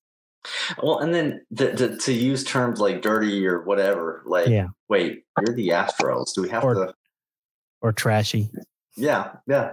Well, 0.81 1.01
and 1.01 1.13
then 1.13 1.41
the, 1.51 1.67
the, 1.73 1.97
to 1.99 2.13
use 2.13 2.45
terms 2.45 2.79
like 2.79 3.03
dirty 3.03 3.45
or 3.45 3.63
whatever, 3.65 4.23
like, 4.27 4.47
Yeah. 4.47 4.69
wait, 4.89 5.25
you're 5.45 5.57
the 5.57 5.71
Astros. 5.71 6.33
Do 6.37 6.43
we 6.43 6.49
have 6.51 6.63
Or- 6.63 6.75
to? 6.75 6.95
Or 7.83 7.93
trashy. 7.93 8.49
Yeah, 8.97 9.33
yeah. 9.49 9.73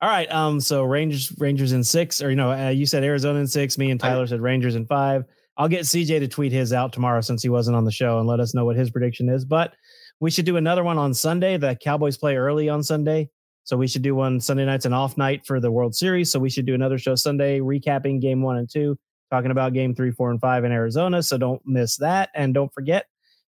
All 0.00 0.08
right. 0.08 0.30
Um. 0.32 0.60
So 0.60 0.82
Rangers, 0.84 1.32
Rangers 1.38 1.72
in 1.72 1.84
six, 1.84 2.22
or 2.22 2.30
you 2.30 2.36
know, 2.36 2.52
uh, 2.52 2.68
you 2.70 2.86
said 2.86 3.04
Arizona 3.04 3.38
in 3.40 3.46
six. 3.46 3.76
Me 3.76 3.90
and 3.90 4.02
I- 4.02 4.08
Tyler 4.08 4.26
said 4.26 4.40
Rangers 4.40 4.76
in 4.76 4.86
five. 4.86 5.24
I'll 5.56 5.68
get 5.68 5.82
CJ 5.82 6.20
to 6.20 6.28
tweet 6.28 6.52
his 6.52 6.72
out 6.72 6.92
tomorrow 6.92 7.20
since 7.20 7.42
he 7.42 7.48
wasn't 7.48 7.76
on 7.76 7.84
the 7.84 7.92
show 7.92 8.18
and 8.18 8.26
let 8.26 8.40
us 8.40 8.54
know 8.54 8.64
what 8.64 8.76
his 8.76 8.90
prediction 8.90 9.28
is. 9.28 9.44
But 9.44 9.74
we 10.20 10.30
should 10.30 10.46
do 10.46 10.56
another 10.56 10.82
one 10.84 10.98
on 10.98 11.14
Sunday. 11.14 11.56
The 11.58 11.76
Cowboys 11.76 12.16
play 12.16 12.36
early 12.36 12.68
on 12.68 12.82
Sunday, 12.82 13.28
so 13.64 13.76
we 13.76 13.86
should 13.88 14.02
do 14.02 14.14
one 14.14 14.40
Sunday 14.40 14.64
night's 14.64 14.84
an 14.84 14.92
off 14.92 15.16
night 15.16 15.44
for 15.44 15.58
the 15.58 15.70
World 15.70 15.94
Series. 15.94 16.30
So 16.30 16.38
we 16.38 16.50
should 16.50 16.66
do 16.66 16.74
another 16.74 16.98
show 16.98 17.14
Sunday 17.14 17.60
recapping 17.60 18.20
game 18.20 18.42
one 18.42 18.58
and 18.58 18.70
two, 18.70 18.96
talking 19.30 19.50
about 19.50 19.72
game 19.72 19.94
three, 19.94 20.10
four, 20.12 20.30
and 20.30 20.40
five 20.40 20.64
in 20.64 20.72
Arizona. 20.72 21.22
So 21.22 21.36
don't 21.38 21.62
miss 21.64 21.96
that, 21.96 22.30
and 22.34 22.54
don't 22.54 22.72
forget 22.72 23.06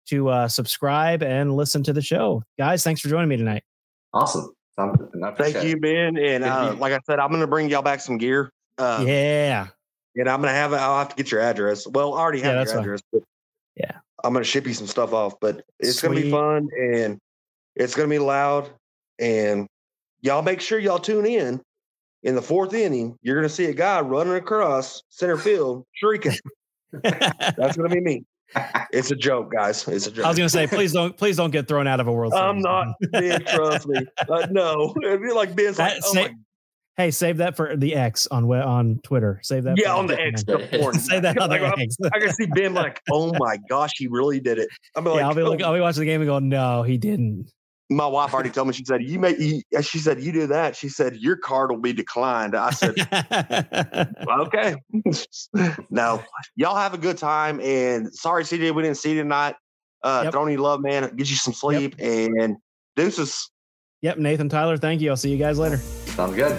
to 0.06 0.28
uh, 0.28 0.48
subscribe 0.48 1.22
and 1.22 1.56
listen 1.56 1.82
to 1.84 1.92
the 1.92 2.02
show, 2.02 2.42
guys. 2.58 2.82
Thanks 2.84 3.00
for 3.00 3.08
joining 3.08 3.28
me 3.28 3.36
tonight. 3.36 3.62
Awesome. 4.12 4.52
Thank 5.36 5.62
you. 5.62 5.78
Ben. 5.78 6.16
And 6.16 6.42
uh, 6.42 6.74
like 6.78 6.92
I 6.92 7.00
said, 7.06 7.18
I'm 7.18 7.28
going 7.28 7.42
to 7.42 7.46
bring 7.46 7.68
y'all 7.68 7.82
back 7.82 8.00
some 8.00 8.16
gear. 8.18 8.50
Uh, 8.78 9.04
yeah. 9.06 9.68
And 10.16 10.28
I'm 10.28 10.40
going 10.40 10.52
to 10.52 10.58
have, 10.58 10.72
I'll 10.72 10.98
have 10.98 11.10
to 11.10 11.16
get 11.16 11.30
your 11.30 11.40
address. 11.40 11.86
Well, 11.86 12.14
I 12.14 12.20
already 12.20 12.40
have 12.40 12.54
that's 12.54 12.72
your 12.72 12.80
address. 12.80 13.02
But 13.12 13.22
Yeah. 13.76 13.92
I'm 14.24 14.32
going 14.32 14.42
to 14.42 14.48
ship 14.48 14.66
you 14.66 14.74
some 14.74 14.86
stuff 14.86 15.12
off, 15.12 15.38
but 15.40 15.62
it's 15.78 16.00
going 16.00 16.16
to 16.16 16.22
be 16.22 16.30
fun 16.30 16.68
and 16.76 17.18
it's 17.76 17.94
going 17.94 18.08
to 18.08 18.12
be 18.12 18.18
loud. 18.18 18.70
And 19.18 19.66
y'all 20.22 20.42
make 20.42 20.60
sure 20.60 20.78
y'all 20.78 20.98
tune 20.98 21.26
in. 21.26 21.60
In 22.22 22.34
the 22.34 22.42
fourth 22.42 22.74
inning, 22.74 23.16
you're 23.22 23.34
going 23.34 23.48
to 23.48 23.54
see 23.54 23.64
a 23.64 23.72
guy 23.72 23.98
running 24.00 24.34
across 24.34 25.02
center 25.08 25.38
field 25.38 25.86
shrieking. 25.94 26.36
That's 27.02 27.78
going 27.78 27.88
to 27.88 27.94
be 27.94 28.02
me. 28.02 28.24
It's 28.92 29.10
a 29.10 29.16
joke, 29.16 29.52
guys. 29.52 29.86
It's 29.88 30.06
a 30.06 30.10
joke. 30.10 30.24
I 30.24 30.28
was 30.28 30.36
gonna 30.36 30.48
say, 30.48 30.66
please 30.66 30.92
don't, 30.92 31.16
please 31.16 31.36
don't 31.36 31.50
get 31.50 31.68
thrown 31.68 31.86
out 31.86 32.00
of 32.00 32.08
a 32.08 32.12
World 32.12 32.32
Series. 32.32 32.44
I'm 32.44 32.58
not, 32.58 32.88
Ben, 33.12 33.44
trust 33.44 33.86
me. 33.86 34.04
Uh, 34.28 34.48
no. 34.50 34.94
It'd 35.04 35.22
be 35.22 35.32
like 35.32 35.54
Ben's 35.54 35.78
like, 35.78 36.00
oh 36.04 36.12
say- 36.12 36.34
Hey, 36.96 37.10
save 37.10 37.38
that 37.38 37.56
for 37.56 37.76
the 37.76 37.94
X 37.94 38.26
on 38.26 38.44
on 38.50 39.00
Twitter. 39.02 39.40
Save 39.42 39.64
that. 39.64 39.78
Yeah, 39.78 39.92
for 39.92 40.00
on 40.00 40.06
the 40.06 40.20
X. 40.20 40.44
The. 40.44 40.58
Say 41.00 41.20
that 41.20 41.38
on 41.38 41.48
the 41.48 41.56
Like, 41.56 41.62
I'm- 41.62 41.78
X. 41.78 41.96
I 42.12 42.18
can 42.18 42.32
see 42.32 42.46
Ben 42.46 42.74
like, 42.74 43.00
oh 43.10 43.32
my 43.38 43.56
gosh, 43.70 43.92
he 43.96 44.06
really 44.06 44.40
did 44.40 44.58
it. 44.58 44.68
I'm 44.96 45.04
like, 45.04 45.20
yeah, 45.20 45.28
I'll 45.28 45.34
be 45.34 45.40
oh, 45.42 45.48
looking, 45.48 45.64
I'll 45.64 45.72
be 45.72 45.80
watching 45.80 46.00
the 46.00 46.06
game 46.06 46.20
and 46.20 46.28
go, 46.28 46.38
no, 46.40 46.82
he 46.82 46.98
didn't. 46.98 47.50
My 47.90 48.06
wife 48.06 48.32
already 48.32 48.50
told 48.50 48.68
me. 48.68 48.72
She 48.72 48.84
said, 48.84 49.02
"You 49.02 49.18
may." 49.18 49.36
You, 49.36 49.62
she 49.82 49.98
said, 49.98 50.20
"You 50.22 50.32
do 50.32 50.46
that." 50.46 50.76
She 50.76 50.88
said, 50.88 51.16
"Your 51.16 51.36
card 51.36 51.70
will 51.70 51.80
be 51.80 51.92
declined." 51.92 52.54
I 52.54 52.70
said, 52.70 52.94
"Okay." 54.28 54.76
no, 55.90 56.22
y'all 56.56 56.76
have 56.76 56.94
a 56.94 56.98
good 56.98 57.18
time. 57.18 57.60
And 57.60 58.12
sorry, 58.14 58.44
CJ, 58.44 58.74
we 58.74 58.82
didn't 58.82 58.96
see 58.98 59.12
you 59.14 59.22
tonight. 59.22 59.56
Uh, 60.02 60.20
Yep. 60.24 60.32
Throwing 60.32 60.52
you 60.52 60.58
love, 60.58 60.80
man. 60.80 61.02
Get 61.16 61.28
you 61.28 61.36
some 61.36 61.52
sleep 61.52 61.94
and 61.98 62.56
deuces. 62.96 63.50
yep, 64.02 64.16
Nathan 64.18 64.48
Tyler, 64.48 64.76
thank 64.78 65.00
you. 65.02 65.10
I'll 65.10 65.16
see 65.16 65.30
you 65.30 65.36
guys 65.38 65.58
later. 65.58 65.76
Sounds 65.76 66.34
good. 66.34 66.56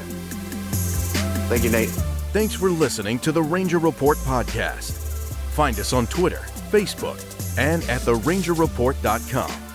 Thank 1.49 1.63
you, 1.63 1.71
Nate. 1.71 1.89
Thanks 2.33 2.53
for 2.53 2.69
listening 2.69 3.19
to 3.19 3.31
the 3.31 3.41
Ranger 3.41 3.79
Report 3.79 4.17
podcast. 4.19 4.91
Find 5.53 5.77
us 5.79 5.91
on 5.91 6.07
Twitter, 6.07 6.39
Facebook, 6.69 7.19
and 7.57 7.83
at 7.89 8.01
therangerreport.com. 8.01 9.70